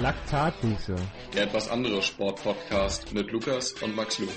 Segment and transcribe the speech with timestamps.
[0.00, 0.94] Laktatdusche.
[1.34, 4.28] Der etwas andere Sportpodcast mit Lukas und Max Lu.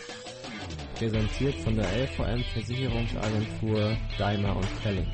[0.96, 5.05] Präsentiert von der LVM Versicherungsagentur Daimler und Kelling.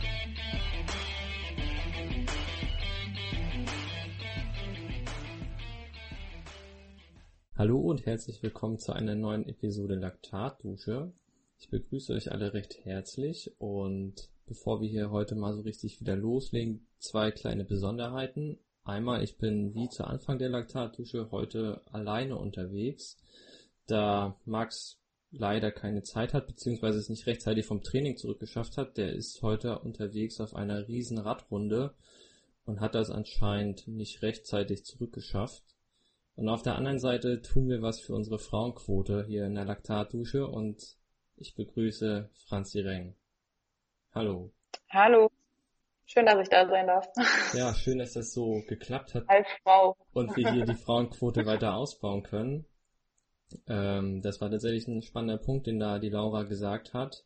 [7.57, 11.11] Hallo und herzlich willkommen zu einer neuen Episode Laktatdusche.
[11.59, 16.15] Ich begrüße euch alle recht herzlich und bevor wir hier heute mal so richtig wieder
[16.15, 18.59] loslegen, zwei kleine Besonderheiten.
[18.87, 23.18] Einmal, ich bin wie zu Anfang der Laktatdusche heute alleine unterwegs,
[23.86, 24.97] da Max
[25.29, 28.96] leider keine Zeit hat, beziehungsweise es nicht rechtzeitig vom Training zurückgeschafft hat.
[28.96, 31.96] Der ist heute unterwegs auf einer riesen Radrunde
[32.63, 35.63] und hat das anscheinend nicht rechtzeitig zurückgeschafft.
[36.35, 40.47] Und auf der anderen Seite tun wir was für unsere Frauenquote hier in der Laktatdusche
[40.47, 40.95] und
[41.35, 43.16] ich begrüße Franzi Reng.
[44.13, 44.53] Hallo.
[44.89, 45.30] Hallo.
[46.09, 47.06] Schön, dass ich da sein darf.
[47.53, 49.25] Ja, schön, dass das so geklappt hat.
[49.27, 49.97] Als Frau.
[50.14, 52.66] Und wir hier die Frauenquote weiter ausbauen können.
[53.67, 57.25] Ähm, das war tatsächlich ein spannender Punkt, den da die Laura gesagt hat.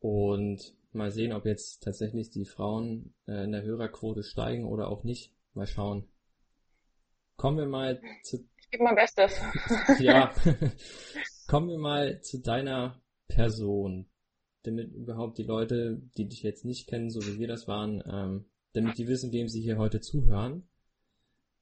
[0.00, 5.02] Und mal sehen, ob jetzt tatsächlich die Frauen äh, in der Hörerquote steigen oder auch
[5.02, 5.32] nicht.
[5.54, 6.06] Mal schauen.
[7.36, 8.46] Kommen wir mal zu.
[8.58, 9.40] Ich gebe mein Bestes.
[9.98, 10.30] ja.
[11.48, 14.10] Kommen wir mal zu deiner Person
[14.64, 18.46] damit überhaupt die Leute, die dich jetzt nicht kennen, so wie wir das waren, ähm,
[18.72, 20.66] damit die wissen, wem sie hier heute zuhören.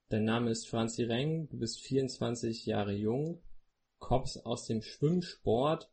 [0.09, 3.42] Dein Name ist Franzi Reng, du bist 24 Jahre jung,
[3.98, 5.91] kommst aus dem Schwimmsport,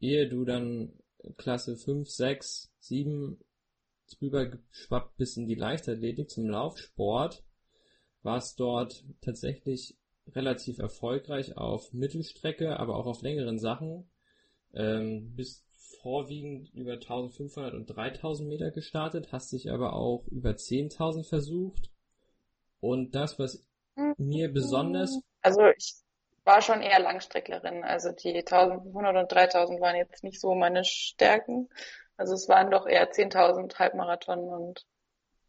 [0.00, 0.92] ehe du dann
[1.36, 3.38] Klasse 5, 6, 7
[4.10, 7.44] drüber geschwappt bist in die Leichtathletik zum Laufsport,
[8.22, 14.10] warst dort tatsächlich relativ erfolgreich auf Mittelstrecke, aber auch auf längeren Sachen,
[14.74, 15.67] ähm, bist
[16.08, 21.90] vorwiegend über 1500 und 3000 Meter gestartet, hast dich aber auch über 10.000 versucht.
[22.80, 23.62] Und das, was
[24.16, 25.20] mir besonders...
[25.42, 25.96] Also ich
[26.44, 27.84] war schon eher Langstrecklerin.
[27.84, 31.68] Also die 1500 und 3000 waren jetzt nicht so meine Stärken.
[32.16, 34.86] Also es waren doch eher 10.000 Halbmarathon und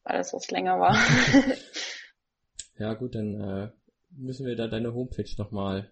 [0.03, 0.93] alles, was länger war.
[2.77, 3.69] ja gut, dann äh,
[4.09, 5.89] müssen wir da deine Homepage nochmal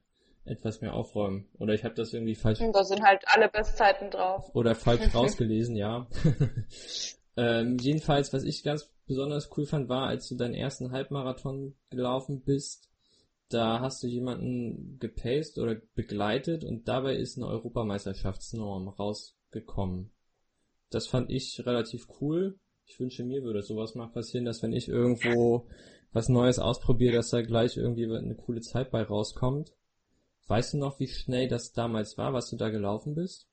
[0.48, 1.48] etwas mehr aufräumen.
[1.60, 2.60] Oder ich habe das irgendwie falsch.
[2.60, 4.50] Da sind halt alle Bestzeiten drauf.
[4.54, 6.08] Oder falsch rausgelesen, ja.
[7.38, 12.42] ähm, jedenfalls, was ich ganz besonders cool fand, war, als du deinen ersten Halbmarathon gelaufen
[12.42, 12.90] bist,
[13.50, 20.12] da hast du jemanden gepaced oder begleitet und dabei ist eine Europameisterschaftsnorm rausgekommen.
[20.90, 22.60] Das fand ich relativ cool.
[22.86, 25.68] Ich wünsche mir würde sowas mal passieren, dass wenn ich irgendwo
[26.12, 29.74] was Neues ausprobiere, dass da gleich irgendwie eine coole Zeit bei rauskommt.
[30.48, 33.48] Weißt du noch, wie schnell das damals war, was du da gelaufen bist?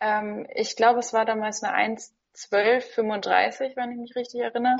[0.00, 1.96] Ähm, ich glaube, es war damals eine
[2.34, 4.78] 1,1235, wenn ich mich richtig erinnere.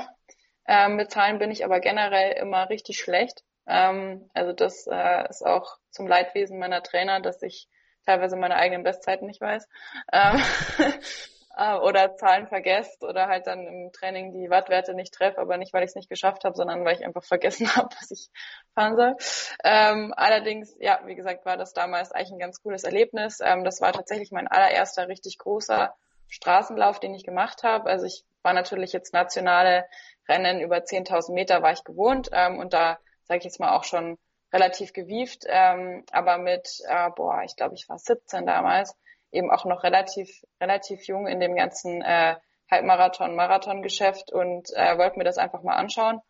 [0.67, 3.43] Ähm, mit Zahlen bin ich aber generell immer richtig schlecht.
[3.67, 7.67] Ähm, also das äh, ist auch zum Leidwesen meiner Trainer, dass ich
[8.05, 9.67] teilweise meine eigenen Bestzeiten nicht weiß.
[10.11, 10.41] Ähm,
[11.59, 15.73] äh, oder Zahlen vergesst oder halt dann im Training die Wattwerte nicht treffe, aber nicht,
[15.73, 18.29] weil ich es nicht geschafft habe, sondern weil ich einfach vergessen habe, dass ich
[18.73, 19.15] fahren soll.
[19.63, 23.39] Ähm, allerdings, ja, wie gesagt, war das damals eigentlich ein ganz cooles Erlebnis.
[23.43, 25.93] Ähm, das war tatsächlich mein allererster richtig großer
[26.29, 27.89] Straßenlauf, den ich gemacht habe.
[27.89, 29.85] Also ich war natürlich jetzt nationale
[30.29, 33.83] Rennen über 10.000 Meter war ich gewohnt ähm, und da sage ich jetzt mal auch
[33.83, 34.17] schon
[34.53, 38.95] relativ gewieft, ähm, aber mit, äh, boah, ich glaube, ich war 17 damals,
[39.31, 40.29] eben auch noch relativ,
[40.61, 42.35] relativ jung in dem ganzen äh,
[42.69, 46.21] Halbmarathon, Marathon-Geschäft und äh, wollte mir das einfach mal anschauen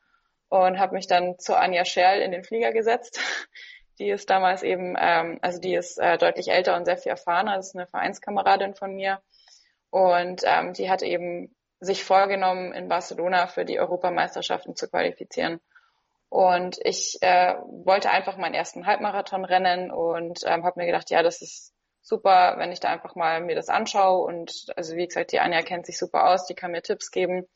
[0.49, 3.19] und habe mich dann zu Anja Scherl in den Flieger gesetzt.
[3.99, 7.57] Die ist damals eben, ähm, also die ist äh, deutlich älter und sehr viel erfahrener,
[7.57, 9.21] das ist eine Vereinskameradin von mir
[9.89, 15.59] und ähm, die hat eben sich vorgenommen, in Barcelona für die Europameisterschaften zu qualifizieren.
[16.29, 21.23] Und ich äh, wollte einfach meinen ersten Halbmarathon rennen und ähm, habe mir gedacht, ja,
[21.23, 21.73] das ist
[22.09, 25.61] super, wenn ich da einfach mal mir das anschaue und also wie gesagt, die Anja
[25.61, 27.47] kennt sich super aus, die kann mir Tipps geben.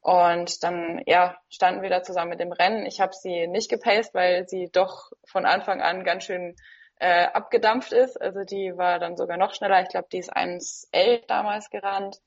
[0.00, 2.86] Und dann, ja, standen wir da zusammen mit dem Rennen.
[2.86, 6.56] Ich habe sie nicht gepaced, weil sie doch von Anfang an ganz schön
[6.96, 8.20] äh, abgedampft ist.
[8.20, 9.80] Also die war dann sogar noch schneller.
[9.82, 12.18] Ich glaube, die ist 1,11 damals gerannt.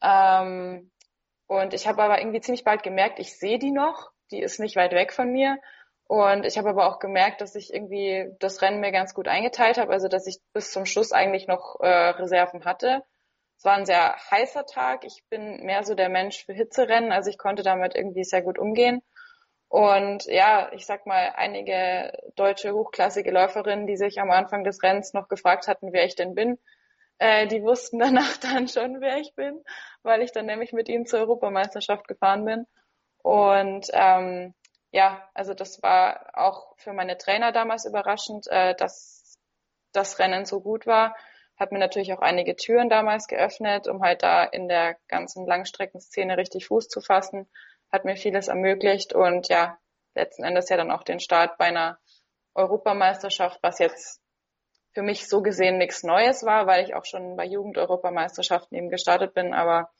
[0.00, 0.92] Ähm,
[1.48, 4.10] und ich habe aber irgendwie ziemlich bald gemerkt, ich sehe die noch.
[4.30, 5.58] Die ist nicht weit weg von mir.
[6.06, 9.78] Und ich habe aber auch gemerkt, dass ich irgendwie das Rennen mir ganz gut eingeteilt
[9.78, 13.02] habe, also dass ich bis zum Schluss eigentlich noch äh, Reserven hatte.
[13.56, 15.04] Es war ein sehr heißer Tag.
[15.04, 18.58] Ich bin mehr so der Mensch für Hitzerennen, also ich konnte damit irgendwie sehr gut
[18.58, 19.02] umgehen.
[19.68, 25.14] Und ja, ich sag mal, einige deutsche hochklassige Läuferinnen, die sich am Anfang des Rennens
[25.14, 26.58] noch gefragt hatten, wer ich denn bin,
[27.18, 29.62] äh, die wussten danach dann schon, wer ich bin,
[30.02, 32.66] weil ich dann nämlich mit ihnen zur Europameisterschaft gefahren bin.
[33.22, 34.54] Und ähm,
[34.92, 39.38] ja, also das war auch für meine Trainer damals überraschend, äh, dass
[39.92, 41.16] das Rennen so gut war.
[41.56, 46.36] Hat mir natürlich auch einige Türen damals geöffnet, um halt da in der ganzen Langstreckenszene
[46.36, 47.48] richtig Fuß zu fassen.
[47.90, 49.78] Hat mir vieles ermöglicht und ja,
[50.14, 51.98] letzten Endes ja dann auch den Start bei einer
[52.54, 54.20] Europameisterschaft, was jetzt
[54.92, 59.32] für mich so gesehen nichts Neues war, weil ich auch schon bei Jugend-Europameisterschaften eben gestartet
[59.32, 59.90] bin, aber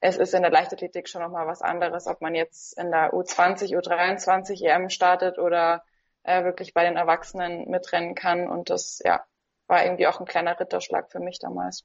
[0.00, 3.76] es ist in der Leichtathletik schon nochmal was anderes, ob man jetzt in der U20,
[3.76, 5.82] U23 EM startet oder
[6.22, 8.48] äh, wirklich bei den Erwachsenen mitrennen kann.
[8.48, 9.24] Und das, ja,
[9.66, 11.84] war irgendwie auch ein kleiner Ritterschlag für mich damals.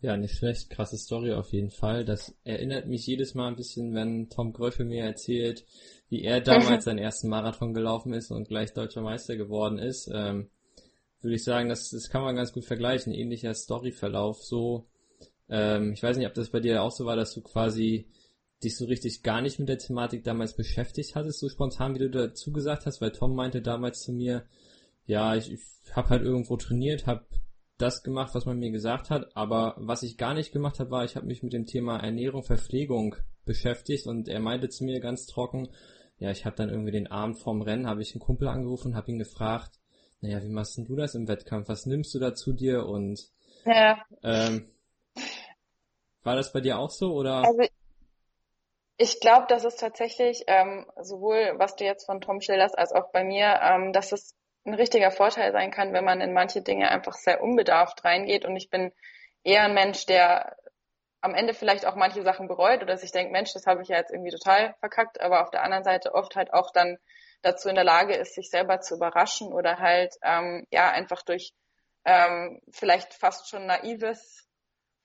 [0.00, 0.70] Ja, nicht schlecht.
[0.70, 2.04] Krasse Story auf jeden Fall.
[2.04, 5.64] Das erinnert mich jedes Mal ein bisschen, wenn Tom Gröffel mir erzählt,
[6.08, 10.10] wie er damals seinen ersten Marathon gelaufen ist und gleich deutscher Meister geworden ist.
[10.12, 10.50] Ähm,
[11.20, 13.12] würde ich sagen, das, das kann man ganz gut vergleichen.
[13.12, 14.42] Ähnlicher Storyverlauf.
[14.42, 14.88] So
[15.48, 18.08] ähm, ich weiß nicht, ob das bei dir auch so war, dass du quasi
[18.62, 22.10] dich so richtig gar nicht mit der Thematik damals beschäftigt hattest, so spontan, wie du
[22.10, 24.44] dazu gesagt hast, weil Tom meinte damals zu mir,
[25.04, 25.60] ja, ich, ich
[25.92, 27.26] habe halt irgendwo trainiert, habe
[27.78, 31.04] das gemacht, was man mir gesagt hat, aber was ich gar nicht gemacht habe, war,
[31.04, 35.26] ich habe mich mit dem Thema Ernährung, Verpflegung beschäftigt und er meinte zu mir ganz
[35.26, 35.68] trocken,
[36.18, 39.10] ja, ich habe dann irgendwie den Abend vorm Rennen, habe ich einen Kumpel angerufen, habe
[39.10, 39.80] ihn gefragt,
[40.20, 43.28] naja, wie machst denn du das im Wettkampf, was nimmst du da zu dir und
[43.66, 43.98] ja.
[44.22, 44.68] ähm,
[46.24, 47.44] war das bei dir auch so oder?
[47.44, 47.62] Also
[48.96, 53.10] ich glaube, dass es tatsächlich ähm, sowohl, was du jetzt von Tom schilderst, als auch
[53.10, 54.34] bei mir, ähm, dass es
[54.64, 58.44] ein richtiger Vorteil sein kann, wenn man in manche Dinge einfach sehr unbedarft reingeht.
[58.44, 58.92] Und ich bin
[59.42, 60.56] eher ein Mensch, der
[61.20, 63.96] am Ende vielleicht auch manche Sachen bereut oder sich denkt, Mensch, das habe ich ja
[63.96, 66.98] jetzt irgendwie total verkackt, aber auf der anderen Seite oft halt auch dann
[67.42, 71.52] dazu in der Lage ist, sich selber zu überraschen oder halt ähm, ja einfach durch
[72.04, 74.48] ähm, vielleicht fast schon naives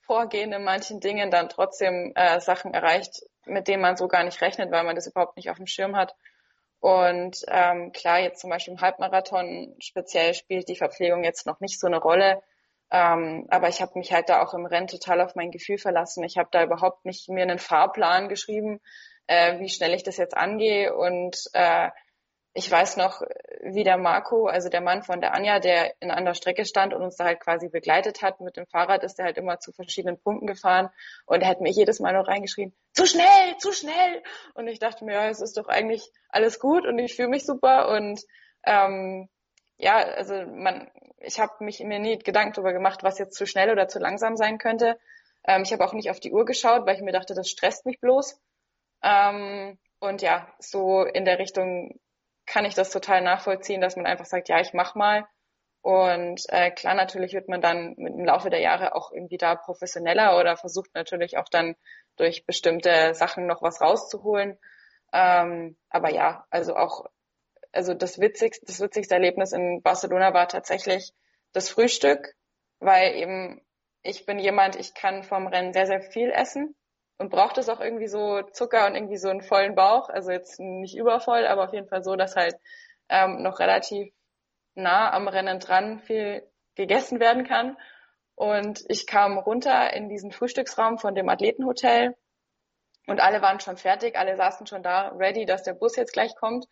[0.08, 4.42] Vorgehen in manchen Dingen dann trotzdem äh, Sachen erreicht, mit denen man so gar nicht
[4.42, 6.16] rechnet, weil man das überhaupt nicht auf dem Schirm hat.
[6.80, 11.80] Und ähm, klar, jetzt zum Beispiel im Halbmarathon speziell spielt die Verpflegung jetzt noch nicht
[11.80, 12.42] so eine Rolle.
[12.90, 16.24] Ähm, aber ich habe mich halt da auch im Rennen total auf mein Gefühl verlassen.
[16.24, 18.80] Ich habe da überhaupt nicht mir einen Fahrplan geschrieben,
[19.26, 20.96] äh, wie schnell ich das jetzt angehe.
[20.96, 21.90] Und äh,
[22.58, 23.22] ich weiß noch,
[23.62, 26.92] wie der Marco, also der Mann von der Anja, der in an der Strecke stand
[26.92, 29.72] und uns da halt quasi begleitet hat mit dem Fahrrad, ist er halt immer zu
[29.72, 30.90] verschiedenen Punkten gefahren
[31.28, 34.24] und er hat mir jedes Mal noch reingeschrien, zu schnell, zu schnell.
[34.56, 37.46] Und ich dachte mir, ja, es ist doch eigentlich alles gut und ich fühle mich
[37.46, 38.22] super und
[38.66, 39.30] ähm,
[39.78, 40.90] ja, also man,
[41.20, 44.36] ich habe mich mir nie Gedanken darüber gemacht, was jetzt zu schnell oder zu langsam
[44.36, 44.98] sein könnte.
[45.46, 47.86] Ähm, ich habe auch nicht auf die Uhr geschaut, weil ich mir dachte, das stresst
[47.86, 48.42] mich bloß.
[49.04, 52.00] Ähm, und ja, so in der Richtung
[52.48, 55.28] kann ich das total nachvollziehen, dass man einfach sagt, ja, ich mach mal.
[55.82, 60.38] Und äh, klar, natürlich wird man dann im Laufe der Jahre auch irgendwie da professioneller
[60.38, 61.76] oder versucht natürlich auch dann
[62.16, 64.58] durch bestimmte Sachen noch was rauszuholen.
[65.14, 67.06] Ähm, aber ja, also auch,
[67.72, 71.14] also das witzigste, das witzigste Erlebnis in Barcelona war tatsächlich
[71.54, 72.34] das Frühstück,
[72.80, 73.62] weil eben
[74.04, 76.76] ich bin jemand, ich kann vom Rennen sehr, sehr viel essen
[77.18, 80.10] und braucht es auch irgendwie so Zucker und irgendwie so einen vollen Bauch.
[80.10, 82.56] Also jetzt nicht übervoll, aber auf jeden Fall so, dass halt
[83.10, 84.14] ähm, noch relativ
[84.76, 86.44] nah am Rennen dran viel
[86.76, 87.78] gegessen werden kann.
[88.36, 92.16] Und ich kam runter in diesen Frühstücksraum von dem Athletenhotel
[93.08, 96.36] und alle waren schon fertig, alle saßen schon da, ready, dass der Bus jetzt gleich
[96.36, 96.66] kommt.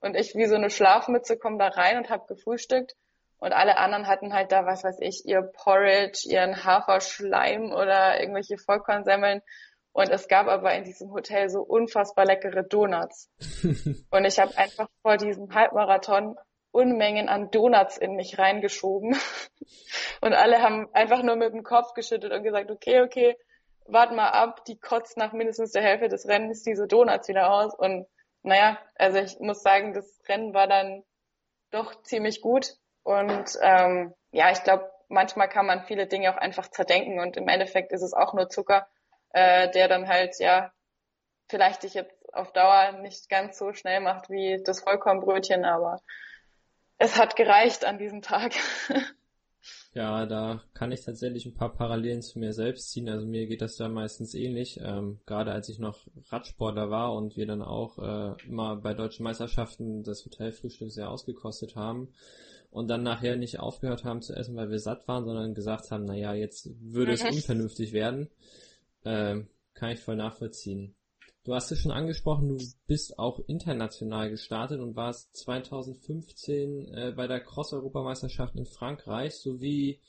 [0.00, 2.94] Und ich wie so eine Schlafmütze komme da rein und habe gefrühstückt.
[3.38, 8.56] Und alle anderen hatten halt da, was weiß ich, ihr Porridge, ihren Haferschleim oder irgendwelche
[8.56, 9.42] Vollkornsemmeln.
[9.92, 13.30] Und es gab aber in diesem Hotel so unfassbar leckere Donuts.
[14.10, 16.36] und ich habe einfach vor diesem Halbmarathon
[16.70, 19.14] Unmengen an Donuts in mich reingeschoben.
[20.22, 23.36] und alle haben einfach nur mit dem Kopf geschüttelt und gesagt, okay, okay,
[23.86, 27.74] wart mal ab, die kotzt nach mindestens der Hälfte des Rennens diese Donuts wieder aus.
[27.74, 28.06] Und
[28.42, 31.04] naja, also ich muss sagen, das Rennen war dann
[31.70, 32.74] doch ziemlich gut.
[33.02, 37.48] Und ähm, ja, ich glaube, manchmal kann man viele Dinge auch einfach zerdenken und im
[37.48, 38.86] Endeffekt ist es auch nur Zucker
[39.32, 40.72] äh, der dann halt, ja,
[41.48, 46.00] vielleicht dich jetzt auf Dauer nicht ganz so schnell macht wie das Vollkornbrötchen, aber
[46.98, 48.52] es hat gereicht an diesem Tag.
[49.94, 53.08] Ja, da kann ich tatsächlich ein paar Parallelen zu mir selbst ziehen.
[53.10, 54.80] Also mir geht das da meistens ähnlich.
[54.82, 59.22] Ähm, gerade als ich noch Radsportler war und wir dann auch äh, immer bei deutschen
[59.22, 62.08] Meisterschaften das Hotelfrühstück sehr ausgekostet haben
[62.70, 66.06] und dann nachher nicht aufgehört haben zu essen, weil wir satt waren, sondern gesagt haben,
[66.06, 67.30] naja, jetzt würde es mhm.
[67.30, 68.30] unvernünftig werden.
[69.04, 70.94] Ähm, kann ich voll nachvollziehen.
[71.44, 77.26] Du hast es schon angesprochen, du bist auch international gestartet und warst 2015 äh, bei
[77.26, 80.00] der Cross-Europameisterschaft in Frankreich sowie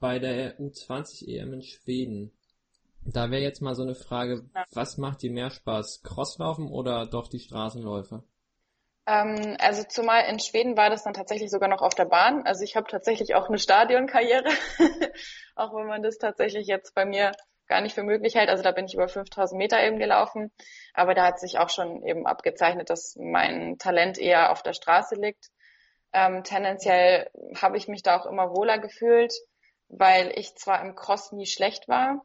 [0.00, 2.32] bei der U20 EM in Schweden.
[3.06, 7.28] Da wäre jetzt mal so eine Frage, was macht dir mehr Spaß, Crosslaufen oder doch
[7.28, 8.22] die Straßenläufe?
[9.06, 12.42] Ähm, also zumal in Schweden war das dann tatsächlich sogar noch auf der Bahn.
[12.44, 14.50] Also ich habe tatsächlich auch eine Stadionkarriere,
[15.54, 17.32] auch wenn man das tatsächlich jetzt bei mir
[17.70, 18.50] gar nicht für möglich hält.
[18.50, 20.52] Also da bin ich über 5000 Meter eben gelaufen.
[20.92, 25.14] Aber da hat sich auch schon eben abgezeichnet, dass mein Talent eher auf der Straße
[25.14, 25.46] liegt.
[26.12, 29.32] Ähm, tendenziell habe ich mich da auch immer wohler gefühlt,
[29.88, 32.20] weil ich zwar im Cross nie schlecht war,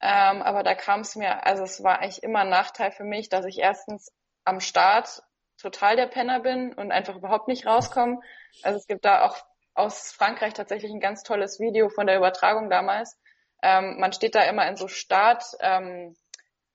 [0.00, 3.28] ähm, aber da kam es mir, also es war eigentlich immer ein Nachteil für mich,
[3.28, 4.12] dass ich erstens
[4.44, 5.22] am Start
[5.60, 8.20] total der Penner bin und einfach überhaupt nicht rauskomme.
[8.62, 9.36] Also es gibt da auch
[9.74, 13.18] aus Frankreich tatsächlich ein ganz tolles Video von der Übertragung damals.
[13.62, 16.16] Ähm, man steht da immer in so Start, ähm,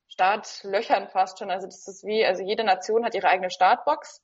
[0.07, 1.49] Startlöchern fast schon.
[1.49, 4.21] Also das ist wie, also jede Nation hat ihre eigene Startbox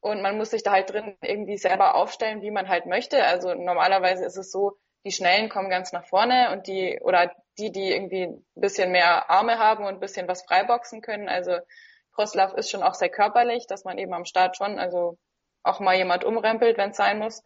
[0.00, 3.24] und man muss sich da halt drin irgendwie selber aufstellen, wie man halt möchte.
[3.24, 7.70] Also normalerweise ist es so, die Schnellen kommen ganz nach vorne und die, oder die,
[7.72, 11.28] die irgendwie ein bisschen mehr Arme haben und ein bisschen was freiboxen können.
[11.28, 11.58] Also
[12.14, 15.18] Crosslauf ist schon auch sehr körperlich, dass man eben am Start schon, also
[15.62, 17.42] auch mal jemand umrempelt, wenn es sein muss.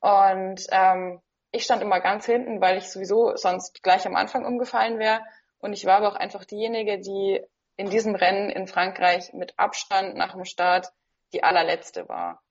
[0.00, 4.98] Und ähm, ich stand immer ganz hinten, weil ich sowieso sonst gleich am Anfang umgefallen
[4.98, 5.22] wäre.
[5.58, 7.40] Und ich war aber auch einfach diejenige, die
[7.76, 10.88] in diesem Rennen in Frankreich mit Abstand nach dem Start
[11.32, 12.42] die allerletzte war.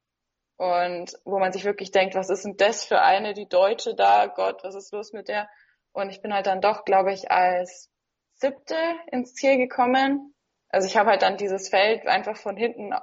[0.57, 4.25] Und wo man sich wirklich denkt, was ist denn das für eine, die Deutsche da?
[4.27, 5.47] Gott, was ist los mit der?
[5.91, 7.91] Und ich bin halt dann doch, glaube ich, als
[8.35, 8.75] siebte
[9.11, 10.33] ins Ziel gekommen.
[10.69, 12.93] Also ich habe halt dann dieses Feld einfach von hinten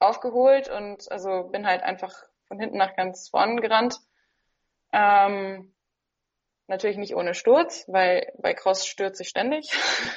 [0.00, 2.12] aufgeholt und also bin halt einfach
[2.46, 3.98] von hinten nach ganz vorn gerannt.
[4.92, 5.74] Ähm,
[6.66, 9.72] natürlich nicht ohne Sturz, weil bei Cross stürze ich ständig.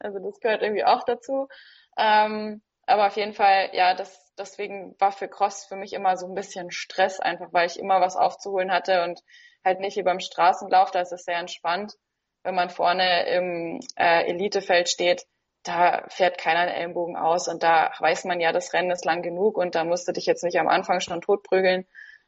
[0.00, 1.48] also das gehört irgendwie auch dazu.
[1.96, 6.26] Ähm, aber auf jeden Fall, ja, das, deswegen war für Cross für mich immer so
[6.26, 9.20] ein bisschen Stress, einfach weil ich immer was aufzuholen hatte und
[9.64, 11.94] halt nicht wie beim Straßenlauf, da ist es sehr entspannt.
[12.42, 15.24] Wenn man vorne im äh, Elitefeld steht,
[15.62, 19.22] da fährt keiner den Ellenbogen aus und da weiß man ja, das Rennen ist lang
[19.22, 21.86] genug und da musst du dich jetzt nicht am Anfang schon totprügeln.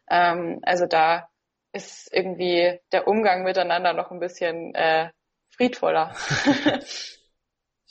[0.09, 1.29] Ähm, also da
[1.75, 5.11] ist irgendwie der Umgang miteinander noch ein bisschen äh,
[5.51, 6.15] friedvoller.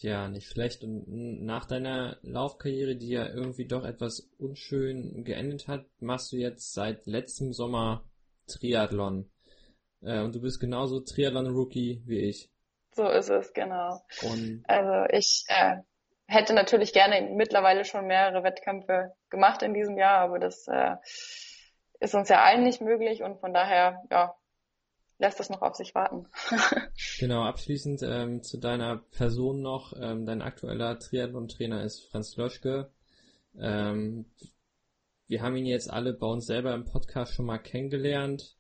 [0.04, 0.84] Ja, nicht schlecht.
[0.84, 1.06] Und
[1.46, 7.06] nach deiner Laufkarriere, die ja irgendwie doch etwas unschön geendet hat, machst du jetzt seit
[7.06, 8.04] letztem Sommer
[8.46, 9.32] Triathlon.
[10.02, 12.52] Äh, und du bist genauso Triathlon-Rookie wie ich.
[12.92, 14.02] So ist es, genau.
[14.24, 15.78] Und also ich äh,
[16.28, 20.98] hätte natürlich gerne mittlerweile schon mehrere Wettkämpfe gemacht in diesem Jahr, aber das äh,
[22.04, 24.36] ist uns ja allen nicht möglich und von daher, ja,
[25.20, 26.28] lässt das noch auf sich warten.
[27.20, 29.94] genau, abschließend ähm, zu deiner Person noch.
[30.00, 32.92] Ähm, dein aktueller Triathlon-Trainer ist Franz Loschke.
[33.58, 34.26] Ähm,
[35.28, 38.58] wir haben ihn jetzt alle bei uns selber im Podcast schon mal kennengelernt.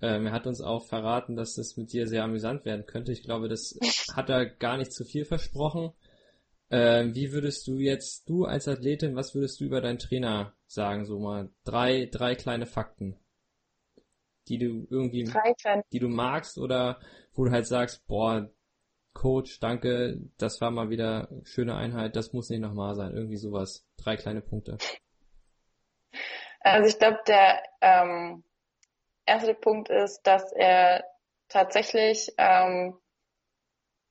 [0.00, 3.12] Ähm, er hat uns auch verraten, dass das mit dir sehr amüsant werden könnte.
[3.12, 3.78] Ich glaube, das
[4.14, 5.92] hat er gar nicht zu viel versprochen.
[6.70, 11.06] Ähm, wie würdest du jetzt, du als Athletin, was würdest du über deinen Trainer sagen?
[11.06, 13.18] So mal drei, drei kleine Fakten
[14.48, 15.30] die du irgendwie,
[15.92, 17.00] die du magst oder
[17.34, 18.48] wo du halt sagst, boah,
[19.12, 23.84] Coach, danke, das war mal wieder schöne Einheit, das muss nicht nochmal sein, irgendwie sowas.
[23.96, 24.78] Drei kleine Punkte.
[26.60, 28.44] Also ich glaube, der ähm,
[29.26, 31.04] erste Punkt ist, dass er
[31.48, 32.96] tatsächlich ähm,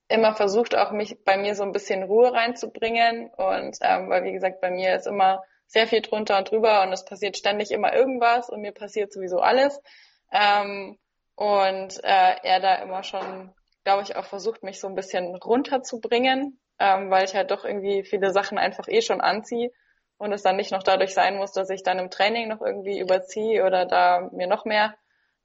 [0.09, 3.29] immer versucht, auch mich bei mir so ein bisschen Ruhe reinzubringen.
[3.35, 6.93] Und ähm, weil wie gesagt, bei mir ist immer sehr viel drunter und drüber und
[6.93, 9.81] es passiert ständig immer irgendwas und mir passiert sowieso alles.
[10.31, 10.97] Ähm,
[11.35, 16.59] und äh, er da immer schon, glaube ich, auch versucht, mich so ein bisschen runterzubringen,
[16.79, 19.71] ähm, weil ich halt doch irgendwie viele Sachen einfach eh schon anziehe
[20.17, 22.99] und es dann nicht noch dadurch sein muss, dass ich dann im Training noch irgendwie
[22.99, 24.95] überziehe oder da mir noch mehr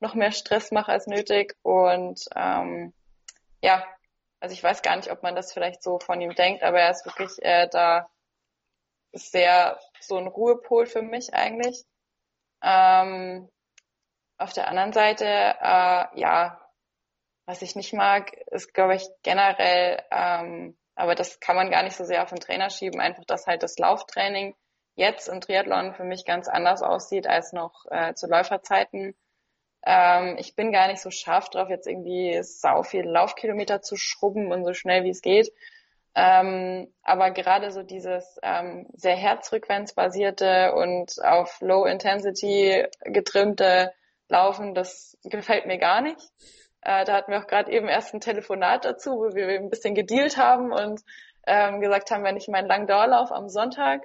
[0.00, 2.92] noch mehr Stress mache als nötig und ähm,
[3.62, 3.84] ja,
[4.42, 6.90] also ich weiß gar nicht, ob man das vielleicht so von ihm denkt, aber er
[6.90, 8.10] ist wirklich äh, da
[9.12, 11.84] sehr so ein Ruhepol für mich eigentlich.
[12.60, 13.48] Ähm,
[14.38, 16.60] auf der anderen Seite, äh, ja,
[17.46, 21.96] was ich nicht mag, ist, glaube ich, generell, ähm, aber das kann man gar nicht
[21.96, 24.56] so sehr auf den Trainer schieben, einfach, dass halt das Lauftraining
[24.96, 29.14] jetzt im Triathlon für mich ganz anders aussieht als noch äh, zu Läuferzeiten.
[29.84, 34.52] Ähm, ich bin gar nicht so scharf drauf, jetzt irgendwie sau viel Laufkilometer zu schrubben
[34.52, 35.52] und so schnell wie es geht.
[36.14, 43.92] Ähm, aber gerade so dieses ähm, sehr herzfrequenzbasierte und auf Low Intensity getrimmte
[44.28, 46.20] laufen, das gefällt mir gar nicht.
[46.82, 49.94] Äh, da hatten wir auch gerade eben erst ein Telefonat dazu, wo wir ein bisschen
[49.94, 51.00] gedealt haben und
[51.46, 54.02] ähm, gesagt haben, wenn ich meinen langen Dauerlauf am Sonntag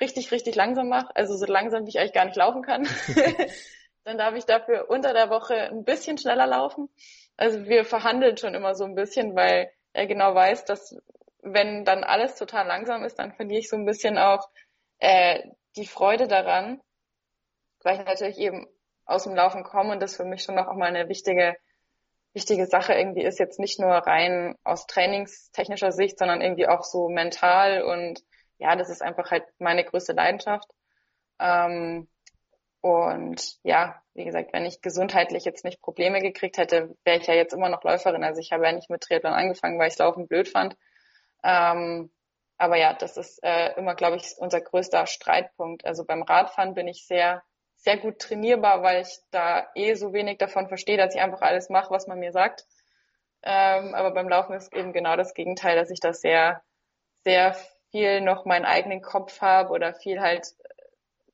[0.00, 2.86] richtig, richtig langsam mache, also so langsam, wie ich eigentlich gar nicht laufen kann,
[4.08, 6.88] dann darf ich dafür unter der Woche ein bisschen schneller laufen.
[7.36, 10.96] Also wir verhandeln schon immer so ein bisschen, weil er genau weiß, dass
[11.42, 14.48] wenn dann alles total langsam ist, dann verliere ich so ein bisschen auch
[14.98, 15.42] äh,
[15.76, 16.80] die Freude daran,
[17.82, 18.66] weil ich natürlich eben
[19.04, 21.56] aus dem Laufen komme und das für mich schon noch auch mal eine wichtige,
[22.32, 27.08] wichtige Sache irgendwie ist, jetzt nicht nur rein aus trainingstechnischer Sicht, sondern irgendwie auch so
[27.08, 28.20] mental und
[28.56, 30.68] ja, das ist einfach halt meine größte Leidenschaft.
[31.38, 32.08] Ähm,
[32.80, 37.34] und ja, wie gesagt, wenn ich gesundheitlich jetzt nicht Probleme gekriegt hätte, wäre ich ja
[37.34, 38.24] jetzt immer noch Läuferin.
[38.24, 40.76] Also ich habe ja nicht mit Triathlon angefangen, weil ich Laufen blöd fand.
[41.42, 42.10] Ähm,
[42.56, 45.84] aber ja, das ist äh, immer, glaube ich, unser größter Streitpunkt.
[45.86, 47.42] Also beim Radfahren bin ich sehr,
[47.76, 51.68] sehr gut trainierbar, weil ich da eh so wenig davon verstehe, dass ich einfach alles
[51.70, 52.66] mache, was man mir sagt.
[53.42, 56.62] Ähm, aber beim Laufen ist eben genau das Gegenteil, dass ich da sehr,
[57.24, 57.56] sehr
[57.90, 60.54] viel noch meinen eigenen Kopf habe oder viel halt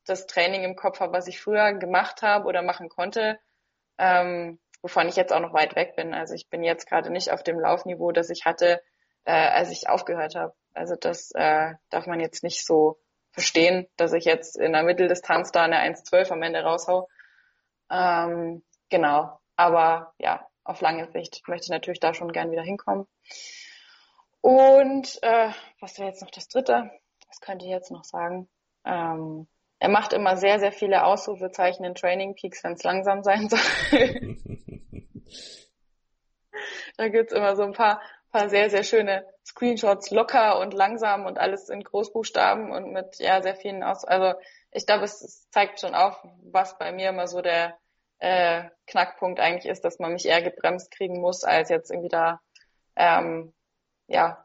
[0.04, 3.38] das Training im Kopf habe, was ich früher gemacht habe oder machen konnte,
[3.98, 6.14] ähm, wovon ich jetzt auch noch weit weg bin.
[6.14, 8.82] Also ich bin jetzt gerade nicht auf dem Laufniveau, das ich hatte,
[9.24, 10.54] äh, als ich aufgehört habe.
[10.74, 12.98] Also das äh, darf man jetzt nicht so
[13.30, 17.08] verstehen, dass ich jetzt in der Mitteldistanz da eine 1,12 am Ende raushau.
[17.90, 19.40] Ähm, genau.
[19.56, 23.06] Aber ja, auf lange Sicht möchte ich natürlich da schon gern wieder hinkommen.
[24.40, 26.90] Und äh, was wäre jetzt noch das dritte?
[27.28, 28.48] Was könnte ich jetzt noch sagen?
[28.84, 29.48] Ähm,
[29.84, 33.60] er macht immer sehr, sehr viele Ausrufezeichen in Training Peaks, wenn es langsam sein soll.
[36.96, 38.00] da gibt's immer so ein paar,
[38.32, 43.42] paar sehr, sehr schöne Screenshots, locker und langsam und alles in Großbuchstaben und mit ja
[43.42, 44.06] sehr vielen Aus.
[44.06, 47.76] Also ich glaube, es, es zeigt schon auf, was bei mir immer so der
[48.20, 52.40] äh, Knackpunkt eigentlich ist, dass man mich eher gebremst kriegen muss, als jetzt irgendwie da
[52.96, 53.52] ähm,
[54.06, 54.43] ja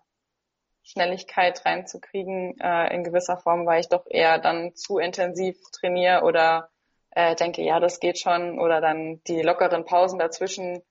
[0.90, 6.70] Schnelligkeit reinzukriegen äh, in gewisser Form, weil ich doch eher dann zu intensiv trainiere oder
[7.12, 10.82] äh, denke, ja, das geht schon oder dann die lockeren Pausen dazwischen,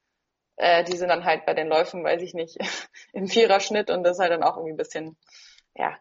[0.56, 2.58] äh, die sind dann halt bei den Läufen, weiß ich nicht,
[3.12, 5.16] im Viererschnitt und das halt dann auch irgendwie ein bisschen,
[5.74, 5.96] ja,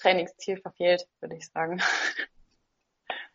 [0.00, 1.82] Trainingsziel verfehlt, würde ich sagen.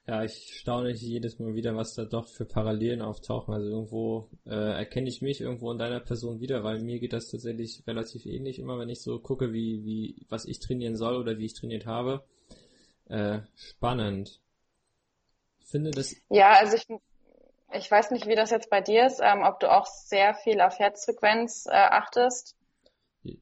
[0.07, 3.53] Ja, ich staune jedes Mal wieder, was da doch für Parallelen auftauchen.
[3.53, 7.29] Also irgendwo äh, erkenne ich mich irgendwo in deiner Person wieder, weil mir geht das
[7.29, 11.39] tatsächlich relativ ähnlich, immer wenn ich so gucke, wie, wie, was ich trainieren soll oder
[11.39, 12.23] wie ich trainiert habe.
[13.09, 14.39] Äh, spannend.
[15.59, 16.15] Ich finde das.
[16.29, 16.87] Ja, also ich,
[17.73, 20.61] ich weiß nicht, wie das jetzt bei dir ist, ähm, ob du auch sehr viel
[20.61, 22.55] auf Herzfrequenz äh, achtest.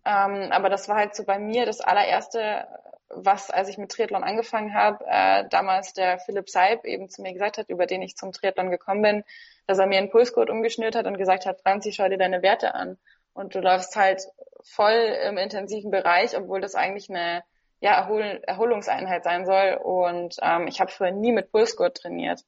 [0.06, 2.68] Ähm, aber das war halt so bei mir das allererste,
[3.16, 7.34] was, als ich mit Triathlon angefangen habe, äh, damals der Philipp Seib eben zu mir
[7.34, 9.24] gesagt hat, über den ich zum Triathlon gekommen bin,
[9.68, 12.76] dass er mir einen Pulscode umgeschnürt hat und gesagt hat, Franzi, schau dir deine Werte
[12.76, 12.98] an.
[13.34, 14.22] Und du läufst halt
[14.64, 17.44] voll im intensiven Bereich, obwohl das eigentlich eine
[17.80, 19.80] ja, Erhol Erholungseinheit sein soll.
[19.84, 22.42] Und ähm, ich habe früher nie mit Pulscode trainiert.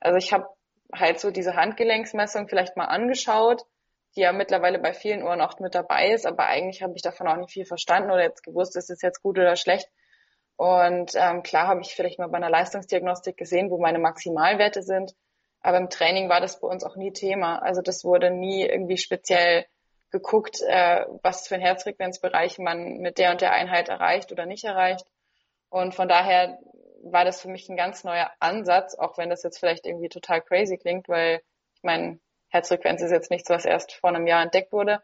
[0.00, 0.48] Also ich habe
[0.92, 3.64] halt so diese Handgelenksmessung vielleicht mal angeschaut,
[4.16, 7.28] die ja mittlerweile bei vielen Uhren auch mit dabei ist, aber eigentlich habe ich davon
[7.28, 9.88] auch nicht viel verstanden oder jetzt gewusst, ist es jetzt gut oder schlecht.
[10.58, 15.14] Und ähm, klar habe ich vielleicht mal bei einer Leistungsdiagnostik gesehen, wo meine Maximalwerte sind,
[15.60, 17.60] aber im Training war das bei uns auch nie Thema.
[17.60, 19.66] Also das wurde nie irgendwie speziell
[20.10, 24.64] geguckt, äh, was für ein Herzfrequenzbereich man mit der und der Einheit erreicht oder nicht
[24.64, 25.06] erreicht.
[25.68, 26.58] Und von daher
[27.04, 30.42] war das für mich ein ganz neuer Ansatz, auch wenn das jetzt vielleicht irgendwie total
[30.42, 31.40] crazy klingt, weil
[31.74, 32.18] ich meine,
[32.48, 35.02] Herzfrequenz ist jetzt nichts, was erst vor einem Jahr entdeckt wurde.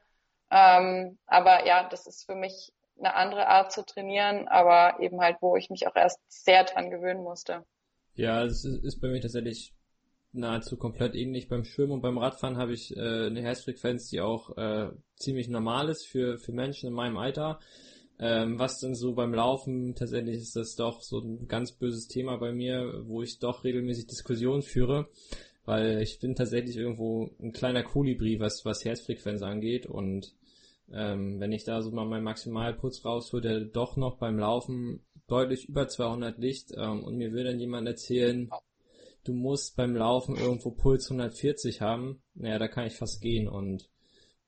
[0.51, 5.37] Ähm, aber ja, das ist für mich eine andere Art zu trainieren, aber eben halt,
[5.41, 7.65] wo ich mich auch erst sehr dran gewöhnen musste.
[8.15, 9.75] Ja, es ist bei mir tatsächlich
[10.33, 11.49] nahezu komplett ähnlich.
[11.49, 15.89] Beim Schwimmen und beim Radfahren habe ich äh, eine Herzfrequenz, die auch äh, ziemlich normal
[15.89, 17.59] ist für, für Menschen in meinem Alter.
[18.19, 22.37] Ähm, was denn so beim Laufen, tatsächlich ist das doch so ein ganz böses Thema
[22.37, 25.09] bei mir, wo ich doch regelmäßig Diskussionen führe,
[25.65, 30.33] weil ich bin tatsächlich irgendwo ein kleiner Kolibri, was, was Herzfrequenz angeht und
[30.92, 35.68] ähm, wenn ich da so mal meinen Maximalpuls raushole, der doch noch beim Laufen deutlich
[35.68, 38.51] über 200 liegt ähm, und mir will dann jemand erzählen,
[39.25, 43.49] du musst beim Laufen irgendwo Puls 140 haben, naja, da kann ich fast gehen.
[43.49, 43.90] Und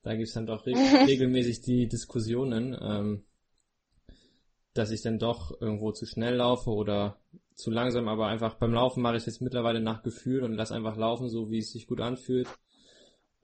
[0.03, 0.73] da gibt's dann doch re
[1.07, 3.25] regelmäßig die Diskussionen, ähm,
[4.75, 7.19] dass ich dann doch irgendwo zu schnell laufe oder
[7.55, 10.99] zu langsam, aber einfach beim Laufen mache ich jetzt mittlerweile nach Gefühl und lass einfach
[10.99, 12.49] laufen, so wie es sich gut anfühlt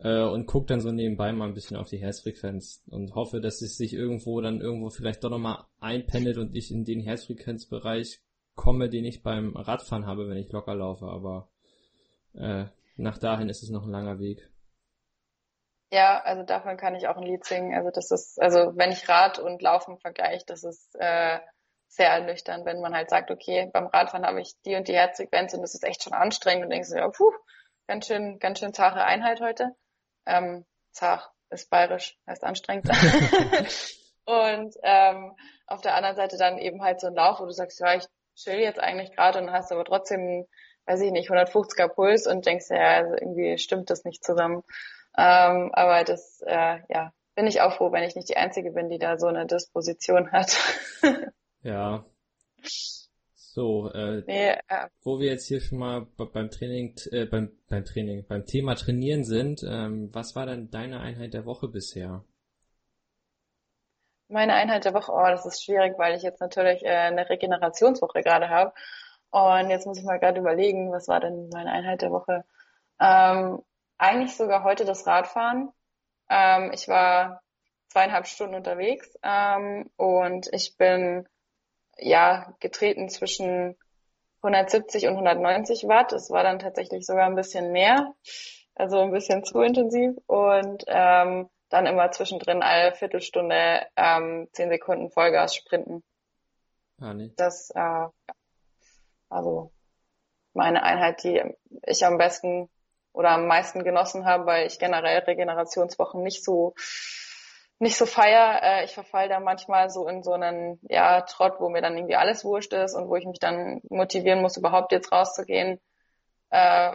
[0.02, 3.62] äh, und guck dann so nebenbei mal ein bisschen auf die Herzfrequenz und hoffe, dass
[3.62, 8.20] es sich irgendwo dann irgendwo vielleicht doch nochmal einpendelt und ich in den Herzfrequenzbereich
[8.56, 11.50] komme, den ich beim Radfahren habe, wenn ich locker laufe, aber
[12.34, 14.50] äh, nach dahin ist es noch ein langer Weg.
[15.92, 17.74] Ja, also davon kann ich auch ein Lied singen.
[17.74, 21.38] Also das ist, also wenn ich Rad und Laufen vergleiche, das ist äh,
[21.86, 25.52] sehr ernüchternd, wenn man halt sagt, okay, beim Radfahren habe ich die und die Herzfrequenz
[25.52, 27.30] und das ist echt schon anstrengend und denkst du, ja, puh,
[27.86, 29.76] ganz schön, ganz schön zahre Einheit heute.
[30.26, 32.88] Ähm, zart ist bayerisch, heißt anstrengend.
[34.24, 37.80] und ähm, auf der anderen Seite dann eben halt so ein Lauf, wo du sagst,
[37.80, 38.04] ja, ich
[38.34, 40.46] chill jetzt eigentlich gerade und hast aber trotzdem,
[40.86, 44.62] weiß ich nicht, 150er Puls und denkst ja, also irgendwie stimmt das nicht zusammen.
[45.16, 48.88] Ähm, aber das, äh, ja, bin ich auch froh, wenn ich nicht die Einzige bin,
[48.88, 50.56] die da so eine Disposition hat.
[51.62, 52.04] ja.
[53.54, 57.84] So, äh, nee, äh, wo wir jetzt hier schon mal beim Training, äh, beim, beim
[57.84, 62.24] Training, beim Thema Trainieren sind, ähm, was war denn deine Einheit der Woche bisher?
[64.28, 68.22] Meine Einheit der Woche, oh, das ist schwierig, weil ich jetzt natürlich äh, eine Regenerationswoche
[68.22, 68.72] gerade habe.
[69.28, 72.46] Und jetzt muss ich mal gerade überlegen, was war denn meine Einheit der Woche?
[72.98, 73.62] Ähm,
[73.98, 75.68] eigentlich sogar heute das Radfahren.
[76.30, 77.42] Ähm, ich war
[77.88, 81.28] zweieinhalb Stunden unterwegs ähm, und ich bin
[82.02, 83.76] ja getreten zwischen
[84.42, 86.12] 170 und 190 Watt.
[86.12, 88.14] Es war dann tatsächlich sogar ein bisschen mehr,
[88.74, 95.10] also ein bisschen zu intensiv und ähm, dann immer zwischendrin alle Viertelstunde ähm, 10 Sekunden
[95.10, 96.02] Vollgas sprinten.
[97.00, 97.32] Ah, nee.
[97.36, 98.08] Das äh,
[99.32, 99.72] also
[100.52, 101.42] meine Einheit, die
[101.86, 102.68] ich am besten
[103.12, 106.74] oder am meisten genossen habe, weil ich generell Regenerationswochen nicht so
[107.82, 108.60] nicht so feier.
[108.62, 112.14] Äh, ich verfall da manchmal so in so einen ja, Trott, wo mir dann irgendwie
[112.14, 115.80] alles wurscht ist und wo ich mich dann motivieren muss, überhaupt jetzt rauszugehen.
[116.50, 116.92] Äh,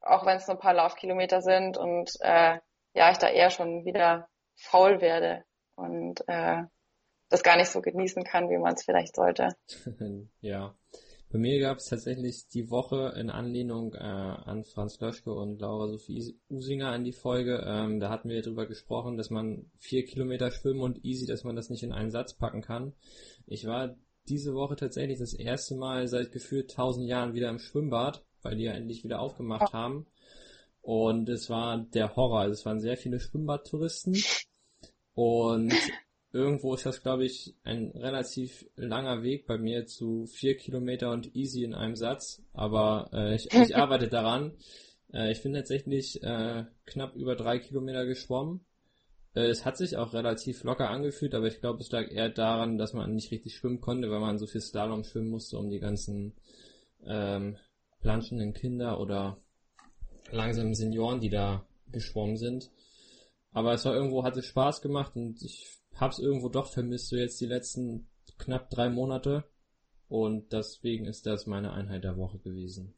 [0.00, 2.58] auch wenn es nur ein paar Laufkilometer sind und äh,
[2.94, 5.44] ja, ich da eher schon wieder faul werde
[5.76, 6.62] und äh,
[7.28, 9.54] das gar nicht so genießen kann, wie man es vielleicht sollte.
[10.40, 10.74] ja.
[11.32, 15.88] Bei mir gab es tatsächlich die Woche in Anlehnung äh, an Franz Löschke und Laura
[15.88, 17.64] Sophie Usinger in die Folge.
[17.66, 21.56] Ähm, da hatten wir darüber gesprochen, dass man vier Kilometer schwimmen und easy, dass man
[21.56, 22.92] das nicht in einen Satz packen kann.
[23.46, 23.96] Ich war
[24.28, 28.64] diese Woche tatsächlich das erste Mal seit gefühlt tausend Jahren wieder im Schwimmbad, weil die
[28.64, 30.06] ja endlich wieder aufgemacht haben.
[30.82, 32.40] Und es war der Horror.
[32.40, 34.22] Also es waren sehr viele Schwimmbadtouristen.
[35.14, 35.72] Und
[36.32, 41.34] irgendwo ist das, glaube ich, ein relativ langer Weg bei mir zu vier Kilometer und
[41.36, 42.42] easy in einem Satz.
[42.52, 44.56] Aber äh, ich, ich arbeite daran.
[45.12, 48.64] Äh, ich bin tatsächlich äh, knapp über drei Kilometer geschwommen.
[49.34, 52.78] Äh, es hat sich auch relativ locker angefühlt, aber ich glaube, es lag eher daran,
[52.78, 55.80] dass man nicht richtig schwimmen konnte, weil man so viel Slalom schwimmen musste, um die
[55.80, 56.34] ganzen
[57.04, 57.56] ähm,
[58.00, 59.38] planschenden Kinder oder
[60.30, 62.70] langsamen Senioren, die da geschwommen sind.
[63.52, 67.40] Aber es war irgendwo, hatte Spaß gemacht und ich hab's irgendwo doch vermisst, so jetzt
[67.40, 69.44] die letzten knapp drei Monate.
[70.08, 72.94] Und deswegen ist das meine Einheit der Woche gewesen.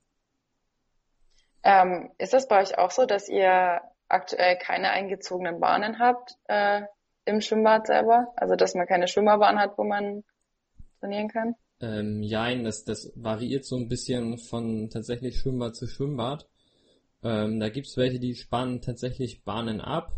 [1.62, 6.82] Ähm, ist das bei euch auch so, dass ihr aktuell keine eingezogenen Bahnen habt äh,
[7.24, 8.32] im Schwimmbad selber?
[8.36, 10.24] Also dass man keine Schwimmerbahn hat, wo man
[11.00, 11.54] trainieren kann?
[11.80, 16.48] Ähm, jein, das, das variiert so ein bisschen von tatsächlich Schwimmbad zu Schwimmbad.
[17.22, 20.12] Ähm, da gibt's welche, die spannen tatsächlich Bahnen ab.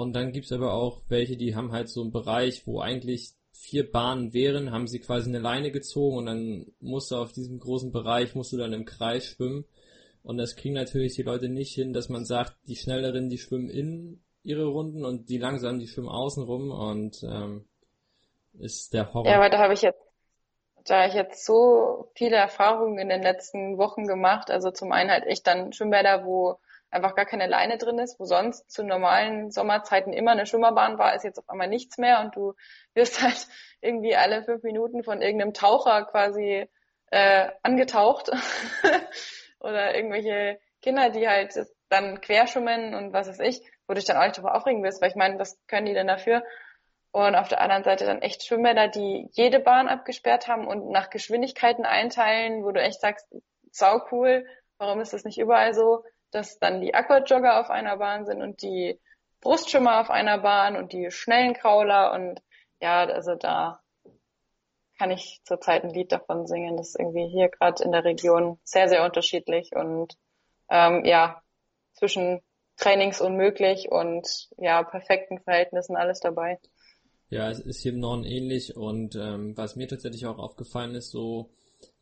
[0.00, 3.90] Und dann gibt's aber auch welche, die haben halt so einen Bereich, wo eigentlich vier
[3.90, 7.90] Bahnen wären, haben sie quasi eine Leine gezogen und dann musst du auf diesem großen
[7.90, 9.64] Bereich, musst du dann im Kreis schwimmen.
[10.22, 13.68] Und das kriegen natürlich die Leute nicht hin, dass man sagt, die Schnelleren, die schwimmen
[13.68, 17.66] in ihre Runden und die Langsamen, die schwimmen außen rum und ähm,
[18.58, 19.30] ist der Horror.
[19.30, 20.08] Ja, aber da habe ich jetzt
[20.84, 25.26] da ich jetzt so viele Erfahrungen in den letzten Wochen gemacht, also zum einen halt
[25.26, 26.58] echt dann Schwimmbäder, wo
[26.90, 31.14] einfach gar keine Leine drin ist, wo sonst zu normalen Sommerzeiten immer eine Schwimmerbahn war,
[31.14, 32.54] ist jetzt auf einmal nichts mehr und du
[32.94, 33.46] wirst halt
[33.80, 36.68] irgendwie alle fünf Minuten von irgendeinem Taucher quasi
[37.10, 38.30] äh, angetaucht
[39.60, 41.54] oder irgendwelche Kinder, die halt
[41.88, 45.00] dann querschwimmen und was weiß ich, wo du dich dann auch nicht darüber aufregen willst,
[45.00, 46.42] weil ich meine, was können die denn dafür?
[47.10, 51.08] Und auf der anderen Seite dann echt Schwimmbäder, die jede Bahn abgesperrt haben und nach
[51.08, 53.26] Geschwindigkeiten einteilen, wo du echt sagst,
[53.70, 54.46] sau cool,
[54.76, 58.62] warum ist das nicht überall so, dass dann die Aquajogger auf einer Bahn sind und
[58.62, 59.00] die
[59.40, 62.42] Brustschwimmer auf einer Bahn und die schnellen Krauler und
[62.80, 63.80] ja, also da
[64.98, 66.76] kann ich zurzeit ein Lied davon singen.
[66.76, 70.16] Das ist irgendwie hier gerade in der Region sehr, sehr unterschiedlich und
[70.68, 71.40] ähm, ja,
[71.92, 72.40] zwischen
[72.76, 76.58] trainingsunmöglich und ja, perfekten Verhältnissen alles dabei.
[77.30, 81.10] Ja, es ist hier im Norden ähnlich und ähm, was mir tatsächlich auch aufgefallen ist,
[81.10, 81.50] so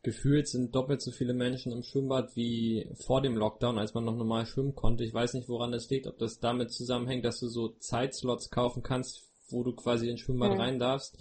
[0.07, 4.15] gefühlt sind doppelt so viele Menschen im Schwimmbad wie vor dem Lockdown, als man noch
[4.15, 5.03] normal schwimmen konnte.
[5.03, 8.85] Ich weiß nicht, woran das liegt, ob das damit zusammenhängt, dass du so Zeitslots kaufen
[8.85, 10.61] kannst, wo du quasi ins Schwimmbad mhm.
[10.61, 11.19] rein darfst,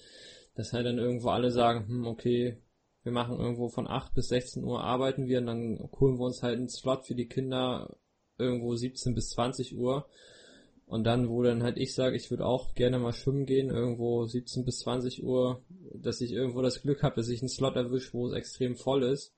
[0.54, 2.62] dass halt dann irgendwo alle sagen, hm, okay,
[3.02, 6.43] wir machen irgendwo von 8 bis 16 Uhr arbeiten wir und dann holen wir uns
[6.43, 7.98] halt einen Slot für die Kinder
[8.38, 10.06] irgendwo 17 bis 20 Uhr
[10.88, 14.26] und dann, wo dann halt ich sage, ich würde auch gerne mal schwimmen gehen, irgendwo
[14.26, 18.13] 17 bis 20 Uhr, dass ich irgendwo das Glück habe, dass ich einen Slot erwische,
[18.13, 19.34] wo es extrem voll ist.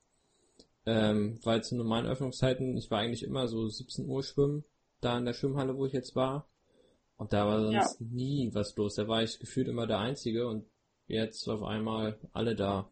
[0.86, 4.64] Ähm, weil zu normalen Öffnungszeiten, ich war eigentlich immer so 17 Uhr schwimmen,
[5.02, 6.50] da in der Schwimmhalle, wo ich jetzt war.
[7.18, 8.06] Und da war sonst ja.
[8.10, 8.96] nie was los.
[8.96, 10.66] Da war ich gefühlt immer der Einzige und
[11.08, 12.90] jetzt auf einmal alle da.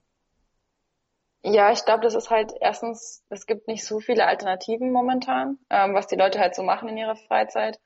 [1.44, 5.94] Ja, ich glaube, das ist halt erstens, es gibt nicht so viele Alternativen momentan, ähm,
[5.94, 7.80] was die Leute halt so machen in ihrer Freizeit.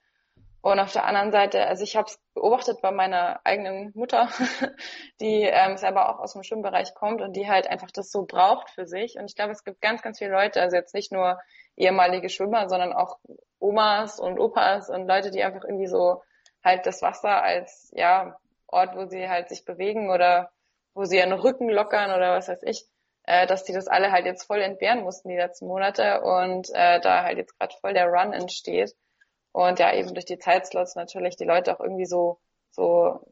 [0.62, 4.30] Und auf der anderen Seite, also ich habe es beobachtet bei meiner eigenen Mutter,
[5.22, 8.69] die ähm, selber auch aus dem Schwimmbereich kommt und die halt einfach das so braucht
[8.72, 9.17] für sich.
[9.17, 11.39] Und ich glaube, es gibt ganz, ganz viele Leute, also jetzt nicht nur
[11.78, 13.19] ehemalige Schwimmer, sondern auch
[13.60, 16.22] Omas und Opas und Leute, die einfach irgendwie so
[16.63, 20.52] halt das Wasser als ja Ort, wo sie halt sich bewegen oder
[20.93, 22.86] wo sie ihren Rücken lockern oder was weiß ich,
[23.24, 27.00] äh, dass die das alle halt jetzt voll entbehren mussten die letzten Monate und äh,
[27.00, 28.93] da halt jetzt gerade voll der Run entsteht.
[29.51, 32.39] Und ja, eben durch die Zeitslots natürlich die Leute auch irgendwie so,
[32.71, 33.25] so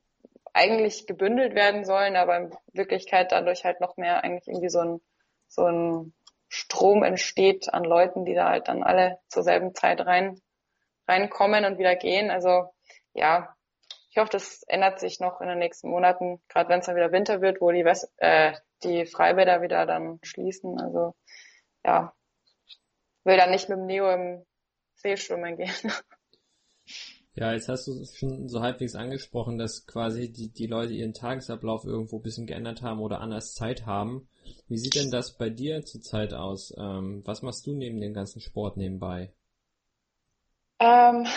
[0.53, 5.01] eigentlich gebündelt werden sollen, aber in Wirklichkeit dadurch halt noch mehr eigentlich irgendwie so ein,
[5.47, 6.13] so ein
[6.49, 10.41] Strom entsteht an Leuten, die da halt dann alle zur selben Zeit rein,
[11.07, 12.31] reinkommen und wieder gehen.
[12.31, 12.69] Also
[13.13, 13.55] ja,
[14.09, 17.11] ich hoffe, das ändert sich noch in den nächsten Monaten, gerade wenn es dann wieder
[17.11, 18.53] Winter wird, wo die, West äh,
[18.83, 20.79] die Freibäder wieder dann schließen.
[20.79, 21.13] Also
[21.85, 22.13] ja,
[23.23, 24.45] will dann nicht mit dem Neo im
[24.97, 25.73] See schwimmen gehen.
[27.39, 31.85] Ja, jetzt hast du schon so halbwegs angesprochen, dass quasi die, die Leute ihren Tagesablauf
[31.85, 34.27] irgendwo ein bisschen geändert haben oder anders Zeit haben.
[34.67, 36.73] Wie sieht denn das bei dir zurzeit aus?
[36.75, 39.31] Ähm, was machst du neben dem ganzen Sport nebenbei?
[40.79, 41.27] Ähm,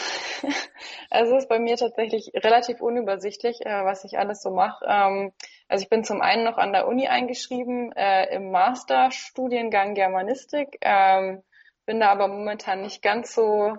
[1.10, 4.82] also es ist bei mir tatsächlich relativ unübersichtlich, äh, was ich alles so mache.
[4.88, 5.32] Ähm,
[5.68, 11.42] also ich bin zum einen noch an der Uni eingeschrieben äh, im Masterstudiengang Germanistik, ähm,
[11.90, 13.76] bin da aber momentan nicht ganz so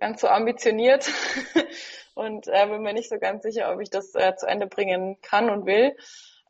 [0.00, 1.08] ganz so ambitioniert
[2.16, 5.20] und äh, bin mir nicht so ganz sicher, ob ich das äh, zu Ende bringen
[5.22, 5.96] kann und will.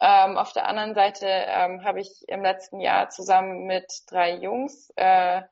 [0.00, 4.90] Ähm, auf der anderen Seite ähm, habe ich im letzten Jahr zusammen mit drei Jungs
[4.96, 5.42] äh,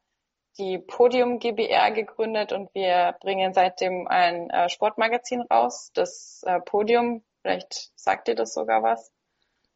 [0.56, 7.22] die Podium GBR gegründet und wir bringen seitdem ein äh, Sportmagazin raus, das äh, Podium.
[7.42, 9.12] Vielleicht sagt ihr das sogar was.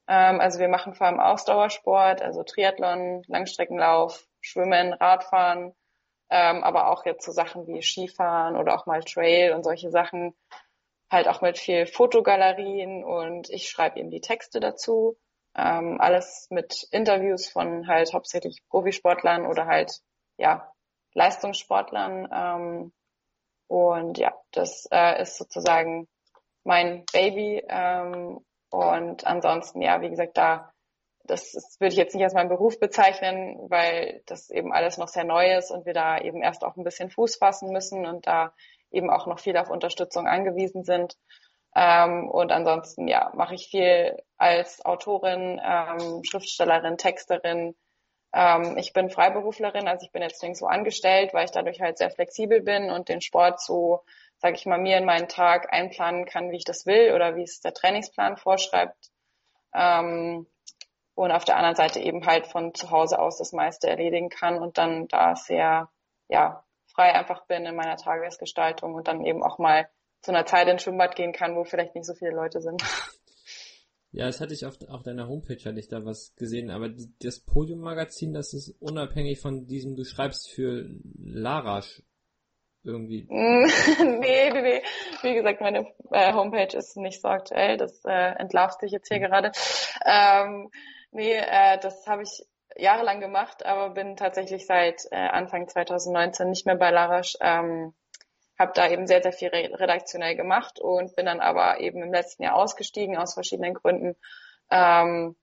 [0.08, 5.74] Ähm, also wir machen vor allem Ausdauersport, also Triathlon, Langstreckenlauf, Schwimmen, Radfahren,
[6.30, 10.34] ähm, aber auch jetzt so Sachen wie Skifahren oder auch mal Trail und solche Sachen,
[11.10, 15.16] halt auch mit viel Fotogalerien und ich schreibe eben die Texte dazu.
[15.56, 20.00] Ähm, alles mit Interviews von halt hauptsächlich Profisportlern oder halt
[20.36, 20.70] ja
[21.14, 22.28] Leistungssportlern.
[22.30, 22.92] Ähm,
[23.68, 26.08] und ja, das äh, ist sozusagen
[26.64, 27.64] mein Baby.
[27.68, 30.72] Ähm, und ansonsten, ja, wie gesagt, da
[31.28, 35.08] das ist, würde ich jetzt nicht als meinen Beruf bezeichnen, weil das eben alles noch
[35.08, 38.26] sehr neu ist und wir da eben erst auch ein bisschen Fuß fassen müssen und
[38.26, 38.52] da
[38.90, 41.16] eben auch noch viel auf Unterstützung angewiesen sind.
[41.76, 47.76] Ähm, und ansonsten, ja, mache ich viel als Autorin, ähm, Schriftstellerin, Texterin.
[48.32, 52.10] Ähm, ich bin Freiberuflerin, also ich bin jetzt nirgendwo angestellt, weil ich dadurch halt sehr
[52.10, 54.02] flexibel bin und den Sport so,
[54.38, 57.42] sage ich mal, mir in meinen Tag einplanen kann, wie ich das will oder wie
[57.42, 59.10] es der Trainingsplan vorschreibt.
[59.74, 60.46] Ähm,
[61.18, 64.60] und auf der anderen Seite eben halt von zu Hause aus das meiste erledigen kann
[64.60, 65.90] und dann da sehr,
[66.28, 69.88] ja, frei einfach bin in meiner Tagesgestaltung und dann eben auch mal
[70.22, 72.82] zu einer Zeit ins Schwimmbad gehen kann, wo vielleicht nicht so viele Leute sind.
[74.10, 76.88] Ja, das hatte ich auf, auf deiner Homepage, hatte ich da was gesehen, aber
[77.20, 82.02] das Podium-Magazin, das ist unabhängig von diesem, du schreibst für Larasch
[82.88, 83.26] irgendwie.
[83.28, 84.82] nee, nee, nee.
[85.22, 89.18] Wie gesagt, meine äh, Homepage ist nicht so aktuell, das äh, entlarvt sich jetzt hier
[89.18, 89.24] mhm.
[89.24, 89.52] gerade.
[90.04, 90.70] Ähm,
[91.10, 92.44] Nee, äh, das habe ich
[92.76, 97.36] jahrelang gemacht, aber bin tatsächlich seit äh, Anfang 2019 nicht mehr bei Larasch.
[97.40, 97.94] Ähm,
[98.58, 102.42] habe da eben sehr, sehr viel redaktionell gemacht und bin dann aber eben im letzten
[102.42, 104.16] Jahr ausgestiegen aus verschiedenen Gründen.
[104.70, 105.36] Ähm,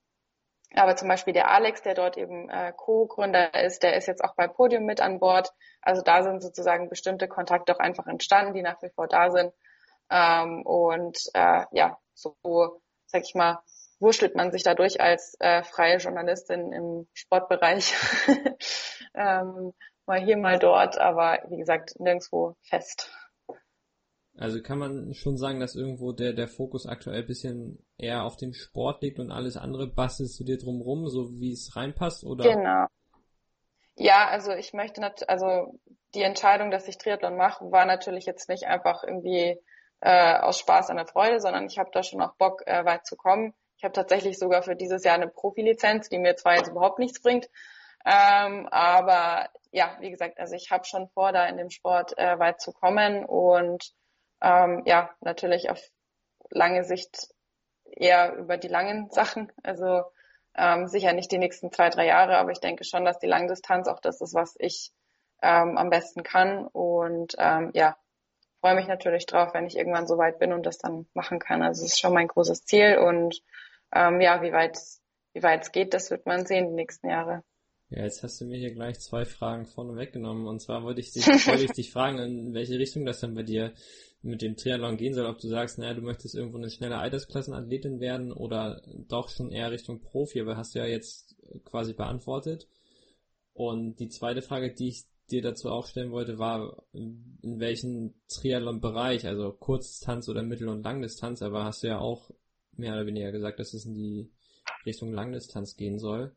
[0.78, 4.36] aber zum Beispiel der Alex, der dort eben äh, Co-Gründer ist, der ist jetzt auch
[4.36, 5.52] bei Podium mit an Bord.
[5.82, 9.54] Also da sind sozusagen bestimmte Kontakte auch einfach entstanden, die nach wie vor da sind.
[10.10, 12.36] Ähm, und äh, ja, so,
[13.06, 13.60] sag ich mal,
[14.00, 17.94] wurschtelt man sich dadurch als äh, freie Journalistin im Sportbereich
[19.16, 19.74] ähm,
[20.06, 23.12] mal hier, mal dort, aber wie gesagt, nirgendwo fest.
[24.38, 28.54] Also kann man schon sagen, dass irgendwo der, der Fokus aktuell bisschen eher auf dem
[28.54, 32.44] Sport liegt und alles andere bastelst du dir drumrum, so wie es reinpasst, oder?
[32.44, 32.88] Genau.
[33.96, 35.80] Ja, also ich möchte nicht, also
[36.14, 39.58] die Entscheidung, dass ich Triathlon mache, war natürlich jetzt nicht einfach irgendwie
[40.02, 43.06] äh, aus Spaß an der Freude, sondern ich habe da schon auch Bock, äh, weit
[43.06, 43.54] zu kommen.
[43.78, 47.22] Ich habe tatsächlich sogar für dieses Jahr eine Profilizenz, die mir zwar jetzt überhaupt nichts
[47.22, 47.50] bringt,
[48.06, 52.38] ähm, aber ja, wie gesagt, also ich habe schon vor, da in dem Sport äh,
[52.38, 53.94] weit zu kommen und
[54.42, 55.82] ähm, ja, natürlich auf
[56.50, 57.30] lange Sicht
[57.86, 59.52] eher über die langen Sachen.
[59.64, 60.04] Also
[60.56, 63.88] ähm, sicher nicht die nächsten zwei, drei Jahre, aber ich denke schon, dass die Langdistanz
[63.88, 64.92] auch das ist, was ich
[65.42, 66.68] ähm, am besten kann.
[66.68, 67.98] Und ähm, ja,
[68.62, 71.62] freue mich natürlich drauf, wenn ich irgendwann so weit bin und das dann machen kann.
[71.62, 73.42] Also es ist schon mein großes Ziel und
[73.94, 74.78] ähm, ja, wie weit
[75.36, 77.44] wie weit es geht, das wird man sehen die nächsten Jahre.
[77.90, 80.48] Ja, jetzt hast du mir hier gleich zwei Fragen vorne weggenommen.
[80.48, 83.44] Und zwar wollte ich dich, wollte ich dich fragen, in welche Richtung das dann bei
[83.44, 83.74] dir
[84.26, 85.28] mit dem Triathlon gehen soll.
[85.28, 89.72] Ob du sagst, naja, du möchtest irgendwo eine schnelle Altersklassenathletin werden oder doch schon eher
[89.72, 92.68] Richtung Profi, aber hast du ja jetzt quasi beantwortet.
[93.54, 99.26] Und die zweite Frage, die ich dir dazu auch stellen wollte, war, in welchem Triathlon-Bereich,
[99.28, 102.32] also Kurzdistanz oder Mittel- und Langdistanz, aber hast du ja auch
[102.74, 104.32] mehr oder weniger gesagt, dass es in die
[104.86, 106.36] Richtung Langdistanz gehen soll.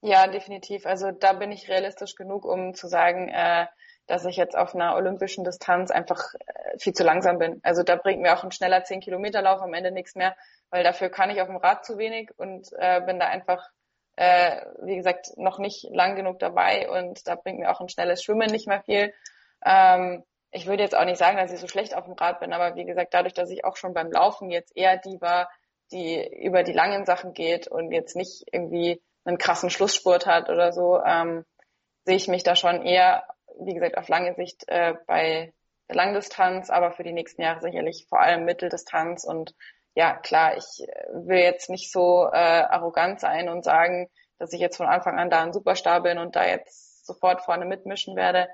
[0.00, 0.86] Ja, definitiv.
[0.86, 3.66] Also da bin ich realistisch genug, um zu sagen, äh,
[4.08, 7.60] dass ich jetzt auf einer olympischen Distanz einfach äh, viel zu langsam bin.
[7.62, 10.34] Also da bringt mir auch ein schneller 10 Kilometer Lauf am Ende nichts mehr,
[10.70, 13.70] weil dafür kann ich auf dem Rad zu wenig und äh, bin da einfach,
[14.16, 18.22] äh, wie gesagt, noch nicht lang genug dabei und da bringt mir auch ein schnelles
[18.22, 19.14] Schwimmen nicht mehr viel.
[19.64, 22.52] Ähm, ich würde jetzt auch nicht sagen, dass ich so schlecht auf dem Rad bin,
[22.52, 25.50] aber wie gesagt, dadurch, dass ich auch schon beim Laufen jetzt eher die war,
[25.92, 30.72] die über die langen Sachen geht und jetzt nicht irgendwie einen krassen Schlussspurt hat oder
[30.72, 31.44] so, ähm,
[32.04, 33.24] sehe ich mich da schon eher,
[33.60, 35.52] wie gesagt, auf lange Sicht äh, bei
[35.88, 39.24] der Langdistanz, aber für die nächsten Jahre sicherlich vor allem Mitteldistanz.
[39.24, 39.54] Und
[39.94, 44.60] ja, klar, ich äh, will jetzt nicht so äh, arrogant sein und sagen, dass ich
[44.60, 48.48] jetzt von Anfang an da ein Superstar bin und da jetzt sofort vorne mitmischen werde.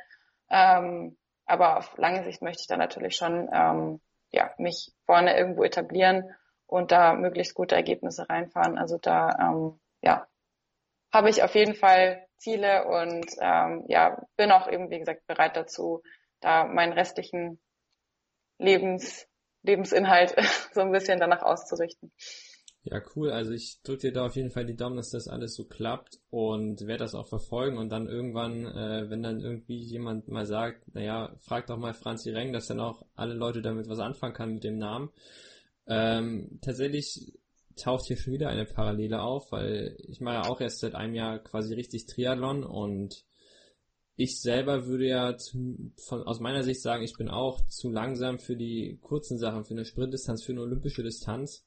[0.51, 5.63] Ähm, aber auf lange Sicht möchte ich da natürlich schon ähm, ja, mich vorne irgendwo
[5.65, 6.35] etablieren
[6.67, 8.79] und da möglichst gute Ergebnisse reinfahren.
[8.79, 10.27] Also da ähm, ja,
[11.15, 15.57] habe ich auf jeden Fall Ziele und ähm, ja, bin auch eben, wie gesagt, bereit
[15.57, 16.03] dazu,
[16.41, 17.61] da meinen restlichen
[18.59, 19.27] Lebens,
[19.63, 20.35] Lebensinhalt
[20.73, 22.13] so ein bisschen danach auszurichten.
[22.83, 23.31] Ja, cool.
[23.31, 26.21] Also ich drücke dir da auf jeden Fall die Daumen, dass das alles so klappt
[26.29, 30.95] und werde das auch verfolgen und dann irgendwann, äh, wenn dann irgendwie jemand mal sagt,
[30.95, 34.53] naja, frag doch mal Franzi Reng, dass dann auch alle Leute damit was anfangen kann
[34.53, 35.11] mit dem Namen.
[35.87, 37.33] Ähm, tatsächlich
[37.77, 41.15] taucht hier schon wieder eine Parallele auf, weil ich mache ja auch erst seit einem
[41.15, 43.25] Jahr quasi richtig Triathlon und
[44.17, 48.39] ich selber würde ja zu, von, aus meiner Sicht sagen, ich bin auch zu langsam
[48.39, 51.65] für die kurzen Sachen, für eine Sprintdistanz, für eine olympische Distanz.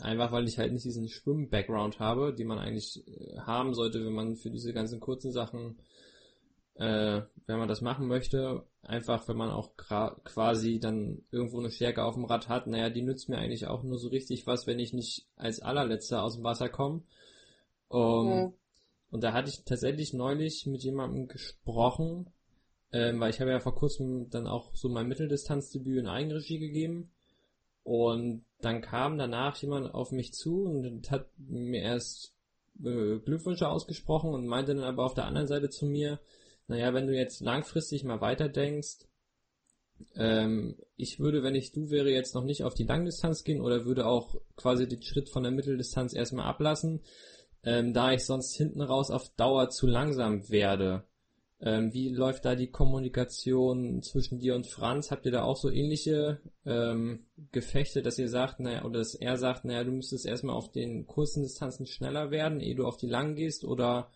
[0.00, 4.12] Einfach weil ich halt nicht diesen Schwimm-Background habe, die man eigentlich äh, haben sollte, wenn
[4.12, 5.78] man für diese ganzen kurzen Sachen
[6.74, 12.04] äh, wenn man das machen möchte, einfach wenn man auch quasi dann irgendwo eine Stärke
[12.04, 14.78] auf dem Rad hat, naja, die nützt mir eigentlich auch nur so richtig was, wenn
[14.78, 17.02] ich nicht als allerletzter aus dem Wasser komme.
[17.88, 18.52] Um, mhm.
[19.10, 22.32] Und da hatte ich tatsächlich neulich mit jemandem gesprochen,
[22.92, 27.10] ähm, weil ich habe ja vor kurzem dann auch so mein Mitteldistanzdebüt in Eigenregie gegeben.
[27.84, 32.34] Und dann kam danach jemand auf mich zu und hat mir erst
[32.82, 36.18] äh, Glückwünsche ausgesprochen und meinte dann aber auf der anderen Seite zu mir,
[36.66, 39.06] naja, wenn du jetzt langfristig mal weiterdenkst,
[40.16, 43.84] ähm, ich würde, wenn ich du wäre, jetzt noch nicht auf die Langdistanz gehen oder
[43.84, 47.02] würde auch quasi den Schritt von der Mitteldistanz erstmal ablassen,
[47.62, 51.04] ähm, da ich sonst hinten raus auf Dauer zu langsam werde.
[51.60, 55.10] Ähm, wie läuft da die Kommunikation zwischen dir und Franz?
[55.10, 59.38] Habt ihr da auch so ähnliche ähm, Gefechte, dass ihr sagt, naja, oder dass er
[59.38, 63.06] sagt, naja, du müsstest erstmal auf den kurzen Distanzen schneller werden, ehe du auf die
[63.06, 64.10] langen gehst, oder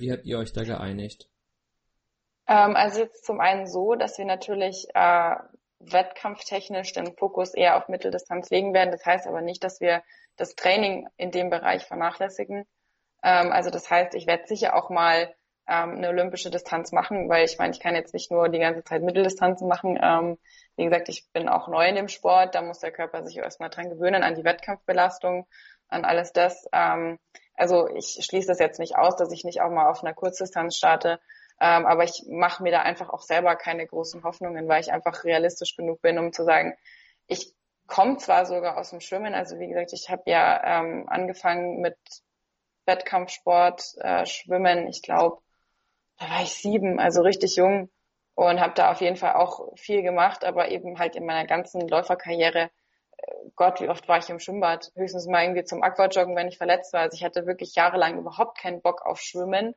[0.00, 1.28] wie habt ihr euch da geeinigt?
[2.46, 5.36] Ähm, also jetzt zum einen so, dass wir natürlich äh,
[5.80, 8.90] wettkampftechnisch den Fokus eher auf Mitteldistanz legen werden.
[8.90, 10.02] Das heißt aber nicht, dass wir
[10.36, 12.66] das Training in dem Bereich vernachlässigen.
[13.22, 15.34] Ähm, also das heißt, ich werde sicher auch mal
[15.68, 18.82] ähm, eine olympische Distanz machen, weil ich meine, ich kann jetzt nicht nur die ganze
[18.84, 19.98] Zeit Mitteldistanzen machen.
[20.02, 20.38] Ähm,
[20.76, 23.70] wie gesagt, ich bin auch neu in dem Sport, da muss der Körper sich erstmal
[23.70, 25.46] dran gewöhnen an die Wettkampfbelastung,
[25.88, 26.68] an alles das.
[26.72, 27.18] Ähm,
[27.60, 30.76] also ich schließe das jetzt nicht aus, dass ich nicht auch mal auf einer Kurzdistanz
[30.76, 31.20] starte.
[31.60, 35.24] Ähm, aber ich mache mir da einfach auch selber keine großen Hoffnungen, weil ich einfach
[35.24, 36.74] realistisch genug bin, um zu sagen,
[37.26, 37.54] ich
[37.86, 41.98] komme zwar sogar aus dem Schwimmen, also wie gesagt, ich habe ja ähm, angefangen mit
[42.86, 45.42] Wettkampfsport, äh, Schwimmen, ich glaube,
[46.18, 47.90] da war ich sieben, also richtig jung
[48.34, 51.86] und habe da auf jeden Fall auch viel gemacht, aber eben halt in meiner ganzen
[51.88, 52.70] Läuferkarriere
[53.56, 54.92] Gott, wie oft war ich im Schwimmbad?
[54.94, 57.02] Höchstens mal irgendwie zum Aquajoggen, wenn ich verletzt war.
[57.02, 59.74] Also ich hatte wirklich jahrelang überhaupt keinen Bock auf Schwimmen,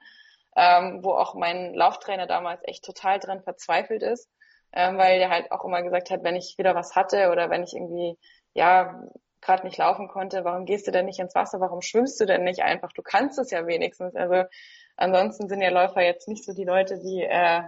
[0.55, 4.29] ähm, wo auch mein Lauftrainer damals echt total dran verzweifelt ist,
[4.71, 7.63] ähm, weil der halt auch immer gesagt hat, wenn ich wieder was hatte oder wenn
[7.63, 8.17] ich irgendwie,
[8.53, 9.03] ja,
[9.41, 11.59] gerade nicht laufen konnte, warum gehst du denn nicht ins Wasser?
[11.59, 12.93] Warum schwimmst du denn nicht einfach?
[12.93, 14.15] Du kannst es ja wenigstens.
[14.15, 14.45] Also
[14.95, 17.63] ansonsten sind ja Läufer jetzt nicht so die Leute, die äh,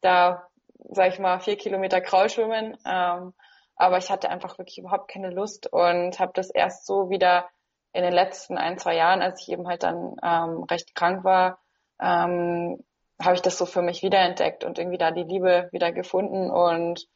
[0.00, 0.48] da,
[0.90, 2.78] sag ich mal, vier Kilometer Kraul schwimmen.
[2.86, 3.34] Ähm,
[3.76, 7.48] aber ich hatte einfach wirklich überhaupt keine Lust und habe das erst so wieder
[7.92, 11.60] in den letzten ein, zwei Jahren, als ich eben halt dann ähm, recht krank war,
[12.00, 12.82] ähm,
[13.20, 17.06] habe ich das so für mich wiederentdeckt und irgendwie da die Liebe wieder gefunden und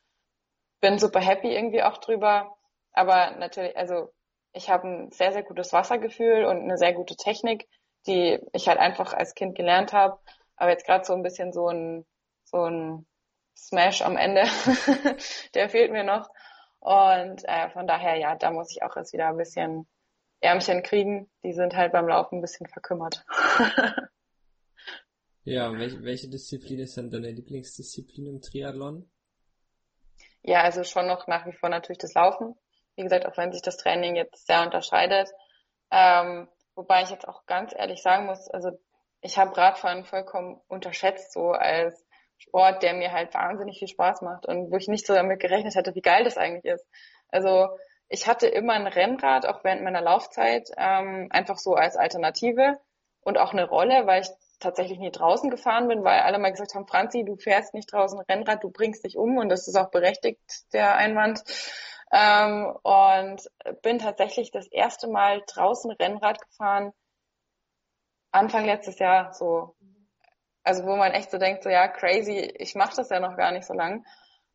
[0.81, 2.57] bin super happy irgendwie auch drüber.
[2.93, 4.13] Aber natürlich, also
[4.53, 7.69] ich habe ein sehr, sehr gutes Wassergefühl und eine sehr gute Technik,
[8.07, 10.19] die ich halt einfach als Kind gelernt habe.
[10.57, 12.07] Aber jetzt gerade so ein bisschen so ein,
[12.45, 13.07] so ein
[13.57, 14.45] Smash am Ende,
[15.55, 16.29] der fehlt mir noch.
[16.81, 19.87] Und äh, von daher, ja, da muss ich auch jetzt wieder ein bisschen
[20.41, 21.31] Ärmchen kriegen.
[21.43, 23.25] Die sind halt beim Laufen ein bisschen verkümmert.
[25.45, 29.11] ja, welche, welche Disziplin ist denn deine Lieblingsdisziplin im Triathlon?
[30.43, 32.55] Ja, also schon noch nach wie vor natürlich das Laufen.
[32.95, 35.29] Wie gesagt, auch wenn sich das Training jetzt sehr unterscheidet.
[35.91, 38.71] Ähm, wobei ich jetzt auch ganz ehrlich sagen muss, also
[39.21, 42.06] ich habe Radfahren vollkommen unterschätzt, so als
[42.39, 45.75] Sport, der mir halt wahnsinnig viel Spaß macht und wo ich nicht so damit gerechnet
[45.75, 46.87] hätte, wie geil das eigentlich ist.
[47.29, 47.69] Also
[48.09, 52.79] ich hatte immer ein Rennrad, auch während meiner Laufzeit, ähm, einfach so als Alternative
[53.21, 54.29] und auch eine Rolle, weil ich
[54.61, 58.21] tatsächlich nie draußen gefahren bin, weil alle mal gesagt haben, Franzi, du fährst nicht draußen
[58.21, 60.41] Rennrad, du bringst dich um und das ist auch berechtigt,
[60.73, 61.43] der Einwand.
[62.13, 63.43] Ähm, und
[63.83, 66.93] bin tatsächlich das erste Mal draußen Rennrad gefahren,
[68.31, 69.75] Anfang letztes Jahr, so
[70.67, 73.53] also wo man echt so denkt, so ja, crazy, ich mache das ja noch gar
[73.53, 74.05] nicht so lang.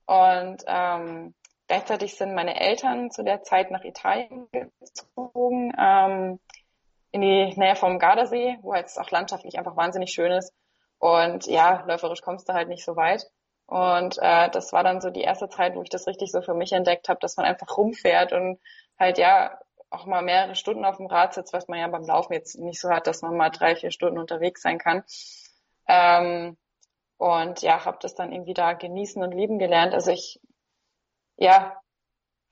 [0.06, 1.34] Und ähm,
[1.68, 6.40] gleichzeitig sind meine Eltern zu der Zeit nach Italien gezogen, ähm,
[7.12, 10.54] in die Nähe vom Gardasee, wo halt auch landschaftlich einfach wahnsinnig schön ist.
[11.00, 13.26] Und ja, läuferisch kommst du halt nicht so weit.
[13.66, 16.54] Und äh, das war dann so die erste Zeit, wo ich das richtig so für
[16.54, 18.60] mich entdeckt habe, dass man einfach rumfährt und
[19.00, 19.58] halt ja
[19.90, 22.82] auch mal mehrere Stunden auf dem Rad sitzt, was man ja beim Laufen jetzt nicht
[22.82, 25.04] so hat, dass man mal drei, vier Stunden unterwegs sein kann.
[25.92, 26.58] Ähm,
[27.18, 29.94] und ja, habe das dann irgendwie da genießen und lieben gelernt.
[29.94, 30.40] Also ich,
[31.38, 31.82] ja,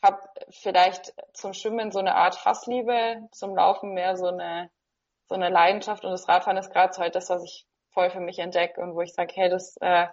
[0.04, 0.20] habe
[0.50, 4.70] vielleicht zum Schwimmen so eine Art Hassliebe, zum Laufen mehr so eine
[5.30, 8.20] so eine Leidenschaft und das Radfahren ist gerade so halt das, was ich voll für
[8.20, 10.08] mich entdecke und wo ich sage, hey, das äh,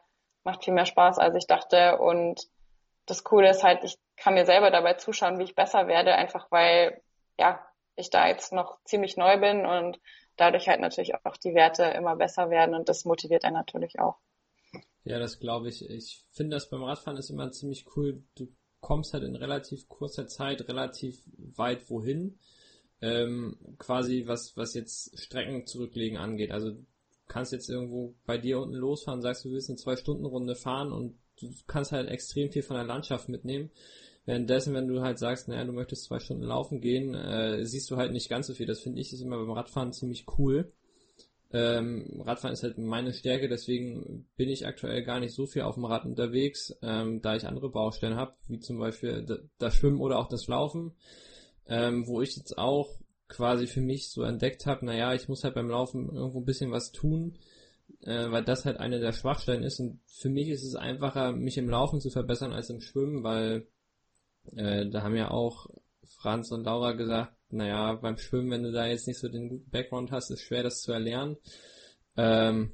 [0.45, 2.47] macht viel mehr Spaß, als ich dachte und
[3.07, 6.51] das Coole ist halt, ich kann mir selber dabei zuschauen, wie ich besser werde, einfach
[6.51, 7.03] weil
[7.39, 7.66] ja
[7.97, 9.99] ich da jetzt noch ziemlich neu bin und
[10.37, 14.16] dadurch halt natürlich auch die Werte immer besser werden und das motiviert einen natürlich auch.
[15.05, 15.89] Ja, das glaube ich.
[15.89, 18.22] Ich finde das beim Radfahren ist immer ziemlich cool.
[18.34, 18.49] Du
[18.80, 21.22] kommst halt in relativ kurzer Zeit relativ
[21.57, 22.39] weit wohin.
[23.01, 26.51] Ähm, quasi was, was jetzt Strecken zurücklegen angeht.
[26.51, 26.72] Also
[27.28, 30.93] kannst jetzt irgendwo bei dir unten losfahren, sagst du willst eine zwei Stunden Runde fahren
[30.93, 33.70] und du kannst halt extrem viel von der Landschaft mitnehmen.
[34.27, 37.97] Währenddessen, wenn du halt sagst, naja, du möchtest zwei Stunden laufen gehen, äh, siehst du
[37.97, 38.66] halt nicht ganz so viel.
[38.66, 40.72] Das finde ich ist immer beim Radfahren ziemlich cool.
[41.53, 45.77] Ähm, Radfahren ist halt meine Stärke, deswegen bin ich aktuell gar nicht so viel auf
[45.77, 50.18] dem Rad unterwegs, ähm, da ich andere Baustellen habe, wie zum Beispiel das Schwimmen oder
[50.18, 50.93] auch das Laufen,
[51.68, 52.99] ähm, wo ich jetzt auch
[53.29, 56.72] quasi für mich so entdeckt habe, naja, ich muss halt beim Laufen irgendwo ein bisschen
[56.72, 57.39] was tun,
[58.03, 61.59] äh, weil das halt eine der Schwachstellen ist und für mich ist es einfacher, mich
[61.59, 63.68] im Laufen zu verbessern als im Schwimmen, weil
[64.55, 65.67] äh, da haben ja auch
[66.05, 69.71] Franz und Laura gesagt, naja, beim Schwimmen, wenn du da jetzt nicht so den guten
[69.71, 71.37] Background hast, ist schwer, das zu erlernen.
[72.17, 72.73] Ähm,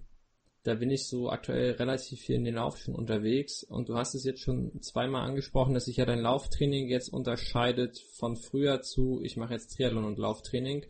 [0.64, 4.14] da bin ich so aktuell relativ viel in den Lauf schon unterwegs und du hast
[4.14, 9.20] es jetzt schon zweimal angesprochen, dass sich ja dein Lauftraining jetzt unterscheidet von früher zu,
[9.24, 10.86] ich mache jetzt Triathlon und Lauftraining.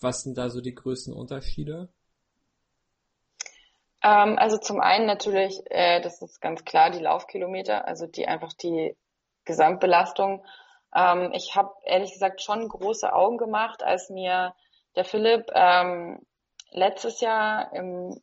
[0.00, 1.88] Was sind da so die größten Unterschiede?
[4.02, 8.52] Ähm, also zum einen natürlich, äh, das ist ganz klar, die Laufkilometer, also die einfach
[8.52, 8.94] die
[9.44, 10.44] Gesamtbelastung.
[10.94, 14.54] Ähm, ich habe ehrlich gesagt schon große Augen gemacht, als mir
[14.96, 16.20] der Philipp ähm,
[16.70, 18.20] letztes Jahr im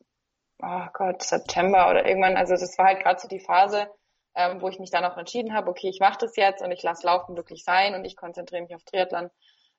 [0.62, 3.88] oh Gott, September oder irgendwann, also das war halt gerade so die Phase,
[4.34, 6.82] ähm, wo ich mich dann auch entschieden habe, okay, ich mache das jetzt und ich
[6.82, 9.30] lasse Laufen wirklich sein und ich konzentriere mich auf Triathlon.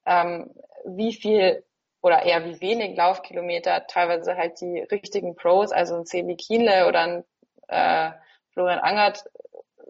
[0.06, 0.54] Ähm,
[0.86, 1.64] wie viel
[2.02, 7.00] oder eher wie wenig Laufkilometer teilweise halt die richtigen Pros, also ein Sebi Kienle oder
[7.02, 7.24] ein
[7.68, 8.12] äh,
[8.54, 9.24] Florian Angert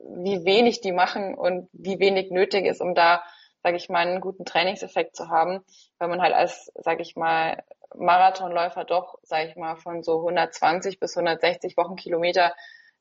[0.03, 3.23] wie wenig die machen und wie wenig nötig ist, um da,
[3.63, 5.63] sage ich mal, einen guten Trainingseffekt zu haben,
[5.99, 7.63] weil man halt als, sage ich mal,
[7.95, 12.53] Marathonläufer doch, sage ich mal, von so 120 bis 160 Wochenkilometer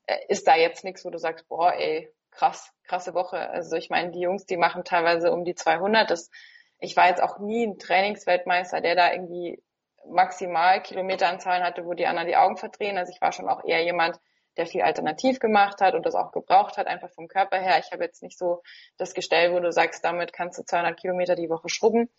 [0.06, 3.38] äh, ist da jetzt nichts, wo du sagst, boah, ey, krass, krasse Woche.
[3.50, 6.10] Also ich meine, die Jungs, die machen teilweise um die 200.
[6.10, 6.30] Das,
[6.78, 9.62] ich war jetzt auch nie ein Trainingsweltmeister, der da irgendwie
[10.08, 12.98] maximal Kilometeranzahlen hatte, wo die anderen die Augen verdrehen.
[12.98, 14.18] Also ich war schon auch eher jemand,
[14.56, 17.78] der viel alternativ gemacht hat und das auch gebraucht hat, einfach vom Körper her.
[17.78, 18.62] Ich habe jetzt nicht so
[18.98, 22.10] das Gestell, wo du sagst, damit kannst du 200 Kilometer die Woche schrubben.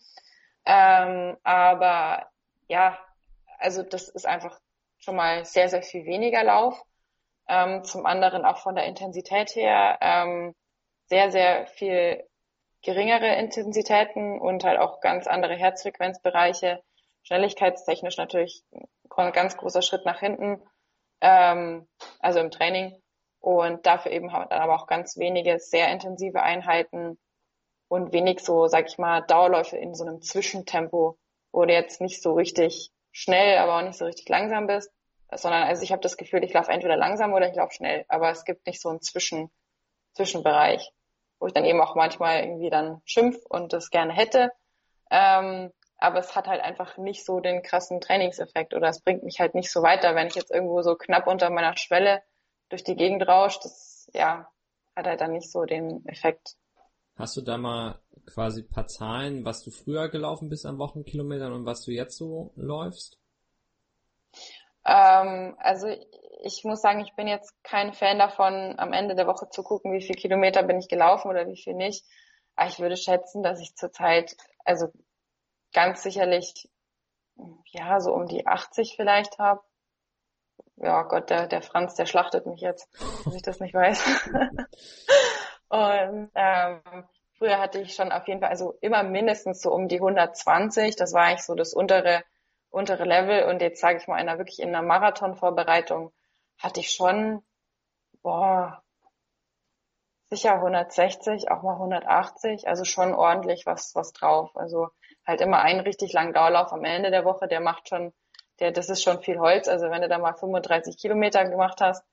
[0.65, 2.29] Ähm, aber
[2.67, 2.97] ja,
[3.57, 4.59] also das ist einfach
[4.97, 6.82] schon mal sehr, sehr viel weniger Lauf.
[7.47, 10.55] Ähm, zum anderen auch von der Intensität her ähm,
[11.07, 12.23] sehr, sehr viel
[12.84, 16.82] geringere Intensitäten und halt auch ganz andere Herzfrequenzbereiche.
[17.23, 18.63] Schnelligkeitstechnisch natürlich
[19.15, 20.61] ein ganz großer Schritt nach hinten
[21.22, 21.88] ähm,
[22.19, 22.95] also im Training.
[23.39, 27.17] Und dafür eben haben wir dann aber auch ganz wenige sehr intensive Einheiten.
[27.88, 31.17] und wenig so, sag ich mal, Dauerläufe in so einem Zwischentempo,
[31.51, 34.89] wo du jetzt nicht so richtig schnell, aber auch nicht so richtig langsam bist,
[35.30, 38.30] sondern also ich habe das Gefühl, ich laufe entweder langsam oder ich laufe schnell, aber
[38.32, 39.51] es gibt nicht so einen Zwischen,
[40.13, 40.89] Zwischenbereich,
[41.39, 44.53] wo ich dann eben auch manchmal irgendwie dann schimpf und das gerne hätte.
[45.09, 49.39] Ähm, aber es hat halt einfach nicht so den krassen Trainingseffekt oder es bringt mich
[49.39, 52.24] halt nicht so weiter, wenn ich jetzt irgendwo so knapp unter meiner Schwelle
[52.70, 53.64] durch die Gegend rauscht.
[53.64, 54.47] Das ja
[54.95, 56.56] hat halt dann nicht so den Effekt.
[57.16, 61.66] Hast du da mal quasi paar Zahlen, was du früher gelaufen bist an Wochenkilometern und
[61.66, 63.20] was du jetzt so läufst?
[64.84, 65.88] Ähm, also
[66.43, 69.93] ich muss sagen, ich bin jetzt kein Fan davon, am Ende der Woche zu gucken,
[69.93, 72.04] wie viel Kilometer bin ich gelaufen oder wie viel nicht.
[72.56, 74.36] Aber ich würde schätzen, dass ich zurzeit,
[74.66, 74.88] also
[75.74, 76.69] ganz sicherlich,
[77.65, 79.61] ja, so um die 80 vielleicht habe.
[80.78, 82.89] Ja, Gott, der, der Franz, der schlachtet mich jetzt,
[83.26, 84.30] dass ich das nicht weiß.
[85.69, 87.05] Und ähm,
[87.38, 90.95] früher hatte ich schon auf jeden Fall, also immer mindestens so um die 120.
[90.95, 92.24] Das war eigentlich so das untere,
[92.69, 93.45] untere Level.
[93.45, 96.11] Und jetzt sage ich mal, einer wirklich in einer Marathonvorbereitung
[96.57, 97.43] hatte ich schon,
[98.22, 98.84] boah,
[100.30, 104.55] sicher 160, auch mal 180, also schon ordentlich was, was drauf.
[104.55, 104.89] Also
[105.26, 108.13] halt immer einen richtig langen Dauerlauf am Ende der Woche, der macht schon,
[108.59, 109.67] der, das ist schon viel Holz.
[109.67, 112.05] Also wenn du da mal 35 Kilometer gemacht hast,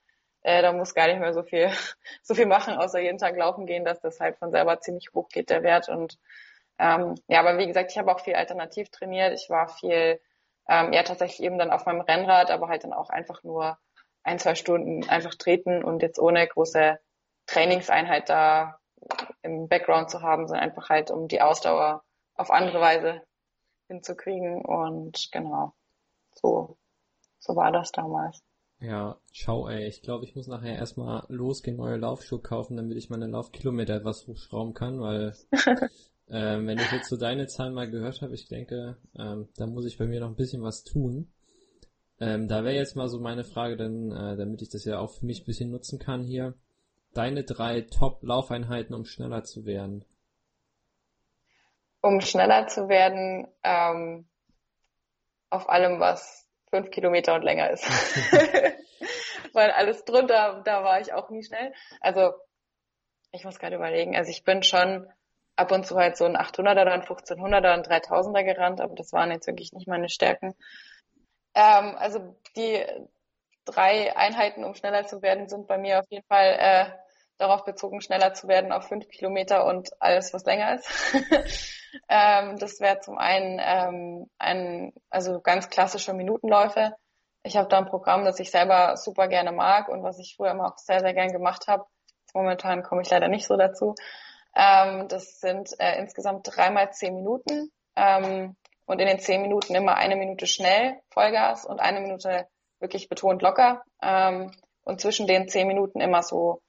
[0.42, 1.70] äh, da muss gar nicht mehr so viel,
[2.22, 5.28] so viel machen, außer jeden Tag laufen gehen, dass das halt von selber ziemlich hoch
[5.28, 5.88] geht, der Wert.
[5.88, 6.18] Und
[6.78, 9.32] ähm, ja, aber wie gesagt, ich habe auch viel alternativ trainiert.
[9.34, 10.20] Ich war viel,
[10.68, 13.78] ähm, ja tatsächlich eben dann auf meinem Rennrad, aber halt dann auch einfach nur
[14.22, 16.98] ein, zwei Stunden einfach treten und jetzt ohne große
[17.46, 18.78] Trainingseinheit da
[19.42, 22.04] im Background zu haben, sondern einfach halt um die Ausdauer
[22.38, 23.22] auf andere Weise
[23.88, 24.64] hinzukriegen.
[24.64, 25.74] Und genau,
[26.34, 26.78] so,
[27.38, 28.42] so war das damals.
[28.80, 33.10] Ja, schau ey, ich glaube, ich muss nachher erstmal losgehen, neue Laufschuhe kaufen, damit ich
[33.10, 35.34] meine Laufkilometer etwas hochschrauben kann, weil
[36.30, 39.84] ähm, wenn ich jetzt so deine Zahlen mal gehört habe, ich denke, ähm, da muss
[39.84, 41.32] ich bei mir noch ein bisschen was tun.
[42.20, 45.10] Ähm, da wäre jetzt mal so meine Frage, denn, äh, damit ich das ja auch
[45.10, 46.54] für mich ein bisschen nutzen kann hier
[47.14, 50.04] deine drei Top-Laufeinheiten, um schneller zu werden?
[52.08, 54.26] Um schneller zu werden, ähm,
[55.50, 57.84] auf allem, was fünf Kilometer und länger ist.
[59.52, 61.70] Weil alles drunter, da war ich auch nie schnell.
[62.00, 62.32] Also,
[63.30, 65.06] ich muss gerade überlegen, also ich bin schon
[65.54, 69.30] ab und zu halt so ein 800er, dann 1500er und 3000er gerannt, aber das waren
[69.30, 70.54] jetzt wirklich nicht meine Stärken.
[71.54, 72.86] Ähm, also die
[73.66, 76.90] drei Einheiten, um schneller zu werden, sind bei mir auf jeden Fall äh,
[77.38, 80.88] darauf bezogen, schneller zu werden auf fünf Kilometer und alles, was länger ist.
[82.08, 86.94] ähm, das wäre zum einen ähm, ein, also ganz klassische Minutenläufe.
[87.44, 90.50] Ich habe da ein Programm, das ich selber super gerne mag und was ich früher
[90.50, 91.84] immer auch sehr, sehr gern gemacht habe.
[92.34, 93.94] Momentan komme ich leider nicht so dazu.
[94.54, 99.96] Ähm, das sind äh, insgesamt dreimal zehn Minuten ähm, und in den zehn Minuten immer
[99.96, 102.48] eine Minute schnell Vollgas und eine Minute
[102.80, 103.82] wirklich betont locker.
[104.02, 104.50] Ähm,
[104.82, 106.62] und zwischen den zehn Minuten immer so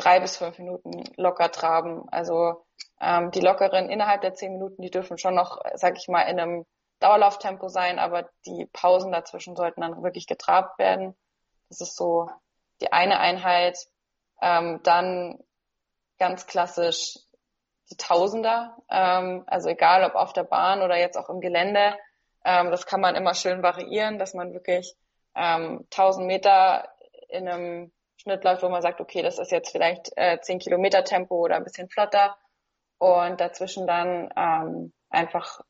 [0.00, 2.08] drei bis fünf Minuten locker traben.
[2.10, 2.64] Also
[3.00, 6.40] ähm, die lockeren innerhalb der zehn Minuten, die dürfen schon noch, sag ich mal, in
[6.40, 6.66] einem
[7.00, 11.16] Dauerlauftempo sein, aber die Pausen dazwischen sollten dann wirklich getrabt werden.
[11.68, 12.28] Das ist so
[12.80, 13.78] die eine Einheit.
[14.42, 15.38] Ähm, dann
[16.18, 17.18] ganz klassisch
[17.90, 21.96] die Tausender, ähm, also egal ob auf der Bahn oder jetzt auch im Gelände.
[22.44, 24.94] Ähm, das kann man immer schön variieren, dass man wirklich
[25.34, 26.88] ähm, 1000 Meter
[27.28, 31.04] in einem Schnitt läuft, wo man sagt, okay, das ist jetzt vielleicht äh, 10 Kilometer
[31.04, 32.36] Tempo oder ein bisschen flotter
[32.98, 35.60] und dazwischen dann ähm, einfach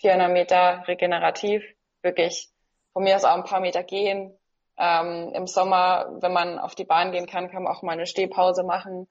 [0.00, 1.62] 400 Meter regenerativ,
[2.02, 2.48] wirklich
[2.92, 4.36] von mir aus auch ein paar Meter gehen.
[4.78, 8.06] Ähm, Im Sommer, wenn man auf die Bahn gehen kann, kann man auch mal eine
[8.06, 9.06] Stehpause machen.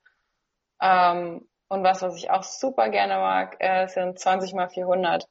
[0.81, 5.27] Ähm, und was, was ich auch super gerne mag, äh, sind 20 mal 400.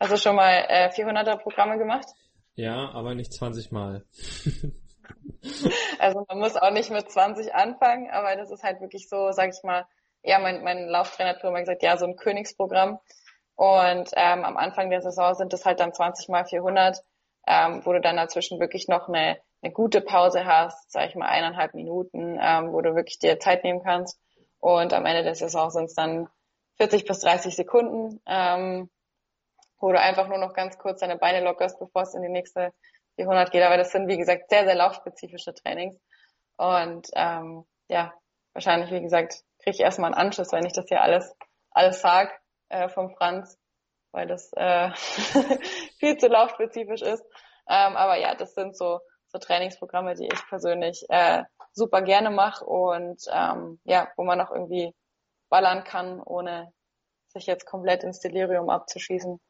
[0.00, 2.06] Hast du schon mal äh, 400er Programme gemacht?
[2.54, 4.04] Ja, aber nicht 20 mal.
[5.98, 9.50] also man muss auch nicht mit 20 anfangen, aber das ist halt wirklich so, sag
[9.50, 9.86] ich mal,
[10.22, 12.98] ja, mein, mein Lauftrainer hat früher gesagt, ja, so ein Königsprogramm.
[13.54, 17.02] Und ähm, am Anfang der Saison sind es halt dann 20 mal 400,
[17.46, 21.26] ähm, wo du dann dazwischen wirklich noch eine, eine gute Pause hast, sag ich mal
[21.26, 24.20] eineinhalb Minuten, ähm, wo du wirklich dir Zeit nehmen kannst.
[24.60, 26.28] Und am Ende der Saison sind es dann
[26.76, 28.90] 40 bis 30 Sekunden, ähm,
[29.80, 32.72] wo du einfach nur noch ganz kurz deine Beine lockerst, bevor es in die nächste
[33.18, 33.62] 400 geht.
[33.62, 36.00] Aber das sind, wie gesagt, sehr, sehr laufspezifische Trainings.
[36.56, 38.12] Und ähm, ja,
[38.52, 41.34] wahrscheinlich, wie gesagt, kriege ich erstmal einen Anschluss, wenn ich das hier alles,
[41.70, 42.32] alles sag
[42.68, 43.58] äh, vom Franz,
[44.12, 44.90] weil das äh,
[45.98, 47.22] viel zu laufspezifisch ist.
[47.68, 51.42] Ähm, aber ja, das sind so, so Trainingsprogramme, die ich persönlich äh,
[51.72, 54.94] super gerne mache und ähm, ja, wo man auch irgendwie
[55.48, 56.72] ballern kann, ohne
[57.28, 59.40] sich jetzt komplett ins Delirium abzuschießen.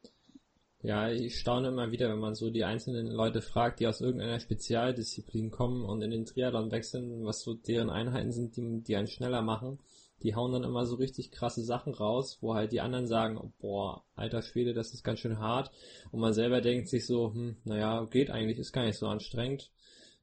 [0.81, 4.39] Ja, ich staune immer wieder, wenn man so die einzelnen Leute fragt, die aus irgendeiner
[4.39, 9.07] Spezialdisziplin kommen und in den Triathlon wechseln, was so deren Einheiten sind, die, die einen
[9.07, 9.79] schneller machen.
[10.23, 14.05] Die hauen dann immer so richtig krasse Sachen raus, wo halt die anderen sagen, boah,
[14.15, 15.69] alter Schwede, das ist ganz schön hart.
[16.11, 19.71] Und man selber denkt sich so, hm, naja, geht eigentlich, ist gar nicht so anstrengend.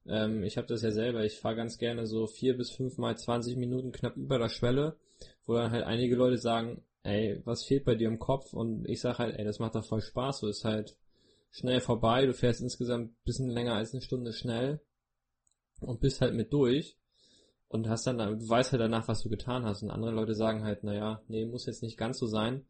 [0.07, 3.17] Ähm, ich habe das ja selber, ich fahre ganz gerne so vier bis fünf mal
[3.17, 4.97] 20 Minuten knapp über der Schwelle,
[5.45, 8.53] wo dann halt einige Leute sagen, ey, was fehlt bei dir im Kopf?
[8.53, 10.97] Und ich sag halt, ey, das macht doch voll Spaß, so ist halt
[11.51, 14.81] schnell vorbei, du fährst insgesamt ein bisschen länger als eine Stunde schnell
[15.81, 16.99] und bist halt mit durch
[17.69, 19.83] und hast dann, du weißt halt danach, was du getan hast.
[19.83, 22.65] Und andere Leute sagen halt, naja, nee, muss jetzt nicht ganz so sein.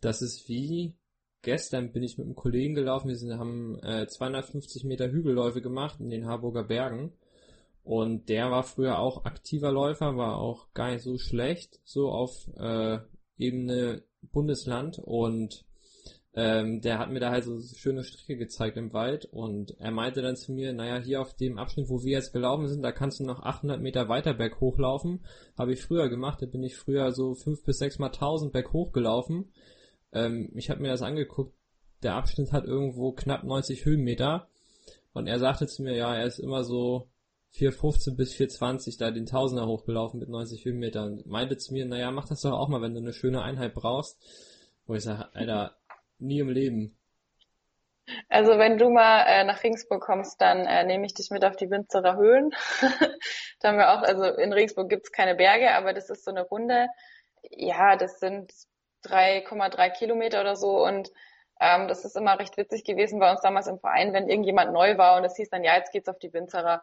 [0.00, 0.94] Das ist wie,
[1.42, 6.00] gestern bin ich mit einem Kollegen gelaufen, wir sind, haben äh, 250 Meter Hügelläufe gemacht
[6.00, 7.12] in den Harburger Bergen.
[7.82, 12.46] Und der war früher auch aktiver Läufer, war auch gar nicht so schlecht, so auf
[12.56, 12.98] äh,
[13.38, 15.64] Ebene Bundesland und
[16.34, 20.22] ähm, der hat mir da halt so schöne Strecke gezeigt im Wald und er meinte
[20.22, 23.18] dann zu mir, naja, hier auf dem Abschnitt, wo wir jetzt gelaufen sind, da kannst
[23.18, 25.24] du noch 800 Meter weiter berg hochlaufen.
[25.56, 28.72] Habe ich früher gemacht, da bin ich früher so 5 bis 6 mal 1000 berg
[28.72, 29.52] hochgelaufen.
[30.12, 31.54] Ähm, ich habe mir das angeguckt,
[32.02, 34.48] der Abschnitt hat irgendwo knapp 90 Höhenmeter
[35.12, 37.08] und er sagte zu mir, ja, er ist immer so
[37.54, 41.22] 4,15 bis 4,20 da den Tausender hochgelaufen mit 90 Höhenmetern.
[41.26, 44.18] Meinte zu mir, naja, mach das doch auch mal, wenn du eine schöne Einheit brauchst.
[44.86, 45.76] Wo ich sage, Alter,
[46.18, 46.98] nie im Leben.
[48.28, 51.56] Also wenn du mal äh, nach Regensburg kommst, dann äh, nehme ich dich mit auf
[51.56, 52.50] die Winzerer Höhen.
[53.60, 56.42] da haben wir auch, also in Regensburg gibt's keine Berge, aber das ist so eine
[56.42, 56.88] Runde.
[57.50, 58.52] Ja, das sind
[59.04, 61.10] 3,3 Kilometer oder so und
[61.60, 64.96] ähm, das ist immer recht witzig gewesen bei uns damals im Verein, wenn irgendjemand neu
[64.96, 66.82] war und es hieß dann, ja, jetzt geht's auf die Winzerer.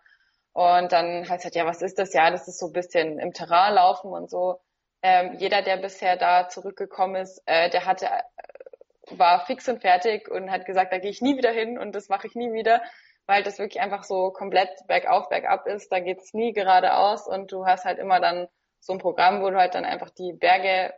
[0.55, 2.13] Und dann heißt halt, ja, was ist das?
[2.13, 4.61] Ja, das ist so ein bisschen im Terrain laufen und so.
[5.01, 10.31] Ähm, jeder, der bisher da zurückgekommen ist, äh, der hatte, äh, war fix und fertig
[10.31, 12.81] und hat gesagt, da gehe ich nie wieder hin und das mache ich nie wieder,
[13.25, 15.91] weil das wirklich einfach so komplett bergauf, bergab ist.
[15.91, 18.47] Da geht's nie geradeaus und du hast halt immer dann
[18.79, 20.93] so ein Programm, wo du halt dann einfach die Berge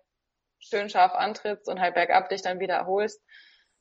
[0.60, 3.24] schön scharf antrittst und halt bergab dich dann wieder erholst.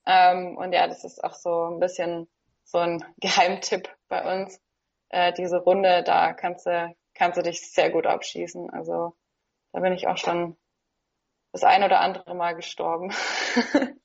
[0.07, 2.31] Ähm, und ja, das ist auch so ein bisschen
[2.65, 4.59] so ein Geheimtipp bei uns
[5.09, 8.71] äh, diese Runde, da kannst du, kannst du dich sehr gut abschießen.
[8.71, 9.15] Also
[9.73, 10.57] da bin ich auch schon
[11.53, 13.13] das ein oder andere Mal gestorben.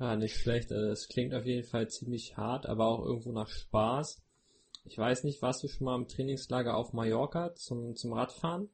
[0.00, 0.72] ja, nicht schlecht.
[0.72, 4.22] Also, es klingt auf jeden Fall ziemlich hart, aber auch irgendwo nach Spaß.
[4.84, 8.70] Ich weiß nicht, warst du schon mal im Trainingslager auf Mallorca zum, zum Radfahren?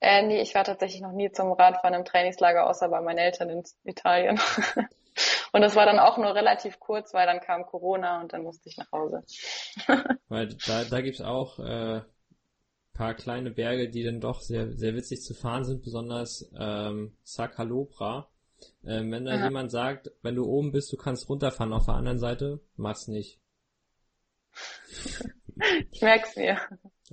[0.00, 3.50] Äh, nee, ich war tatsächlich noch nie zum Radfahren im Trainingslager, außer bei meinen Eltern
[3.50, 4.40] in Italien.
[5.52, 8.68] Und das war dann auch nur relativ kurz, weil dann kam Corona und dann musste
[8.68, 9.24] ich nach Hause.
[10.28, 12.02] weil da, da gibt's auch äh,
[12.98, 18.28] paar kleine Berge, die dann doch sehr, sehr witzig zu fahren sind, besonders ähm, Sakalobra.
[18.84, 19.44] Ähm, wenn da Aha.
[19.44, 23.40] jemand sagt, wenn du oben bist, du kannst runterfahren auf der anderen Seite, mach's nicht.
[25.92, 26.58] ich merk's mir.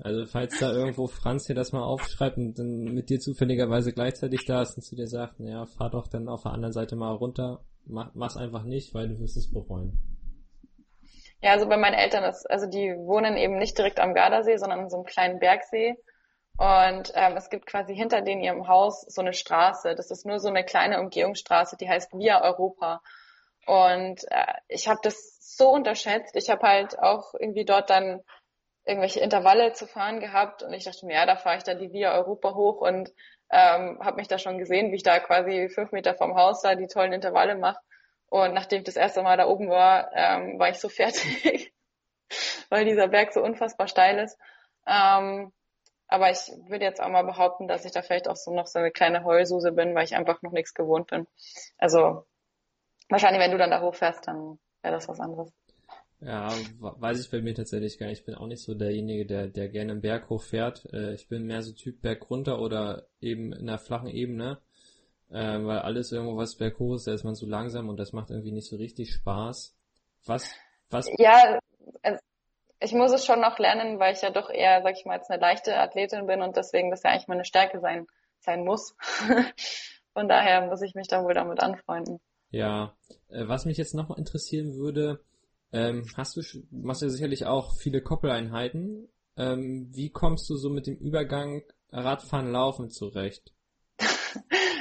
[0.01, 4.43] Also falls da irgendwo Franz hier das mal aufschreibt und dann mit dir zufälligerweise gleichzeitig
[4.45, 7.13] da ist und zu dir sagt, naja, fahr doch dann auf der anderen Seite mal
[7.13, 9.99] runter, mach, mach's einfach nicht, weil du wirst es bereuen.
[11.41, 14.79] Ja, also bei meinen Eltern ist, also die wohnen eben nicht direkt am Gardasee, sondern
[14.79, 15.95] in so einem kleinen Bergsee.
[16.57, 19.93] Und ähm, es gibt quasi hinter denen ihrem Haus so eine Straße.
[19.95, 23.01] Das ist nur so eine kleine Umgehungsstraße, die heißt Via Europa.
[23.67, 26.36] Und äh, ich habe das so unterschätzt.
[26.36, 28.21] Ich habe halt auch irgendwie dort dann
[28.86, 31.91] irgendwelche Intervalle zu fahren gehabt und ich dachte mir, ja, da fahre ich dann die
[31.91, 33.11] Via Europa hoch und
[33.52, 36.76] ähm, habe mich da schon gesehen, wie ich da quasi fünf Meter vom Haus da
[36.76, 37.80] die tollen Intervalle mache.
[38.28, 41.74] Und nachdem ich das erste Mal da oben war, ähm, war ich so fertig,
[42.70, 44.38] weil dieser Berg so unfassbar steil ist.
[44.88, 45.52] Ähm,
[46.08, 48.80] aber ich würde jetzt auch mal behaupten, dass ich da vielleicht auch so noch so
[48.80, 51.28] eine kleine Heulsuse bin, weil ich einfach noch nichts gewohnt bin.
[51.78, 52.26] Also
[53.10, 55.52] wahrscheinlich, wenn du dann da hochfährst, dann wäre das was anderes.
[56.26, 58.21] Ja, weiß ich bei mir tatsächlich gar nicht.
[58.21, 60.91] Ich bin auch nicht so derjenige, der, der gerne im Berg hochfährt.
[60.91, 64.59] Äh, ich bin mehr so Typ Berg runter oder eben in der flachen Ebene.
[65.30, 68.32] Äh, weil alles irgendwo was berghoch ist, da ist man so langsam und das macht
[68.32, 69.76] irgendwie nicht so richtig Spaß.
[70.26, 70.51] Was,
[70.89, 71.09] was?
[71.17, 71.59] Ja,
[72.01, 72.19] also
[72.80, 75.30] ich muss es schon noch lernen, weil ich ja doch eher, sag ich mal, jetzt
[75.30, 78.07] eine leichte Athletin bin und deswegen das ja eigentlich meine Stärke sein,
[78.39, 78.95] sein muss.
[80.13, 82.19] Von daher muss ich mich da wohl damit anfreunden.
[82.49, 82.95] Ja,
[83.30, 85.19] äh, was mich jetzt noch interessieren würde,
[85.76, 89.09] ähm, hast du, machst du sicherlich auch viele Koppeleinheiten.
[89.38, 93.53] Ähm, wie kommst du so mit dem Übergang Radfahren, Laufen zurecht?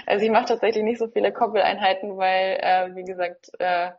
[0.06, 3.90] Also ich mache tatsächlich nicht so viele Koppeleinheiten, weil, äh, wie gesagt, äh,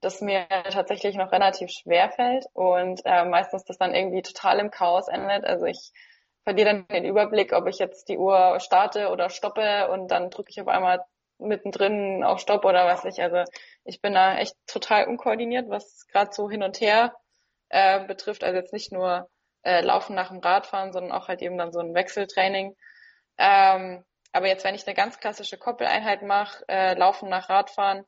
[0.00, 4.72] das mir tatsächlich noch relativ schwer fällt und äh, meistens das dann irgendwie total im
[4.72, 5.44] Chaos endet.
[5.44, 5.92] Also ich
[6.42, 10.50] verliere dann den Überblick, ob ich jetzt die Uhr starte oder stoppe und dann drücke
[10.50, 11.04] ich auf einmal
[11.42, 13.22] mittendrin auf Stopp oder was ich.
[13.22, 13.44] Also
[13.84, 17.14] ich bin da echt total unkoordiniert, was gerade so hin und her
[17.68, 18.44] äh, betrifft.
[18.44, 19.28] Also jetzt nicht nur
[19.62, 22.76] äh, Laufen nach dem Radfahren, sondern auch halt eben dann so ein Wechseltraining.
[23.38, 28.04] Ähm, aber jetzt, wenn ich eine ganz klassische Koppeleinheit mache, äh, Laufen nach Radfahren,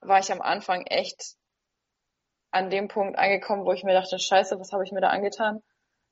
[0.00, 1.36] war ich am Anfang echt
[2.50, 5.62] an dem Punkt angekommen, wo ich mir dachte, scheiße, was habe ich mir da angetan?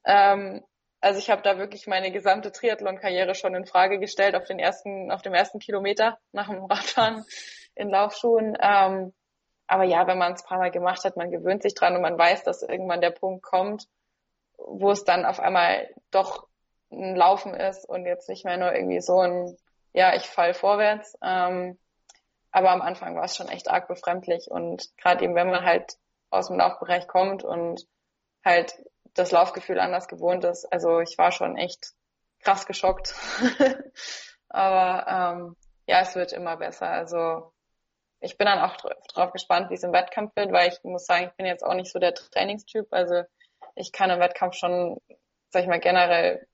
[0.05, 0.63] Ähm,
[1.01, 5.11] also ich habe da wirklich meine gesamte Triathlon-Karriere schon in Frage gestellt auf den ersten,
[5.11, 7.25] auf dem ersten Kilometer nach dem Radfahren
[7.75, 8.57] in Laufschuhen.
[8.61, 9.13] Ähm,
[9.67, 12.03] aber ja, wenn man es ein paar Mal gemacht hat, man gewöhnt sich dran und
[12.03, 13.87] man weiß, dass irgendwann der Punkt kommt,
[14.57, 16.47] wo es dann auf einmal doch
[16.91, 19.57] ein Laufen ist und jetzt nicht mehr nur irgendwie so ein,
[19.93, 21.17] ja, ich fall vorwärts.
[21.23, 21.79] Ähm,
[22.53, 25.97] aber am Anfang war es schon echt arg befremdlich und gerade eben, wenn man halt
[26.31, 27.87] aus dem Laufbereich kommt und
[28.45, 28.79] halt
[29.17, 30.65] das Laufgefühl anders gewohnt ist.
[30.73, 31.93] Also ich war schon echt
[32.41, 33.15] krass geschockt.
[34.49, 35.57] Aber ähm,
[35.87, 36.89] ja, es wird immer besser.
[36.89, 37.53] Also
[38.21, 38.77] ich bin dann auch
[39.13, 41.75] drauf gespannt, wie es im Wettkampf wird, weil ich muss sagen, ich bin jetzt auch
[41.75, 42.87] nicht so der Trainingstyp.
[42.91, 43.23] Also
[43.75, 45.01] ich kann im Wettkampf schon,
[45.51, 46.47] sag ich mal, generell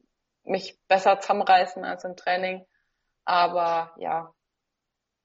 [0.44, 2.66] mich besser zusammenreißen als im Training.
[3.24, 4.34] Aber ja,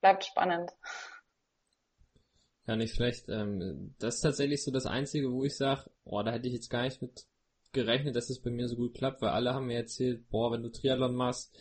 [0.01, 0.71] bleibt spannend.
[2.67, 3.29] Ja, nicht schlecht.
[3.29, 6.69] Ähm, das ist tatsächlich so das Einzige, wo ich sage, boah, da hätte ich jetzt
[6.69, 7.25] gar nicht mit
[7.71, 10.63] gerechnet, dass es bei mir so gut klappt, weil alle haben mir erzählt, boah, wenn
[10.63, 11.55] du Triathlon machst,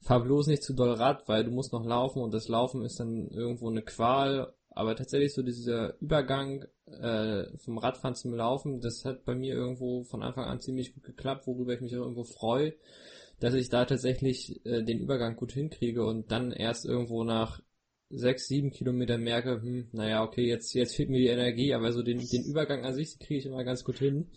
[0.00, 3.00] fahr bloß nicht zu doll Rad, weil du musst noch laufen und das Laufen ist
[3.00, 4.54] dann irgendwo eine Qual.
[4.72, 10.04] Aber tatsächlich so dieser Übergang äh, vom Radfahren zum Laufen, das hat bei mir irgendwo
[10.04, 12.74] von Anfang an ziemlich gut geklappt, worüber ich mich auch irgendwo freue,
[13.40, 17.60] dass ich da tatsächlich äh, den Übergang gut hinkriege und dann erst irgendwo nach
[18.10, 22.02] sechs, sieben Kilometer merke, hm, naja, okay, jetzt, jetzt fehlt mir die Energie, aber so
[22.02, 24.28] den, den Übergang an sich kriege ich immer ganz gut hin.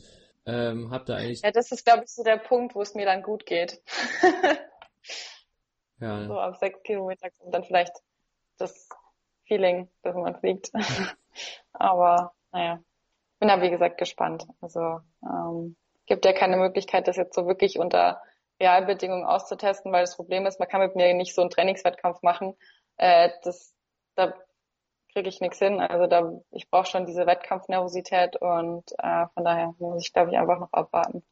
[0.46, 1.42] Ähm, hab da eigentlich.
[1.42, 3.82] Ja, das ist, glaube ich, so der Punkt, wo es mir dann gut geht.
[6.00, 6.28] ja.
[6.28, 7.94] So ab sechs Kilometer kommt dann vielleicht
[8.58, 8.90] das
[9.46, 10.72] Feeling, dass man fliegt.
[11.74, 12.84] aber naja,
[13.40, 14.48] bin da wie gesagt gespannt.
[14.62, 15.76] Also ähm,
[16.06, 18.22] gibt ja keine Möglichkeit, das jetzt so wirklich unter
[18.60, 22.56] Realbedingungen auszutesten, weil das Problem ist, man kann mit mir nicht so einen Trainingswettkampf machen,
[22.98, 23.74] äh, das,
[24.16, 24.34] da
[25.14, 25.80] kriege ich nichts hin.
[25.80, 30.38] Also da, ich brauche schon diese Wettkampfnervosität und äh, von daher muss ich, glaube ich,
[30.38, 31.24] einfach noch abwarten.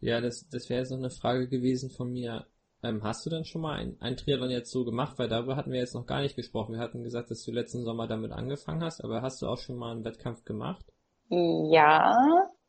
[0.00, 2.46] Ja, das, das wäre jetzt noch eine Frage gewesen von mir.
[2.82, 5.18] Ähm, hast du denn schon mal ein, ein Triathlon jetzt so gemacht?
[5.18, 6.74] Weil darüber hatten wir jetzt noch gar nicht gesprochen.
[6.74, 9.76] Wir hatten gesagt, dass du letzten Sommer damit angefangen hast, aber hast du auch schon
[9.76, 10.84] mal einen Wettkampf gemacht?
[11.28, 12.14] Ja,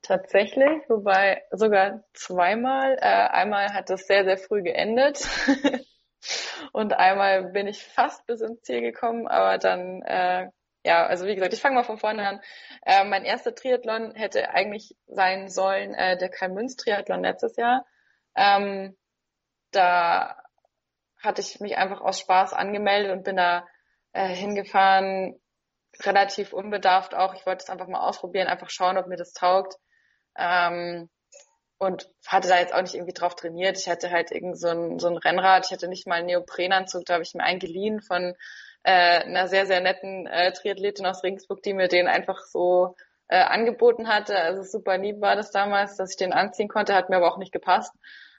[0.01, 2.97] tatsächlich, wobei sogar zweimal.
[2.99, 5.27] Äh, einmal hat es sehr, sehr früh geendet.
[6.73, 10.49] Und einmal bin ich fast bis ins Ziel gekommen, aber dann, äh,
[10.83, 12.41] ja, also wie gesagt, ich fange mal von vorne an.
[12.85, 17.85] Äh, mein erster Triathlon hätte eigentlich sein sollen äh, der Karl-Münz-Triathlon letztes Jahr.
[18.35, 18.97] Ähm,
[19.71, 20.37] da
[21.21, 23.67] hatte ich mich einfach aus Spaß angemeldet und bin da
[24.13, 25.39] äh, hingefahren,
[26.03, 27.33] relativ unbedarft auch.
[27.33, 29.75] Ich wollte es einfach mal ausprobieren, einfach schauen, ob mir das taugt.
[30.37, 31.09] Ähm,
[31.79, 33.77] und hatte da jetzt auch nicht irgendwie drauf trainiert.
[33.77, 37.05] Ich hatte halt irgend so ein, so ein Rennrad, ich hatte nicht mal einen Neoprenanzug,
[37.05, 38.35] da habe ich mir einen geliehen von
[38.83, 42.95] äh, einer sehr, sehr netten äh, Triathletin aus Regensburg, die mir den einfach so
[43.27, 44.37] äh, angeboten hatte.
[44.37, 47.37] Also super lieb war das damals, dass ich den anziehen konnte, hat mir aber auch
[47.37, 47.93] nicht gepasst.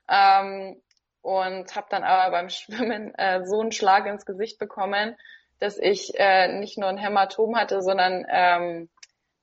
[0.09, 0.81] Ähm,
[1.21, 5.17] und habe dann aber beim Schwimmen äh, so einen Schlag ins Gesicht bekommen,
[5.61, 8.89] dass ich äh, nicht nur ein Hämatom hatte, sondern ähm,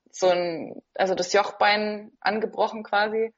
[0.09, 3.33] so ein, also das Jochbein angebrochen quasi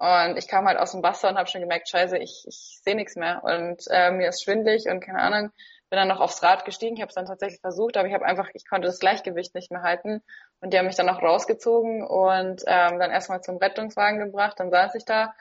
[0.00, 2.96] und ich kam halt aus dem Wasser und habe schon gemerkt, scheiße, ich, ich sehe
[2.96, 3.44] nichts mehr.
[3.44, 5.50] Und äh, mir ist schwindlig und keine Ahnung.
[5.90, 8.24] Bin dann noch aufs Rad gestiegen, ich habe es dann tatsächlich versucht, aber ich habe
[8.24, 10.22] einfach, ich konnte das Gleichgewicht nicht mehr halten.
[10.60, 14.58] Und die haben mich dann auch rausgezogen und ähm, dann erstmal zum Rettungswagen gebracht.
[14.58, 15.34] Dann saß ich da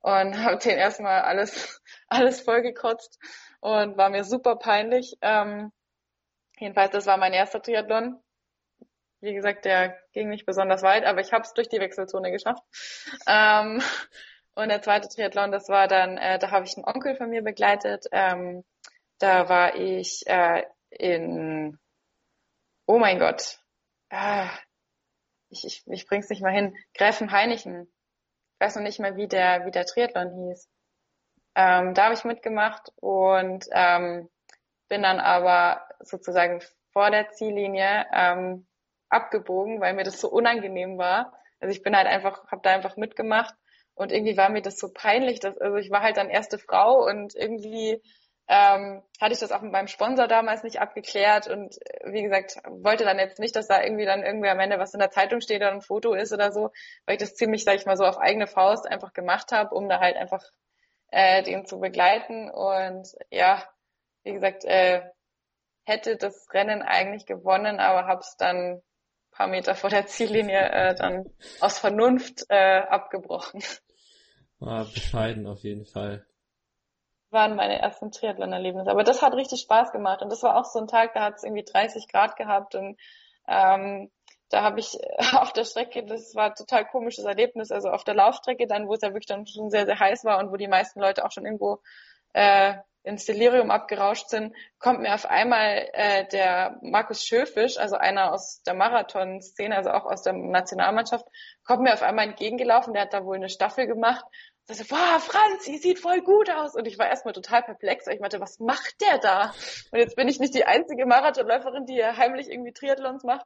[0.00, 3.18] und habe den erstmal alles, alles vollgekotzt
[3.60, 5.16] und war mir super peinlich.
[5.22, 5.72] Ähm,
[6.58, 8.21] jedenfalls, das war mein erster Triathlon.
[9.22, 12.62] Wie gesagt, der ging nicht besonders weit, aber ich habe es durch die Wechselzone geschafft.
[13.28, 13.80] Ähm,
[14.54, 17.42] und der zweite Triathlon, das war dann, äh, da habe ich einen Onkel von mir
[17.42, 18.06] begleitet.
[18.10, 18.64] Ähm,
[19.20, 21.78] da war ich äh, in,
[22.86, 23.60] oh mein Gott,
[24.10, 24.50] ah,
[25.50, 27.82] ich, ich, ich bring's nicht mal hin, Gräfenhainichen.
[27.82, 30.68] Ich weiß noch nicht mehr, wie der, wie der Triathlon hieß.
[31.54, 34.28] Ähm, da habe ich mitgemacht und ähm,
[34.88, 36.60] bin dann aber sozusagen
[36.92, 38.66] vor der Ziellinie ähm,
[39.12, 41.32] abgebogen, weil mir das so unangenehm war.
[41.60, 43.54] Also ich bin halt einfach, habe da einfach mitgemacht
[43.94, 47.04] und irgendwie war mir das so peinlich, dass also ich war halt dann erste Frau
[47.04, 48.02] und irgendwie
[48.48, 52.56] ähm, hatte ich das auch mit meinem Sponsor damals nicht abgeklärt und äh, wie gesagt,
[52.68, 55.40] wollte dann jetzt nicht, dass da irgendwie dann irgendwie am Ende was in der Zeitung
[55.40, 56.70] steht oder ein Foto ist oder so,
[57.06, 59.88] weil ich das ziemlich, sag ich mal, so auf eigene Faust einfach gemacht habe, um
[59.88, 60.42] da halt einfach
[61.10, 63.64] äh, den zu begleiten und ja,
[64.24, 65.02] wie gesagt, äh,
[65.84, 68.82] hätte das Rennen eigentlich gewonnen, aber habe es dann
[69.32, 71.26] paar Meter vor der Ziellinie äh, dann
[71.60, 73.62] aus Vernunft äh, abgebrochen.
[74.58, 76.24] War bescheiden auf jeden Fall
[77.32, 78.90] waren meine ersten Triathlon-Erlebnisse.
[78.90, 80.22] Aber das hat richtig Spaß gemacht.
[80.22, 82.98] Und das war auch so ein Tag, da hat es irgendwie 30 Grad gehabt und
[83.48, 84.10] ähm,
[84.50, 84.98] da habe ich
[85.32, 88.94] auf der Strecke, das war ein total komisches Erlebnis, also auf der Laufstrecke dann, wo
[88.94, 91.32] es ja wirklich dann schon sehr, sehr heiß war und wo die meisten Leute auch
[91.32, 91.80] schon irgendwo
[92.34, 92.74] äh,
[93.04, 98.62] ins Delirium abgerauscht sind, kommt mir auf einmal äh, der Markus Schöfisch, also einer aus
[98.62, 101.26] der Marathon-Szene, also auch aus der Nationalmannschaft,
[101.64, 104.24] kommt mir auf einmal entgegengelaufen, der hat da wohl eine Staffel gemacht
[104.68, 106.74] und so, wow, Franz, sie sieht voll gut aus.
[106.74, 109.52] Und ich war erstmal total perplex, weil ich meinte, was macht der da?
[109.90, 113.44] Und jetzt bin ich nicht die einzige Marathonläuferin, die heimlich irgendwie Triathlons macht.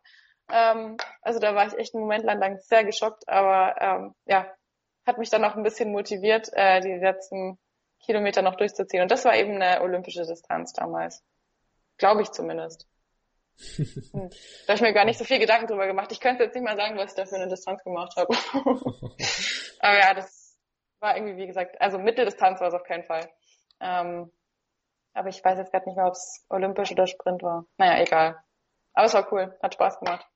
[0.50, 4.46] Ähm, also da war ich echt einen Moment lang sehr geschockt, aber ähm, ja,
[5.06, 7.58] hat mich dann auch ein bisschen motiviert, äh, die letzten
[8.06, 9.02] Kilometer noch durchzuziehen.
[9.02, 11.22] Und das war eben eine olympische Distanz damals.
[11.98, 12.86] Glaube ich zumindest.
[14.12, 14.28] Hm.
[14.66, 16.12] Da habe ich mir gar nicht so viel Gedanken drüber gemacht.
[16.12, 18.28] Ich könnte jetzt nicht mal sagen, was ich da für eine Distanz gemacht habe.
[19.80, 20.58] aber ja, das
[21.00, 23.30] war irgendwie, wie gesagt, also Mitteldistanz war es auf keinen Fall.
[23.80, 24.30] Ähm,
[25.14, 27.64] aber ich weiß jetzt gerade nicht mehr, ob es olympisch oder Sprint war.
[27.78, 28.36] Naja, egal.
[28.92, 30.26] Aber es war cool, hat Spaß gemacht.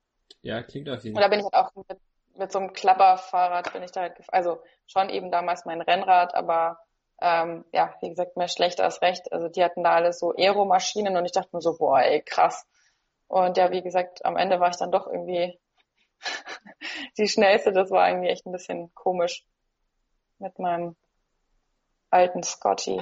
[0.41, 1.23] Ja, klingt auf jeden Fall.
[1.23, 1.99] Und da bin ich halt auch mit,
[2.35, 4.17] mit so einem Klapperfahrrad bin ich da halt.
[4.29, 6.79] Also schon eben damals mein Rennrad, aber
[7.21, 9.31] ähm, ja, wie gesagt, mehr schlecht als recht.
[9.31, 12.65] Also die hatten da alles so Aeromaschinen und ich dachte mir so, boah, ey, krass.
[13.27, 15.57] Und ja, wie gesagt, am Ende war ich dann doch irgendwie
[17.17, 17.71] die schnellste.
[17.71, 19.45] Das war irgendwie echt ein bisschen komisch
[20.39, 20.95] mit meinem
[22.09, 22.99] alten Scotty.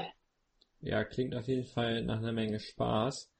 [0.81, 3.31] Ja, klingt auf jeden Fall nach einer Menge Spaß.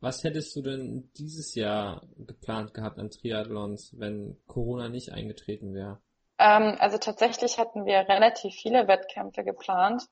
[0.00, 6.00] Was hättest du denn dieses Jahr geplant gehabt an Triathlons, wenn Corona nicht eingetreten wäre?
[6.38, 10.04] Ähm, also tatsächlich hatten wir relativ viele Wettkämpfe geplant.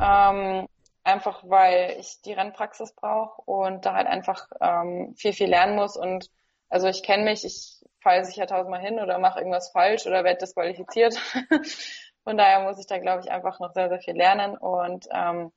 [0.00, 0.68] Ähm,
[1.04, 5.96] einfach weil ich die Rennpraxis brauche und da halt einfach ähm, viel, viel lernen muss.
[5.96, 6.30] Und
[6.68, 10.40] also ich kenne mich, ich falle sicher tausendmal hin oder mache irgendwas falsch oder werde
[10.40, 11.16] disqualifiziert.
[12.24, 14.56] Von daher muss ich da, glaube ich, einfach noch sehr, sehr viel lernen.
[14.56, 15.50] Und ähm,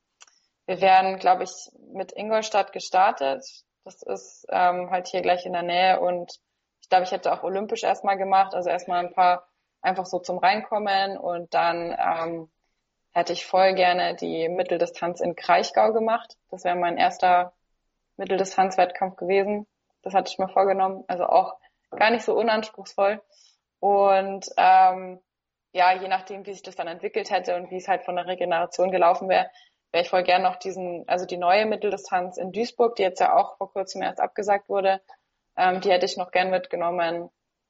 [0.65, 3.43] wir werden, glaube ich, mit Ingolstadt gestartet.
[3.83, 6.39] Das ist ähm, halt hier gleich in der Nähe und
[6.81, 9.47] ich glaube, ich hätte auch olympisch erstmal gemacht, also erstmal ein paar
[9.81, 12.51] einfach so zum Reinkommen und dann ähm,
[13.11, 16.37] hätte ich voll gerne die Mitteldistanz in Kraichgau gemacht.
[16.49, 17.53] Das wäre mein erster
[18.17, 19.67] Mitteldistanzwettkampf gewesen.
[20.03, 21.55] Das hatte ich mir vorgenommen, also auch
[21.91, 23.21] gar nicht so unanspruchsvoll.
[23.79, 25.19] Und ähm,
[25.73, 28.27] ja, je nachdem, wie sich das dann entwickelt hätte und wie es halt von der
[28.27, 29.49] Regeneration gelaufen wäre,
[29.91, 33.35] wäre ich voll gern noch diesen, also die neue Mitteldistanz in Duisburg, die jetzt ja
[33.35, 35.01] auch vor kurzem erst abgesagt wurde,
[35.57, 37.29] ähm, die hätte ich noch gern mitgenommen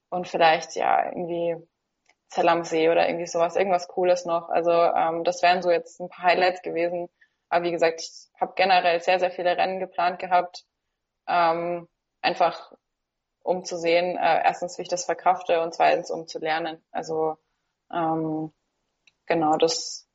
[0.09, 1.55] und vielleicht ja irgendwie
[2.31, 4.49] Zell am See oder irgendwie sowas, irgendwas Cooles noch.
[4.49, 7.09] Also ähm, das wären so jetzt ein paar Highlights gewesen.
[7.49, 10.63] Aber wie gesagt, ich habe generell sehr, sehr viele Rennen geplant gehabt.
[11.27, 11.89] Ähm,
[12.21, 12.71] einfach
[13.43, 16.81] um zu sehen, äh, erstens, wie ich das verkrafte und zweitens, um zu lernen.
[16.91, 17.37] Also
[17.91, 18.53] ähm,
[19.25, 20.07] genau, das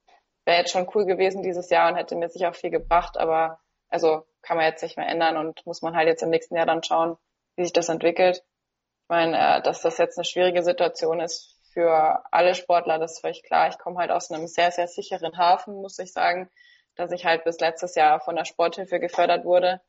[0.47, 3.61] wäre jetzt schon cool gewesen dieses Jahr und hätte mir sicher auch viel gebracht, aber
[3.89, 6.67] also kann man jetzt nicht mehr ändern und muss man halt jetzt im nächsten Jahr
[6.67, 7.17] dann schauen,
[7.57, 8.39] wie sich das entwickelt.
[8.39, 13.21] Ich meine, äh, dass das jetzt eine schwierige Situation ist für alle Sportler, das ist
[13.21, 13.69] völlig klar.
[13.69, 16.49] Ich komme halt aus einem sehr, sehr sicheren Hafen, muss ich sagen,
[16.95, 19.83] dass ich halt bis letztes Jahr von der Sporthilfe gefördert wurde.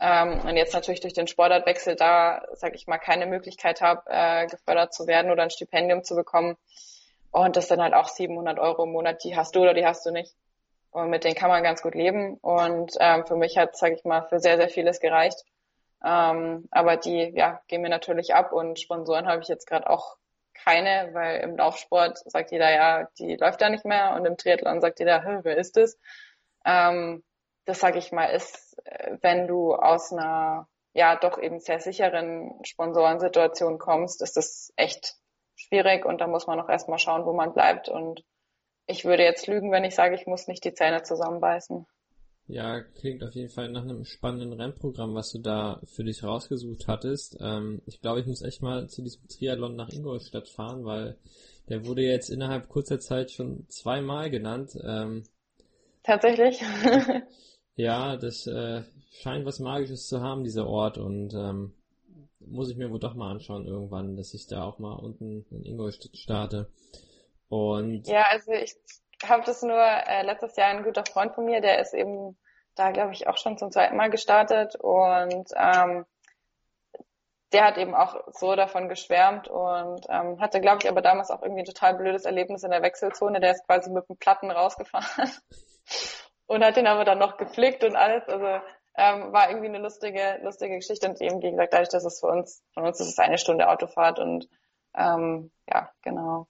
[0.00, 4.48] Ähm, und jetzt natürlich durch den Sportartwechsel da, sage ich mal, keine Möglichkeit habe, äh,
[4.48, 6.56] gefördert zu werden oder ein Stipendium zu bekommen.
[7.30, 10.04] Und das sind halt auch 700 Euro im Monat, die hast du oder die hast
[10.04, 10.34] du nicht.
[10.90, 12.38] Und mit denen kann man ganz gut leben.
[12.38, 15.44] Und ähm, für mich hat, sage ich mal, für sehr, sehr vieles gereicht.
[16.04, 20.16] Ähm, aber die ja, gehen mir natürlich ab und Sponsoren habe ich jetzt gerade auch
[20.64, 24.80] keine, weil im Laufsport sagt jeder, ja, die läuft ja nicht mehr und im Triathlon
[24.80, 25.98] sagt jeder, wer ist das?
[26.64, 27.22] Ähm,
[27.64, 28.76] das sage ich mal, ist,
[29.22, 35.14] wenn du aus einer ja doch eben sehr sicheren Sponsorensituation kommst, ist das echt
[35.54, 37.88] schwierig und da muss man auch erstmal schauen, wo man bleibt.
[37.88, 38.24] Und
[38.86, 41.86] ich würde jetzt lügen, wenn ich sage, ich muss nicht die Zähne zusammenbeißen.
[42.50, 46.88] Ja, klingt auf jeden Fall nach einem spannenden Rennprogramm, was du da für dich rausgesucht
[46.88, 47.38] hattest.
[47.40, 51.16] Ähm, ich glaube, ich muss echt mal zu diesem Triathlon nach Ingolstadt fahren, weil
[51.68, 54.76] der wurde jetzt innerhalb kurzer Zeit schon zweimal genannt.
[54.82, 55.22] Ähm,
[56.02, 56.60] Tatsächlich?
[57.76, 58.82] ja, das äh,
[59.12, 60.98] scheint was Magisches zu haben, dieser Ort.
[60.98, 61.72] Und ähm,
[62.40, 65.64] muss ich mir wohl doch mal anschauen irgendwann, dass ich da auch mal unten in
[65.64, 66.68] Ingolstadt starte.
[67.48, 68.74] Und ja, also ich
[69.26, 72.38] habe das nur äh, letztes Jahr ein guter Freund von mir, der ist eben
[72.74, 76.06] da, glaube ich, auch schon zum zweiten Mal gestartet und ähm,
[77.52, 81.42] der hat eben auch so davon geschwärmt und ähm, hatte, glaube ich, aber damals auch
[81.42, 83.40] irgendwie ein total blödes Erlebnis in der Wechselzone.
[83.40, 85.30] Der ist quasi mit dem Platten rausgefahren
[86.46, 88.28] und hat den aber dann noch geflickt und alles.
[88.28, 88.46] Also
[88.96, 92.28] ähm, war irgendwie eine lustige, lustige Geschichte und eben, wie gesagt, dadurch, dass es für
[92.28, 94.48] uns, von uns ist es eine Stunde Autofahrt und
[94.96, 96.46] ähm, ja, genau.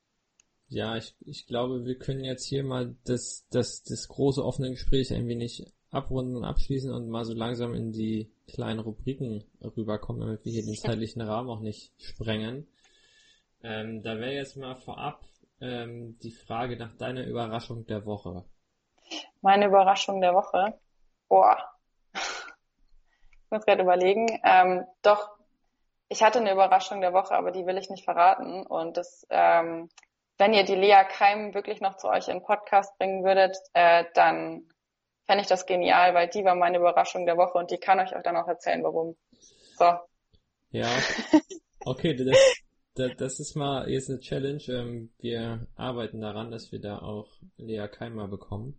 [0.71, 5.13] Ja, ich, ich glaube, wir können jetzt hier mal das, das, das große offene Gespräch
[5.13, 9.45] ein wenig abrunden und abschließen und mal so langsam in die kleinen Rubriken
[9.77, 12.69] rüberkommen, damit wir hier den zeitlichen Rahmen auch nicht sprengen.
[13.65, 15.25] Ähm, da wäre jetzt mal vorab
[15.61, 18.45] ähm, die Frage nach deiner Überraschung der Woche.
[19.41, 20.79] Meine Überraschung der Woche?
[21.29, 21.59] Boah.
[22.15, 24.41] Ich muss gerade überlegen.
[24.45, 25.31] Ähm, doch,
[26.09, 28.65] ich hatte eine Überraschung der Woche, aber die will ich nicht verraten.
[28.65, 29.89] Und das ähm,
[30.41, 34.05] wenn ihr die Lea Keim wirklich noch zu euch in den Podcast bringen würdet, äh,
[34.15, 34.67] dann
[35.27, 38.17] fände ich das genial, weil die war meine Überraschung der Woche und die kann euch
[38.17, 39.17] auch dann auch erzählen, warum.
[39.77, 39.93] So.
[40.71, 40.89] Ja.
[41.83, 42.37] Okay, das,
[42.95, 44.63] das, das ist mal jetzt eine Challenge.
[44.69, 47.27] Ähm, wir arbeiten daran, dass wir da auch
[47.57, 48.79] Lea Keim mal bekommen.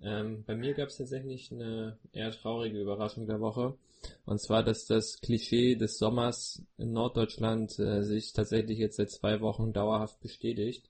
[0.00, 3.76] Ähm, bei mir gab es tatsächlich eine eher traurige Überraschung der Woche.
[4.24, 9.40] Und zwar, dass das Klischee des Sommers in Norddeutschland äh, sich tatsächlich jetzt seit zwei
[9.40, 10.88] Wochen dauerhaft bestätigt.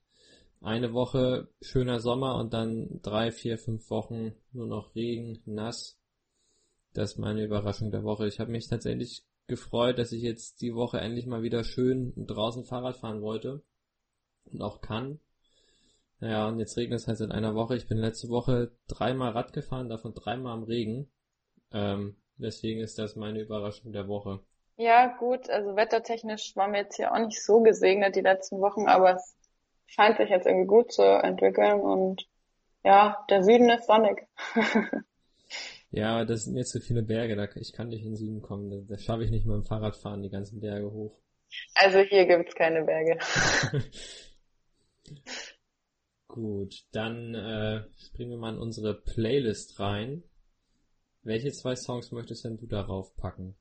[0.61, 5.99] Eine Woche schöner Sommer und dann drei, vier, fünf Wochen nur noch Regen, nass.
[6.93, 8.27] Das ist meine Überraschung der Woche.
[8.27, 12.65] Ich habe mich tatsächlich gefreut, dass ich jetzt die Woche endlich mal wieder schön draußen
[12.65, 13.63] Fahrrad fahren wollte
[14.47, 15.21] und auch kann.
[16.21, 17.77] Naja, und jetzt regnet es halt seit einer Woche.
[17.77, 21.11] Ich bin letzte Woche dreimal Rad gefahren, davon dreimal im Regen.
[21.73, 24.41] Ähm, Deswegen ist das meine Überraschung der Woche.
[24.77, 28.87] Ja, gut, also wettertechnisch waren wir jetzt hier auch nicht so gesegnet die letzten Wochen,
[28.87, 29.37] aber es
[29.87, 32.29] scheint sich jetzt irgendwie gut zu entwickeln und
[32.85, 34.25] ja, der Süden ist sonnig.
[35.91, 38.71] ja, das sind jetzt so viele Berge, da ich kann nicht in den Süden kommen,
[38.71, 41.19] da, da schaffe ich nicht mit dem Fahrrad fahren, die ganzen Berge hoch.
[41.75, 43.19] Also hier gibt's keine Berge.
[46.29, 50.23] Gut, dann äh, springen wir mal in unsere Playlist rein.
[51.23, 53.57] Welche zwei Songs möchtest denn du darauf packen?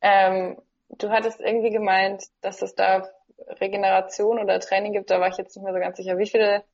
[0.00, 0.60] Ähm,
[0.90, 3.08] du hattest irgendwie gemeint, dass es da
[3.60, 6.18] Regeneration oder Training gibt, da war ich jetzt nicht mehr so ganz sicher.
[6.18, 6.64] Wie viele?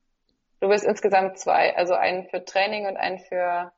[0.61, 3.73] Du bist insgesamt zwei, also einen für Training und einen für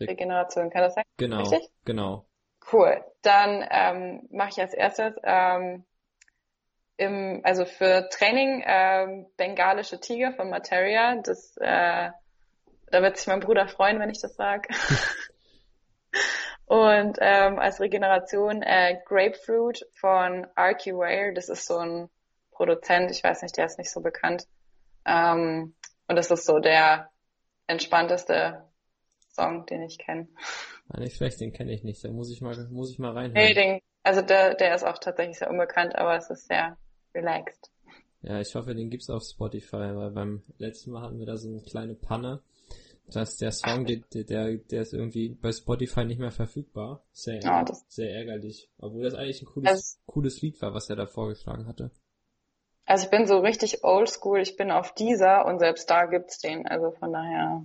[0.00, 1.04] Regeneration, kann das sein?
[1.16, 1.70] Genau, Richtig?
[1.84, 2.26] genau.
[2.70, 3.02] Cool.
[3.22, 5.84] Dann ähm, mache ich als erstes ähm,
[6.98, 11.16] im, also für Training ähm, bengalische Tiger von Materia.
[11.22, 12.10] Das äh,
[12.90, 14.68] da wird sich mein Bruder freuen, wenn ich das sage.
[16.66, 21.32] Und ähm, als Regeneration äh, Grapefruit von RQ Ware.
[21.34, 22.10] Das ist so ein
[22.50, 24.46] Produzent, ich weiß nicht, der ist nicht so bekannt.
[25.06, 25.74] Ähm,
[26.08, 27.10] und das ist so der
[27.66, 28.64] entspannteste
[29.30, 30.28] Song, den ich kenne.
[30.88, 32.04] Ah, nicht schlecht, den kenne ich nicht.
[32.04, 33.32] Da muss ich mal, muss ich mal reinhören.
[33.32, 36.76] Nee, den, also der, der ist auch tatsächlich sehr unbekannt, aber es ist sehr
[37.18, 37.70] relaxed.
[38.22, 41.48] Ja, ich hoffe, den gibt's auf Spotify, weil beim letzten Mal hatten wir da so
[41.48, 42.42] eine kleine Panne
[43.12, 47.02] dass der Song, der, der, der ist irgendwie bei Spotify nicht mehr verfügbar.
[47.12, 48.68] Sehr, ja, sehr ärgerlich.
[48.78, 51.90] Obwohl das eigentlich ein cooles, also, cooles Lied war, was er da vorgeschlagen hatte.
[52.84, 56.66] Also ich bin so richtig oldschool, ich bin auf dieser und selbst da gibt's den.
[56.66, 57.64] Also von daher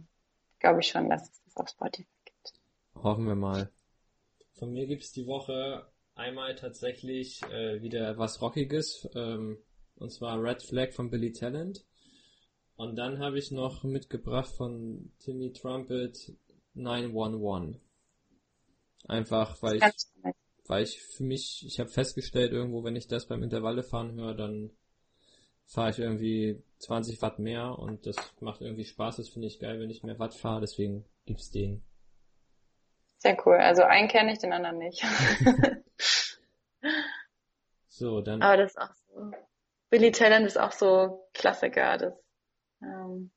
[0.60, 2.54] glaube ich schon, dass es das auf Spotify gibt.
[2.95, 3.70] Hoffen wir mal.
[4.54, 5.86] Von mir gibt's die Woche
[6.16, 9.57] einmal tatsächlich äh, wieder was Rockiges, ähm,
[9.95, 11.86] und zwar Red Flag von Billy Talent.
[12.76, 16.36] Und dann habe ich noch mitgebracht von Timmy Trumpet
[16.74, 17.80] 911.
[19.07, 20.34] Einfach, weil ich,
[20.68, 24.34] weil ich für mich, ich habe festgestellt irgendwo, wenn ich das beim Intervalle fahren höre,
[24.34, 24.72] dann
[25.66, 29.18] fahre ich irgendwie 20 Watt mehr und das macht irgendwie Spaß.
[29.18, 31.84] Das finde ich geil, wenn ich mehr Watt fahre, deswegen gibt's den.
[33.18, 33.55] Sehr cool.
[33.55, 35.03] Also einen kenne ich, den anderen nicht.
[38.04, 38.41] so, dann.
[38.41, 39.32] Aber das ist auch so.
[39.89, 41.97] Billy Talent ist auch so Klassiker.
[41.97, 42.14] Das
[42.82, 43.32] ähm,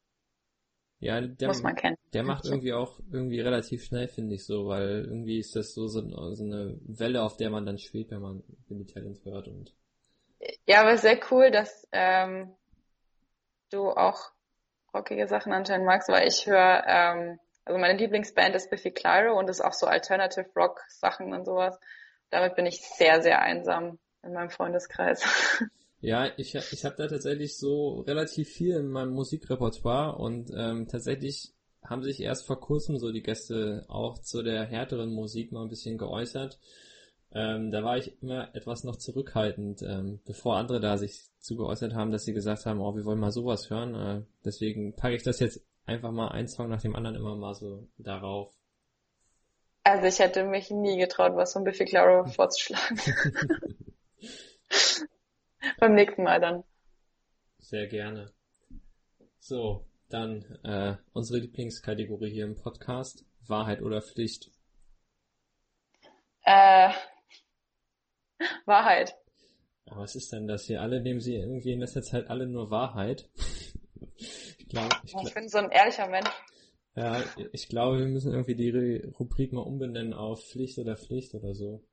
[0.98, 1.96] ja, der, muss man kennen.
[2.14, 5.86] Der macht irgendwie auch irgendwie relativ schnell, finde ich so, weil irgendwie ist das so,
[5.86, 9.74] so, eine Welle, auf der man dann schwebt, wenn man Billy Talent hört und.
[10.66, 12.54] Ja, aber sehr cool, dass ähm,
[13.70, 14.32] du auch
[14.94, 19.50] rockige Sachen anscheinend magst, weil ich höre, ähm, also meine Lieblingsband ist Biffy Clyro und
[19.50, 21.78] ist auch so Alternative Rock Sachen und sowas.
[22.30, 25.22] Damit bin ich sehr, sehr einsam in meinem Freundeskreis.
[26.00, 31.54] Ja, ich, ich habe da tatsächlich so relativ viel in meinem Musikrepertoire und ähm, tatsächlich
[31.82, 35.70] haben sich erst vor kurzem so die Gäste auch zu der härteren Musik mal ein
[35.70, 36.58] bisschen geäußert.
[37.32, 41.94] Ähm, da war ich immer etwas noch zurückhaltend, ähm, bevor andere da sich zu geäußert
[41.94, 43.94] haben, dass sie gesagt haben, oh, wir wollen mal sowas hören.
[43.94, 47.54] Äh, deswegen packe ich das jetzt einfach mal ein Song nach dem anderen immer mal
[47.54, 48.52] so darauf?
[49.82, 52.98] Also ich hätte mich nie getraut, was von Biffy Clyro vorzuschlagen.
[55.80, 56.64] Beim nächsten Mal dann.
[57.58, 58.32] Sehr gerne.
[59.38, 63.24] So, dann äh, unsere Lieblingskategorie hier im Podcast.
[63.46, 64.50] Wahrheit oder Pflicht?
[66.42, 66.92] Äh,
[68.66, 69.16] Wahrheit.
[69.86, 70.82] Aber was ist denn das hier?
[70.82, 73.28] Alle nehmen sie irgendwie in letzter Zeit alle nur Wahrheit.
[74.16, 76.30] ich, glaub, ich, glaub, ich bin so ein ehrlicher Mensch.
[76.96, 81.54] Ja, ich glaube, wir müssen irgendwie die Rubrik mal umbenennen auf Pflicht oder Pflicht oder
[81.54, 81.84] so.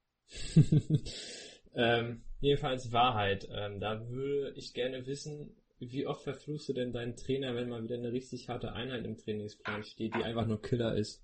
[1.75, 3.47] Ähm, jedenfalls Wahrheit.
[3.51, 7.83] Ähm, da würde ich gerne wissen, wie oft verfluchst du denn deinen Trainer, wenn mal
[7.83, 11.21] wieder eine richtig harte Einheit im Trainingsplan steht, die einfach nur Killer ist?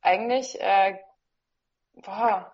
[0.00, 0.98] Eigentlich, äh,
[1.94, 2.52] boah,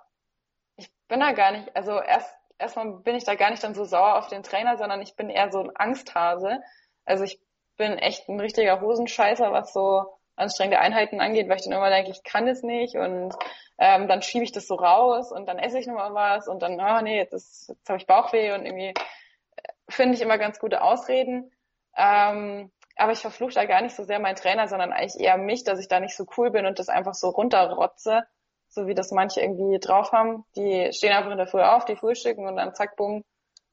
[0.76, 3.84] ich bin da gar nicht, also erst erstmal bin ich da gar nicht dann so
[3.84, 6.60] sauer auf den Trainer, sondern ich bin eher so ein Angsthase.
[7.04, 7.40] Also ich
[7.76, 10.06] bin echt ein richtiger Hosenscheißer, was so
[10.40, 13.34] anstrengende Einheiten angeht, weil ich dann immer denke, ich kann es nicht und
[13.78, 16.80] ähm, dann schiebe ich das so raus und dann esse ich nochmal was und dann,
[16.80, 20.58] oh nee, jetzt, ist, jetzt habe ich Bauchweh und irgendwie äh, finde ich immer ganz
[20.58, 21.50] gute Ausreden.
[21.96, 25.64] Ähm, aber ich verfluche da gar nicht so sehr meinen Trainer, sondern eigentlich eher mich,
[25.64, 28.24] dass ich da nicht so cool bin und das einfach so runterrotze,
[28.68, 30.44] so wie das manche irgendwie drauf haben.
[30.56, 33.24] Die stehen einfach in der Früh auf, die frühstücken und dann zack, bumm,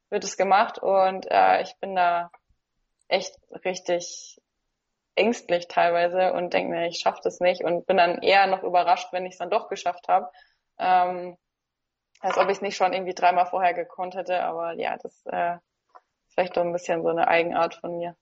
[0.09, 2.31] wird es gemacht und äh, ich bin da
[3.09, 4.39] echt richtig
[5.17, 9.11] ängstlich teilweise und denke mir, ich schaffe das nicht und bin dann eher noch überrascht,
[9.11, 10.29] wenn ich es dann doch geschafft habe.
[10.77, 11.37] Ähm,
[12.19, 15.55] als ob ich es nicht schon irgendwie dreimal vorher gekonnt hätte, aber ja, das äh,
[15.55, 18.15] ist vielleicht doch ein bisschen so eine Eigenart von mir.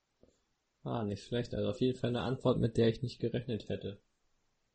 [0.83, 1.53] Ah, nicht schlecht.
[1.55, 3.99] Also auf jeden Fall eine Antwort, mit der ich nicht gerechnet hätte.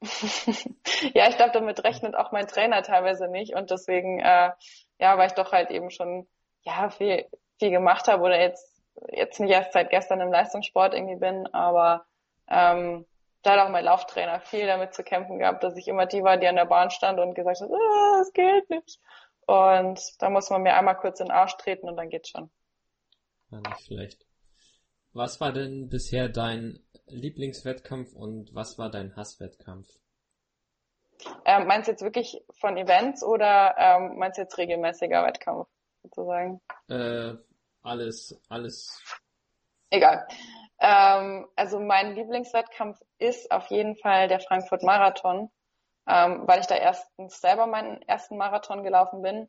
[1.15, 4.51] ja, ich glaube, damit rechnet auch mein Trainer teilweise nicht und deswegen, äh,
[4.99, 6.27] ja, weil ich doch halt eben schon
[6.63, 7.27] ja viel
[7.59, 12.07] viel gemacht habe oder jetzt jetzt nicht erst seit gestern im Leistungssport irgendwie bin, aber
[12.51, 13.07] ähm,
[13.43, 16.37] da hat auch mein Lauftrainer viel damit zu kämpfen gehabt, dass ich immer die war,
[16.37, 19.01] die an der Bahn stand und gesagt hat, ah, es geht nicht.
[19.47, 22.51] Und da muss man mir einmal kurz in den Arsch treten und dann geht's schon.
[23.51, 24.27] Ja, nicht schlecht.
[25.13, 29.89] Was war denn bisher dein Lieblingswettkampf und was war dein Hasswettkampf?
[31.45, 35.69] Ähm, meinst du jetzt wirklich von Events oder ähm, meinst du jetzt regelmäßiger Wettkampf
[36.03, 36.61] sozusagen?
[36.89, 37.35] Äh,
[37.83, 39.03] alles, alles.
[39.91, 40.27] Egal.
[40.81, 45.51] Ähm, also mein Lieblingswettkampf ist auf jeden Fall der Frankfurt Marathon,
[46.09, 49.49] ähm, weil ich da erstens selber meinen ersten Marathon gelaufen bin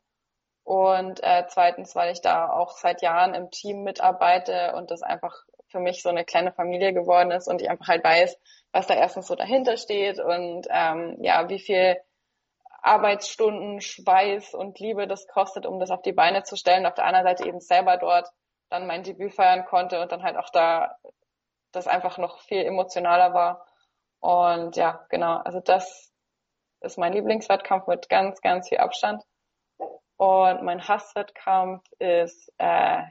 [0.64, 5.36] und äh, zweitens, weil ich da auch seit Jahren im Team mitarbeite und das einfach
[5.70, 8.38] für mich so eine kleine Familie geworden ist und ich einfach halt weiß,
[8.74, 11.98] was da erstens so dahinter steht und ähm, ja, wie viel
[12.82, 16.86] Arbeitsstunden, Schweiß und Liebe das kostet, um das auf die Beine zu stellen.
[16.86, 18.28] Auf der anderen Seite eben selber dort
[18.70, 20.98] dann mein Debüt feiern konnte und dann halt auch da
[21.72, 23.66] das einfach noch viel emotionaler war.
[24.20, 26.12] Und ja, genau, also das
[26.82, 29.24] ist mein Lieblingswettkampf mit ganz, ganz viel Abstand.
[30.18, 33.02] Und mein Hasswettkampf ist äh,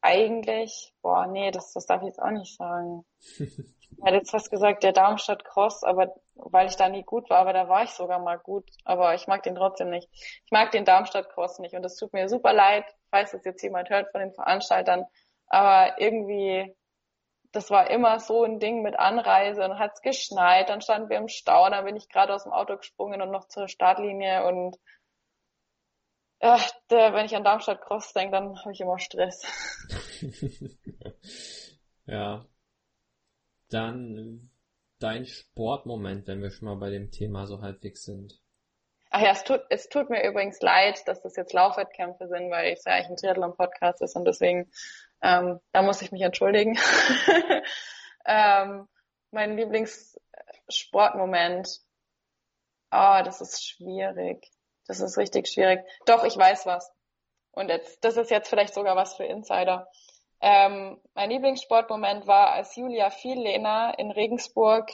[0.00, 3.04] eigentlich, boah, nee, das, das darf ich jetzt auch nicht sagen.
[3.90, 7.38] Ich hätte jetzt fast gesagt, der Darmstadt Cross, aber weil ich da nie gut war,
[7.38, 8.70] aber da war ich sogar mal gut.
[8.84, 10.08] Aber ich mag den trotzdem nicht.
[10.12, 13.62] Ich mag den Darmstadt Cross nicht und es tut mir super leid, falls das jetzt
[13.62, 15.04] jemand hört von den Veranstaltern.
[15.48, 16.76] Aber irgendwie,
[17.52, 21.28] das war immer so ein Ding mit Anreise und hat's geschneit, dann standen wir im
[21.28, 24.76] Stau, dann bin ich gerade aus dem Auto gesprungen und noch zur Startlinie und
[26.40, 26.58] äh,
[26.90, 29.44] der, wenn ich an Darmstadt Cross denke, dann habe ich immer Stress.
[32.06, 32.46] ja,
[33.70, 34.50] dann
[35.00, 38.40] dein Sportmoment, wenn wir schon mal bei dem Thema so halbwegs sind.
[39.10, 42.72] Ach ja, es tut, es tut mir übrigens leid, dass das jetzt Laufwettkämpfe sind, weil
[42.72, 44.70] es ja eigentlich ein Triathlon-Podcast ist und deswegen,
[45.22, 46.78] ähm, da muss ich mich entschuldigen.
[48.26, 48.88] ähm,
[49.30, 51.68] mein Lieblingssportmoment,
[52.90, 54.50] oh, das ist schwierig.
[54.86, 55.80] Das ist richtig schwierig.
[56.06, 56.92] Doch, ich weiß was.
[57.52, 59.88] Und jetzt, das ist jetzt vielleicht sogar was für Insider.
[60.40, 64.90] Ähm, mein Lieblingssportmoment war, als Julia Viellehner in Regensburg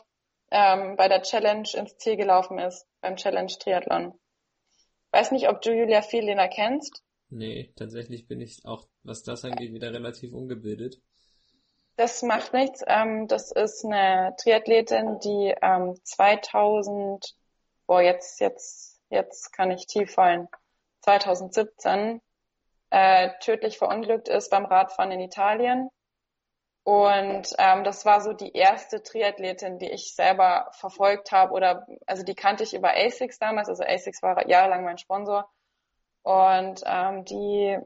[0.51, 4.19] ähm, bei der Challenge ins Ziel gelaufen ist, beim Challenge Triathlon.
[5.13, 7.03] Weiß nicht, ob du Julia Viellehner kennst.
[7.35, 11.01] Nee, tatsächlich bin ich auch, was das angeht, wieder relativ ungebildet.
[11.97, 12.83] Das macht nichts.
[12.87, 17.35] Ähm, das ist eine Triathletin, die ähm, 2000,
[17.89, 20.47] boah, jetzt, jetzt, jetzt kann ich tief fallen,
[21.01, 22.21] 2017
[22.91, 25.89] äh, tödlich verunglückt ist beim Radfahren in Italien.
[26.85, 32.23] Und ähm, das war so die erste Triathletin, die ich selber verfolgt habe oder also
[32.23, 35.51] die kannte ich über ASICS damals, also ASICS war jahrelang mein Sponsor.
[36.25, 37.79] Und ähm, die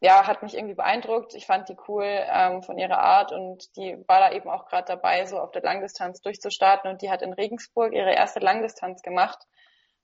[0.00, 1.34] ja, hat mich irgendwie beeindruckt.
[1.34, 4.86] Ich fand die cool ähm, von ihrer Art und die war da eben auch gerade
[4.86, 9.38] dabei, so auf der Langdistanz durchzustarten und die hat in Regensburg ihre erste Langdistanz gemacht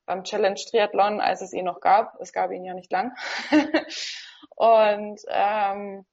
[0.04, 2.20] beim Challenge Triathlon, als es ihn noch gab.
[2.20, 3.12] Es gab ihn ja nicht lang.
[4.56, 6.04] und ähm,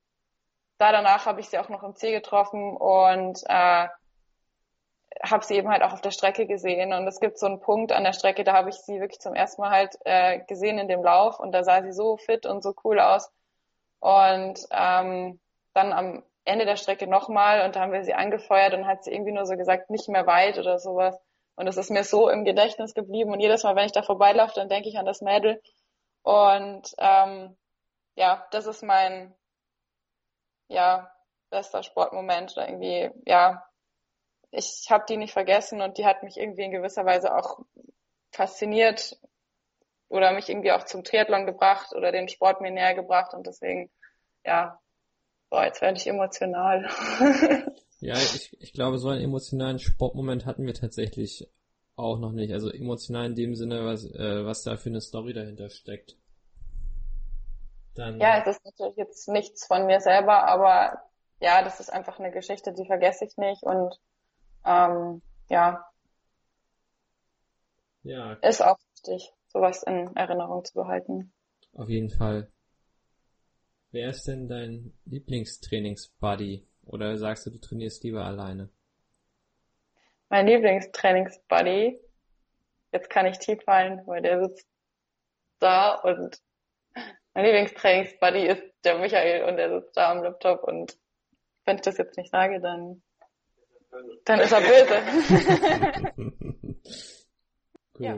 [0.78, 3.88] da danach habe ich sie auch noch im Ziel getroffen und äh,
[5.24, 6.94] habe sie eben halt auch auf der Strecke gesehen.
[6.94, 9.34] Und es gibt so einen Punkt an der Strecke, da habe ich sie wirklich zum
[9.34, 12.64] ersten Mal halt äh, gesehen in dem Lauf und da sah sie so fit und
[12.64, 13.32] so cool aus.
[14.00, 15.40] Und ähm,
[15.74, 19.12] dann am Ende der Strecke nochmal und da haben wir sie angefeuert und hat sie
[19.12, 21.20] irgendwie nur so gesagt, nicht mehr weit oder sowas.
[21.56, 24.54] Und es ist mir so im Gedächtnis geblieben und jedes Mal, wenn ich da vorbeilaufe,
[24.56, 25.62] dann denke ich an das Mädel.
[26.24, 27.56] Und ähm,
[28.16, 29.36] ja, das ist mein
[30.68, 31.12] ja
[31.50, 33.64] bester Sportmoment oder irgendwie ja
[34.52, 37.60] ich habe die nicht vergessen und die hat mich irgendwie in gewisser Weise auch
[38.32, 39.18] fasziniert
[40.10, 43.90] oder mich irgendwie auch zum Triathlon gebracht oder den Sport mir näher gebracht und deswegen,
[44.46, 44.80] ja,
[45.50, 46.90] boah, jetzt werde ich emotional.
[48.00, 51.48] ja, ich, ich glaube, so einen emotionalen Sportmoment hatten wir tatsächlich
[51.96, 52.52] auch noch nicht.
[52.52, 56.18] Also emotional in dem Sinne, was, äh, was da für eine Story dahinter steckt.
[57.96, 61.02] Dann, ja, es ist natürlich jetzt nichts von mir selber, aber
[61.40, 63.98] ja, das ist einfach eine Geschichte, die vergesse ich nicht und
[64.66, 65.86] ähm, ja.
[68.04, 68.34] Ja.
[68.34, 71.32] Ist auch wichtig, sowas in Erinnerung zu behalten.
[71.74, 72.52] Auf jeden Fall.
[73.92, 76.66] Wer ist denn dein Lieblingstrainingsbuddy?
[76.86, 78.70] Oder sagst du, du trainierst lieber alleine?
[80.30, 82.00] Mein Lieblingstrainingsbuddy,
[82.94, 84.68] jetzt kann ich tief fallen, weil der sitzt
[85.60, 86.42] da und
[87.34, 90.98] mein Lieblingstrainingsbuddy ist der Michael und der sitzt da am Laptop und
[91.66, 93.04] wenn ich das jetzt nicht sage, dann
[94.26, 95.02] dann ist er böse.
[97.94, 98.06] Gut.
[98.06, 98.18] Ja.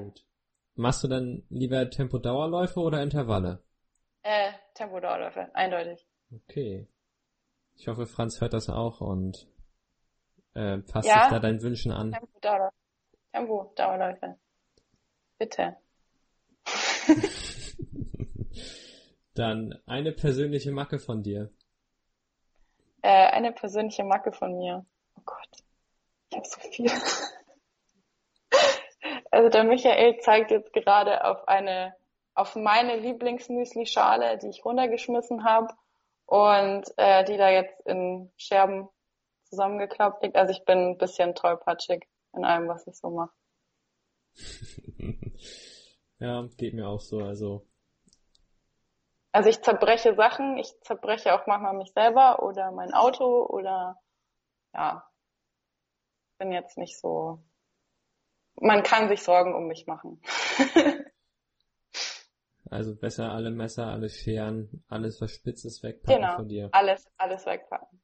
[0.75, 3.63] Machst du dann lieber Tempodauerläufe oder Intervalle?
[4.23, 6.07] Äh, Tempodauerläufe, eindeutig.
[6.31, 6.87] Okay.
[7.75, 9.47] Ich hoffe, Franz hört das auch und
[10.53, 12.11] äh, passt ja, sich da deinen Wünschen an.
[12.11, 12.73] Tempodauerläufe.
[13.31, 14.37] Tempodauerläufe.
[15.37, 15.77] Bitte.
[19.33, 21.51] dann eine persönliche Macke von dir.
[23.01, 24.85] Äh, eine persönliche Macke von mir.
[25.23, 25.63] Oh Gott.
[26.29, 26.91] Ich habe so viel.
[29.31, 31.95] Also der Michael zeigt jetzt gerade auf eine,
[32.35, 35.73] auf meine Lieblingsmüsli-Schale, die ich runtergeschmissen habe
[36.25, 38.89] und äh, die da jetzt in Scherben
[39.45, 40.35] zusammengeklappt liegt.
[40.35, 43.33] Also ich bin ein bisschen tollpatschig in allem, was ich so mache.
[46.19, 47.19] ja, geht mir auch so.
[47.19, 47.65] Also
[49.33, 53.99] also ich zerbreche Sachen, ich zerbreche auch manchmal mich selber oder mein Auto oder
[54.75, 55.03] ja,
[56.37, 57.39] bin jetzt nicht so.
[58.55, 60.21] Man kann sich Sorgen um mich machen.
[62.69, 66.69] also besser alle Messer, alle Scheren, alles was Spitzes wegpacken genau, von dir.
[66.71, 67.99] Alles, alles wegpacken.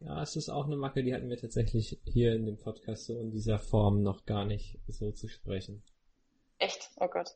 [0.00, 3.20] Ja, es ist auch eine Macke, die hatten wir tatsächlich hier in dem Podcast so
[3.20, 5.82] in dieser Form noch gar nicht so zu sprechen.
[6.58, 6.90] Echt?
[6.96, 7.30] Oh Gott.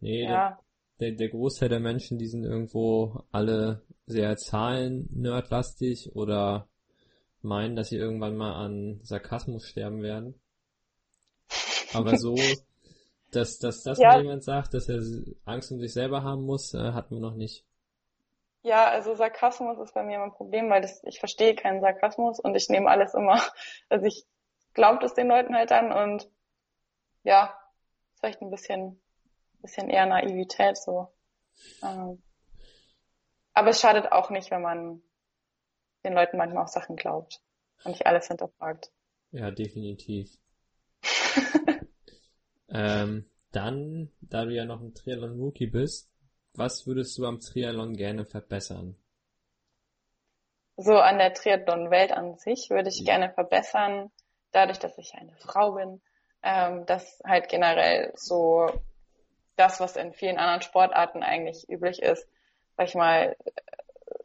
[0.00, 0.58] Nee, ja.
[0.98, 6.68] der, der, der Großteil der Menschen, die sind irgendwo alle sehr zahlen-nerdlastig oder
[7.44, 10.40] meinen, dass sie irgendwann mal an Sarkasmus sterben werden.
[11.94, 12.36] Aber so,
[13.32, 14.18] dass, dass das ja.
[14.18, 15.00] jemand sagt, dass er
[15.44, 17.64] Angst um sich selber haben muss, äh, hatten wir noch nicht.
[18.62, 22.38] Ja, also Sarkasmus ist bei mir immer ein Problem, weil das, ich verstehe keinen Sarkasmus
[22.38, 23.40] und ich nehme alles immer,
[23.88, 24.24] also ich
[24.72, 26.30] glaube das den Leuten halt an und
[27.24, 27.56] ja,
[28.18, 29.00] vielleicht ein bisschen,
[29.60, 31.08] bisschen eher Naivität so.
[31.82, 32.22] Ähm,
[33.54, 35.02] aber es schadet auch nicht, wenn man
[36.04, 37.40] den Leuten manchmal auch Sachen glaubt
[37.84, 38.90] und nicht alles hinterfragt.
[39.30, 40.30] Ja, definitiv.
[42.68, 46.10] ähm, dann, da du ja noch ein Triathlon-Rookie bist,
[46.54, 48.96] was würdest du am Triathlon gerne verbessern?
[50.76, 53.04] So an der Triathlon-Welt an sich würde ich ja.
[53.04, 54.10] gerne verbessern,
[54.52, 56.00] dadurch, dass ich eine Frau bin,
[56.42, 58.70] ähm, dass halt generell so
[59.56, 62.26] das, was in vielen anderen Sportarten eigentlich üblich ist,
[62.76, 63.36] sag ich mal,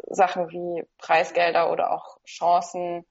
[0.10, 3.06] Sachen wie Preisgelder oder auch Chancen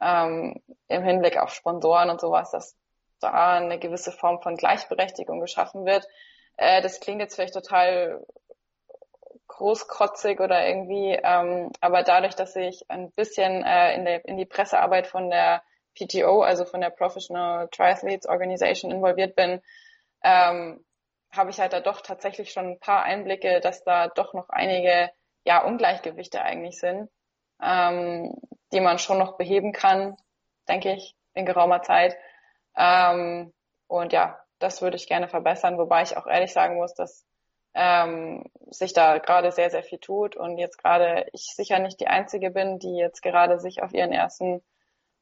[0.00, 2.76] ähm, im Hinblick auf Sponsoren und sowas, dass
[3.20, 6.06] da eine gewisse Form von Gleichberechtigung geschaffen wird.
[6.56, 8.24] Äh, das klingt jetzt vielleicht total
[9.48, 14.44] großkotzig oder irgendwie, ähm, aber dadurch, dass ich ein bisschen äh, in, der, in die
[14.44, 15.62] Pressearbeit von der
[15.94, 19.62] PTO, also von der Professional Triathletes Organization involviert bin,
[20.22, 20.84] ähm,
[21.32, 25.10] habe ich halt da doch tatsächlich schon ein paar Einblicke, dass da doch noch einige
[25.46, 27.08] ja, Ungleichgewichte eigentlich sind,
[27.62, 28.34] ähm,
[28.72, 30.16] die man schon noch beheben kann,
[30.68, 32.16] denke ich, in geraumer Zeit.
[32.76, 33.52] Ähm,
[33.86, 37.24] und ja, das würde ich gerne verbessern, wobei ich auch ehrlich sagen muss, dass
[37.74, 42.08] ähm, sich da gerade sehr, sehr viel tut und jetzt gerade ich sicher nicht die
[42.08, 44.62] Einzige bin, die jetzt gerade sich auf ihren ersten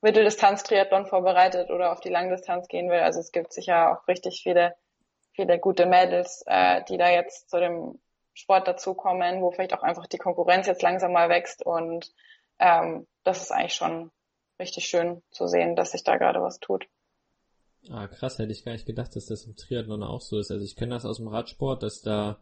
[0.00, 3.00] Mitteldistanz-Triathlon vorbereitet oder auf die Langdistanz gehen will.
[3.00, 4.74] Also es gibt sicher auch richtig viele,
[5.32, 8.00] viele gute Mädels, äh, die da jetzt zu dem
[8.34, 12.12] Sport dazukommen, wo vielleicht auch einfach die Konkurrenz jetzt langsam mal wächst und
[12.58, 14.10] ähm, das ist eigentlich schon
[14.58, 16.86] richtig schön zu sehen, dass sich da gerade was tut.
[17.90, 20.50] Ah, krass, hätte ich gar nicht gedacht, dass das im Triathlon auch so ist.
[20.50, 22.38] Also ich kenne das aus dem Radsport, dass da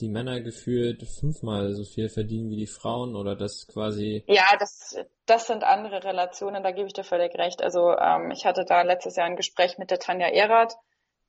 [0.00, 4.24] die Männer gefühlt fünfmal so viel verdienen wie die Frauen oder das quasi.
[4.26, 4.96] Ja, das,
[5.26, 7.62] das sind andere Relationen, da gebe ich dir völlig recht.
[7.62, 10.74] Also ähm, ich hatte da letztes Jahr ein Gespräch mit der Tanja Erath,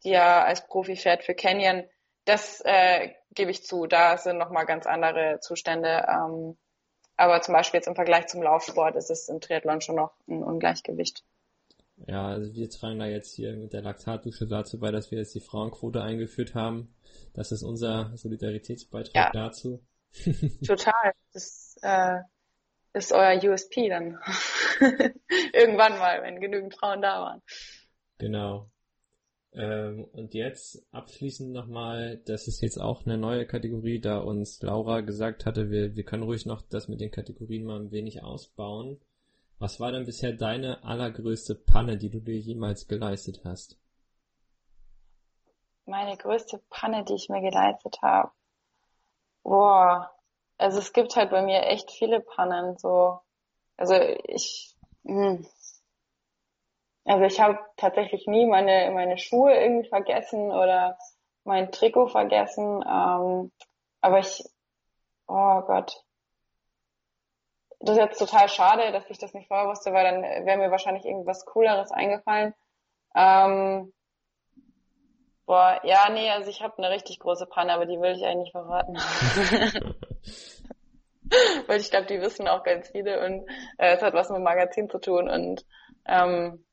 [0.04, 1.84] die ja als Profi fährt für Canyon.
[2.26, 6.06] Das äh, gebe ich zu, da sind nochmal ganz andere Zustände.
[6.08, 6.58] Ähm,
[7.16, 10.44] aber zum Beispiel jetzt im Vergleich zum Laufsport ist es im Triathlon schon noch ein
[10.44, 11.24] Ungleichgewicht.
[12.08, 15.36] Ja, also wir tragen da jetzt hier mit der Laktatdusche dazu bei, dass wir jetzt
[15.36, 16.96] die Frauenquote eingeführt haben.
[17.34, 19.32] Das ist unser Solidaritätsbeitrag ja.
[19.32, 19.84] dazu.
[20.66, 21.14] Total.
[21.34, 22.20] Das äh,
[22.94, 24.20] ist euer USP dann.
[25.54, 27.42] Irgendwann mal, wenn genügend Frauen da waren.
[28.18, 28.70] Genau.
[29.56, 35.02] Ähm, und jetzt abschließend nochmal, das ist jetzt auch eine neue Kategorie, da uns Laura
[35.02, 39.00] gesagt hatte, wir, wir können ruhig noch das mit den Kategorien mal ein wenig ausbauen.
[39.60, 43.78] Was war denn bisher deine allergrößte Panne, die du dir jemals geleistet hast?
[45.86, 48.32] Meine größte Panne, die ich mir geleistet habe.
[49.44, 50.12] Boah,
[50.58, 53.20] also es gibt halt bei mir echt viele Pannen, so.
[53.78, 53.96] Also
[54.28, 54.76] ich,
[55.06, 55.46] hm.
[57.06, 60.98] Also ich habe tatsächlich nie meine meine Schuhe irgendwie vergessen oder
[61.44, 62.84] mein Trikot vergessen.
[62.88, 63.52] Ähm,
[64.02, 64.44] aber ich,
[65.28, 66.04] oh Gott,
[67.80, 70.72] das ist jetzt total schade, dass ich das nicht vorher wusste, weil dann wäre mir
[70.72, 72.54] wahrscheinlich irgendwas Cooleres eingefallen.
[73.16, 73.94] Ähm,
[75.46, 78.52] boah, ja, nee, also ich habe eine richtig große Panne, aber die will ich eigentlich
[78.52, 78.96] verraten.
[81.68, 83.48] weil ich glaube, die wissen auch ganz viele und
[83.78, 85.66] äh, es hat was mit dem Magazin zu tun und
[86.06, 86.64] ähm,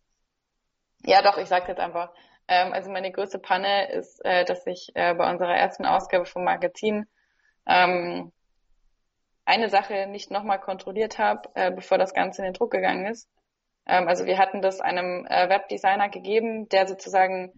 [1.05, 2.13] ja, doch, ich sage jetzt einfach.
[2.49, 6.45] Ähm, also meine größte Panne ist, äh, dass ich äh, bei unserer ersten Ausgabe vom
[6.45, 7.07] Magazin
[7.67, 8.33] ähm,
[9.45, 13.29] eine Sache nicht nochmal kontrolliert habe, äh, bevor das Ganze in den Druck gegangen ist.
[13.87, 17.53] Ähm, also wir hatten das einem äh, Webdesigner gegeben, der sozusagen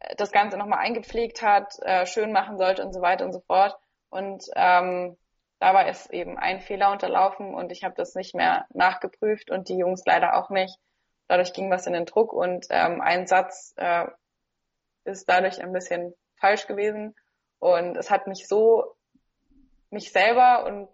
[0.00, 3.40] äh, das Ganze nochmal eingepflegt hat, äh, schön machen sollte und so weiter und so
[3.40, 3.76] fort.
[4.10, 5.16] Und ähm,
[5.58, 9.78] dabei ist eben ein Fehler unterlaufen und ich habe das nicht mehr nachgeprüft und die
[9.78, 10.78] Jungs leider auch nicht.
[11.28, 14.06] Dadurch ging was in den Druck und ähm, ein Satz äh,
[15.04, 17.14] ist dadurch ein bisschen falsch gewesen
[17.58, 18.94] und es hat mich so
[19.90, 20.88] mich selber und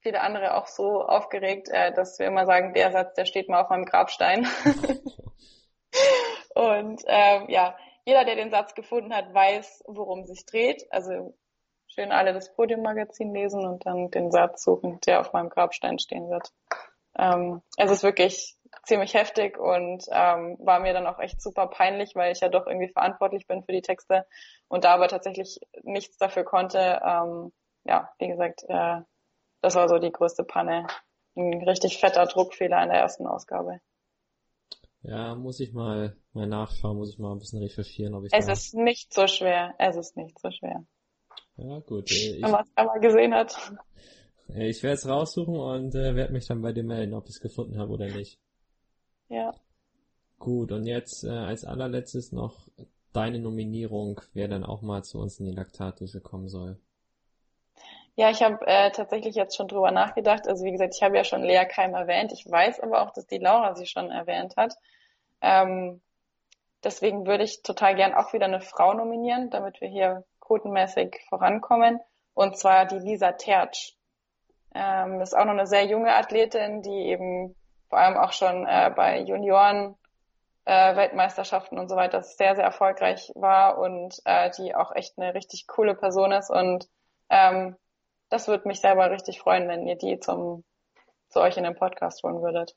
[0.00, 3.62] viele andere auch so aufgeregt, äh, dass wir immer sagen, der Satz, der steht mal
[3.62, 4.46] auf meinem Grabstein.
[6.54, 10.84] und ähm, ja, jeder, der den Satz gefunden hat, weiß, worum es sich dreht.
[10.90, 11.34] Also
[11.86, 16.28] schön alle das Podium-Magazin lesen und dann den Satz suchen, der auf meinem Grabstein stehen
[16.28, 16.52] wird.
[17.18, 22.14] Ähm, es ist wirklich ziemlich heftig und ähm, war mir dann auch echt super peinlich,
[22.14, 24.26] weil ich ja doch irgendwie verantwortlich bin für die Texte
[24.68, 27.00] und da aber tatsächlich nichts dafür konnte.
[27.04, 27.52] Ähm,
[27.84, 29.00] ja, wie gesagt, äh,
[29.60, 30.86] das war so die größte Panne.
[31.36, 33.80] Ein richtig fetter Druckfehler in der ersten Ausgabe.
[35.02, 38.48] Ja, muss ich mal, mal nachschauen, muss ich mal ein bisschen recherchieren, ob ich Es
[38.48, 39.74] ist nicht so schwer.
[39.78, 40.86] Es ist nicht so schwer.
[41.56, 42.10] Ja, gut.
[42.10, 43.54] Äh, ich, Wenn man es einmal gesehen hat.
[44.50, 47.36] Äh, ich werde es raussuchen und äh, werde mich dann bei dir melden, ob ich
[47.36, 48.38] es gefunden habe oder nicht.
[49.28, 49.54] Ja.
[50.38, 52.68] Gut, und jetzt äh, als allerletztes noch
[53.12, 56.78] deine Nominierung, wer dann auch mal zu uns in die Laktatische kommen soll.
[58.16, 60.46] Ja, ich habe äh, tatsächlich jetzt schon drüber nachgedacht.
[60.46, 62.32] Also wie gesagt, ich habe ja schon Lea Keim erwähnt.
[62.32, 64.74] Ich weiß aber auch, dass die Laura sie schon erwähnt hat.
[65.40, 66.00] Ähm,
[66.84, 72.00] deswegen würde ich total gern auch wieder eine Frau nominieren, damit wir hier quotenmäßig vorankommen.
[72.34, 73.94] Und zwar die Lisa Tertsch.
[74.74, 77.56] Ähm, ist auch noch eine sehr junge Athletin, die eben
[77.94, 79.94] vor allem auch schon äh, bei Junioren
[80.64, 85.32] äh, Weltmeisterschaften und so weiter sehr, sehr erfolgreich war und äh, die auch echt eine
[85.32, 86.88] richtig coole Person ist und
[87.30, 87.76] ähm,
[88.30, 90.64] das würde mich selber richtig freuen, wenn ihr die zum,
[91.28, 92.74] zu euch in den Podcast holen würdet.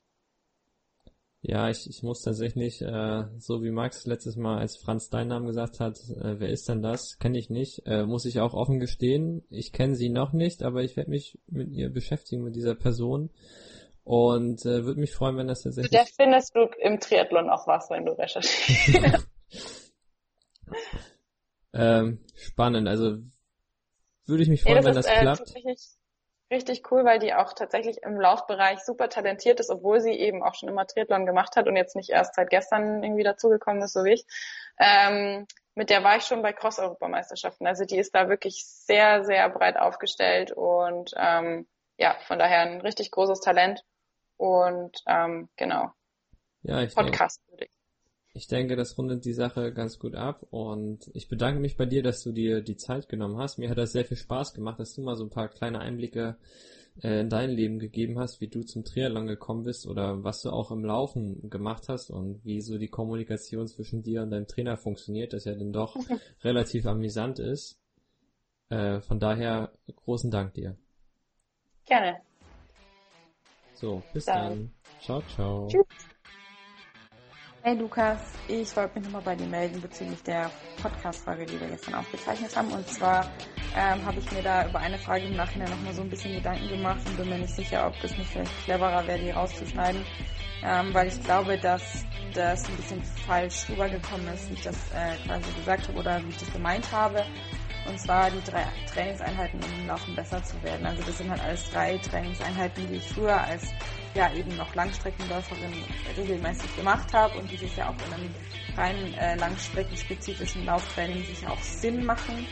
[1.40, 5.46] Ja, ich, ich muss tatsächlich, äh, so wie Max letztes Mal, als Franz deinen Namen
[5.46, 7.18] gesagt hat, äh, wer ist denn das?
[7.18, 7.82] Kenne ich nicht.
[7.86, 9.42] Äh, muss ich auch offen gestehen.
[9.50, 13.30] Ich kenne sie noch nicht, aber ich werde mich mit ihr beschäftigen, mit dieser Person.
[14.08, 15.90] Und äh, würde mich freuen, wenn das tatsächlich.
[15.90, 19.28] Der findest du im Triathlon auch was, wenn du recherchierst.
[21.74, 22.88] ähm, spannend.
[22.88, 23.18] Also
[24.24, 25.52] würde ich mich freuen, nee, wenn das äh, klappt.
[26.50, 30.54] richtig cool, weil die auch tatsächlich im Laufbereich super talentiert ist, obwohl sie eben auch
[30.54, 34.04] schon immer Triathlon gemacht hat und jetzt nicht erst seit gestern irgendwie dazugekommen ist, so
[34.04, 34.24] wie ich.
[34.78, 37.66] Ähm, mit der war ich schon bei Cross-Europameisterschaften.
[37.66, 41.68] Also die ist da wirklich sehr, sehr breit aufgestellt und ähm,
[41.98, 43.84] ja, von daher ein richtig großes Talent.
[44.38, 45.92] Und ähm, genau.
[46.62, 47.78] Ja, ich Podcast denke, würde ich.
[48.32, 52.02] Ich denke, das rundet die Sache ganz gut ab und ich bedanke mich bei dir,
[52.02, 53.58] dass du dir die Zeit genommen hast.
[53.58, 56.36] Mir hat das sehr viel Spaß gemacht, dass du mal so ein paar kleine Einblicke
[57.02, 60.50] äh, in dein Leben gegeben hast, wie du zum Triathlon gekommen bist oder was du
[60.50, 64.76] auch im Laufen gemacht hast und wie so die Kommunikation zwischen dir und deinem Trainer
[64.76, 65.96] funktioniert, das ja dann doch
[66.44, 67.76] relativ amüsant ist.
[68.68, 70.76] Äh, von daher großen Dank dir.
[71.86, 72.20] Gerne.
[73.80, 74.48] So, bis dann.
[74.48, 74.70] dann.
[75.00, 75.68] Ciao, ciao.
[75.70, 75.86] Tschüss.
[77.62, 78.18] Hey Lukas,
[78.48, 80.50] ich wollte mich nochmal bei dir melden bezüglich der
[80.82, 82.72] Podcast-Folge, die wir gestern aufgezeichnet haben.
[82.72, 83.30] Und zwar
[83.76, 86.68] ähm, habe ich mir da über eine Frage im Nachhinein nochmal so ein bisschen Gedanken
[86.68, 90.04] gemacht und bin mir nicht sicher, ob das nicht vielleicht cleverer wäre, die rauszuschneiden.
[90.64, 95.14] Ähm, weil ich glaube, dass das ein bisschen falsch rübergekommen ist, wie ich das äh,
[95.24, 97.24] quasi gesagt habe oder wie ich das gemeint habe.
[97.88, 100.84] Und zwar die drei Trainingseinheiten, um im Laufen besser zu werden.
[100.86, 103.62] Also das sind halt alles drei Trainingseinheiten, die ich früher als
[104.14, 105.72] ja eben noch Langstreckenläuferin
[106.16, 108.34] regelmäßig gemacht habe und die sich ja auch in einem
[108.76, 112.46] rein äh, langstreckenspezifischen Lauftraining sicher auch Sinn machen.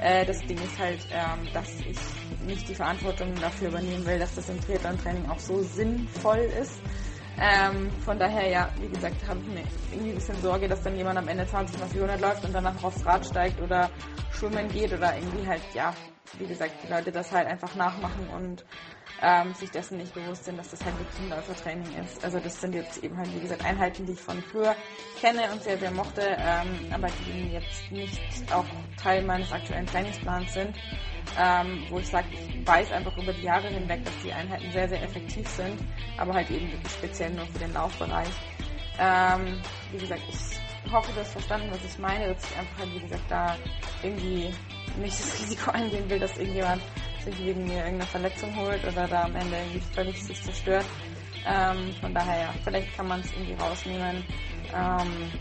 [0.00, 1.98] Äh, das Ding ist halt, ähm, dass ich
[2.46, 6.80] nicht die Verantwortung dafür übernehmen will, dass das im Triathlon-Training auch so sinnvoll ist.
[7.40, 9.62] Ähm, von daher, ja, wie gesagt, habe ich mir
[9.92, 12.82] irgendwie ein bisschen Sorge, dass dann jemand am Ende 20 mal 400 läuft und danach
[12.82, 13.90] aufs Rad steigt oder
[14.32, 15.94] schwimmen geht oder irgendwie halt, ja,
[16.36, 18.64] wie gesagt, die Leute das halt einfach nachmachen und
[19.22, 22.22] ähm, sich dessen nicht bewusst sind, dass das halt wirklich ein Läufertraining ist.
[22.24, 24.76] Also das sind jetzt eben halt, wie gesagt, Einheiten, die ich von früher
[25.20, 28.20] kenne und sehr, sehr mochte, ähm, aber die jetzt nicht
[28.52, 28.64] auch
[29.02, 30.76] Teil meines aktuellen Trainingsplans sind.
[31.38, 34.88] Ähm, wo ich sage, ich weiß einfach über die Jahre hinweg, dass die Einheiten sehr,
[34.88, 35.78] sehr effektiv sind,
[36.16, 38.28] aber halt eben wirklich speziell nur für den Laufbereich.
[38.98, 39.60] Ähm,
[39.92, 43.00] wie gesagt, ich hoffe, du hast verstanden, was ich meine, dass ich einfach halt, wie
[43.00, 43.56] gesagt, da
[44.02, 44.54] irgendwie
[44.98, 46.82] nicht das Risiko eingehen will, dass irgendjemand
[47.30, 50.86] sich wegen mir irgendeine Verletzung holt oder da am Ende irgendwie völlig sich zerstört.
[51.46, 54.24] Ähm, von daher, ja, vielleicht kann man es irgendwie rausnehmen.
[54.74, 55.32] Ähm,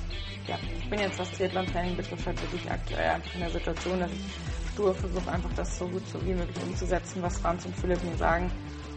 [0.47, 4.11] ja, ich bin jetzt, was Triathlon-Training betrifft, halt wirklich aktuell einfach in der Situation, dass
[4.11, 8.15] ich stur versuche, einfach das so gut wie möglich umzusetzen, was Franz und Philipp mir
[8.15, 8.49] sagen.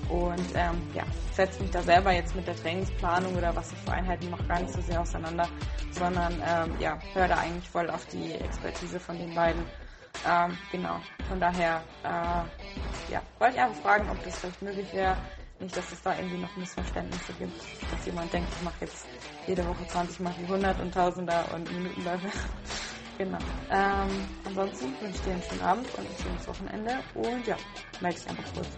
[0.09, 3.93] Und ähm, ja, setze mich da selber jetzt mit der Trainingsplanung oder was ich für
[3.93, 5.49] Einheiten mache gar nicht so sehr auseinander,
[5.93, 9.63] sondern ähm, ja, höre da eigentlich voll auf die Expertise von den beiden
[10.27, 15.17] ähm, genau, von daher, äh, ja, wollte ich einfach fragen, ob das vielleicht möglich wäre.
[15.61, 17.61] Nicht, dass es da irgendwie noch Missverständnisse gibt,
[17.91, 19.07] dass jemand denkt, ich mache jetzt
[19.47, 22.31] jede Woche 20 Mal die 100 und Tausender und Minutenläufe.
[23.19, 23.39] genau.
[23.71, 24.09] Ähm,
[24.47, 27.57] ansonsten wünsche ich dir einen schönen Abend und ein schönes Wochenende und ja,
[28.01, 28.69] melde dich einfach kurz.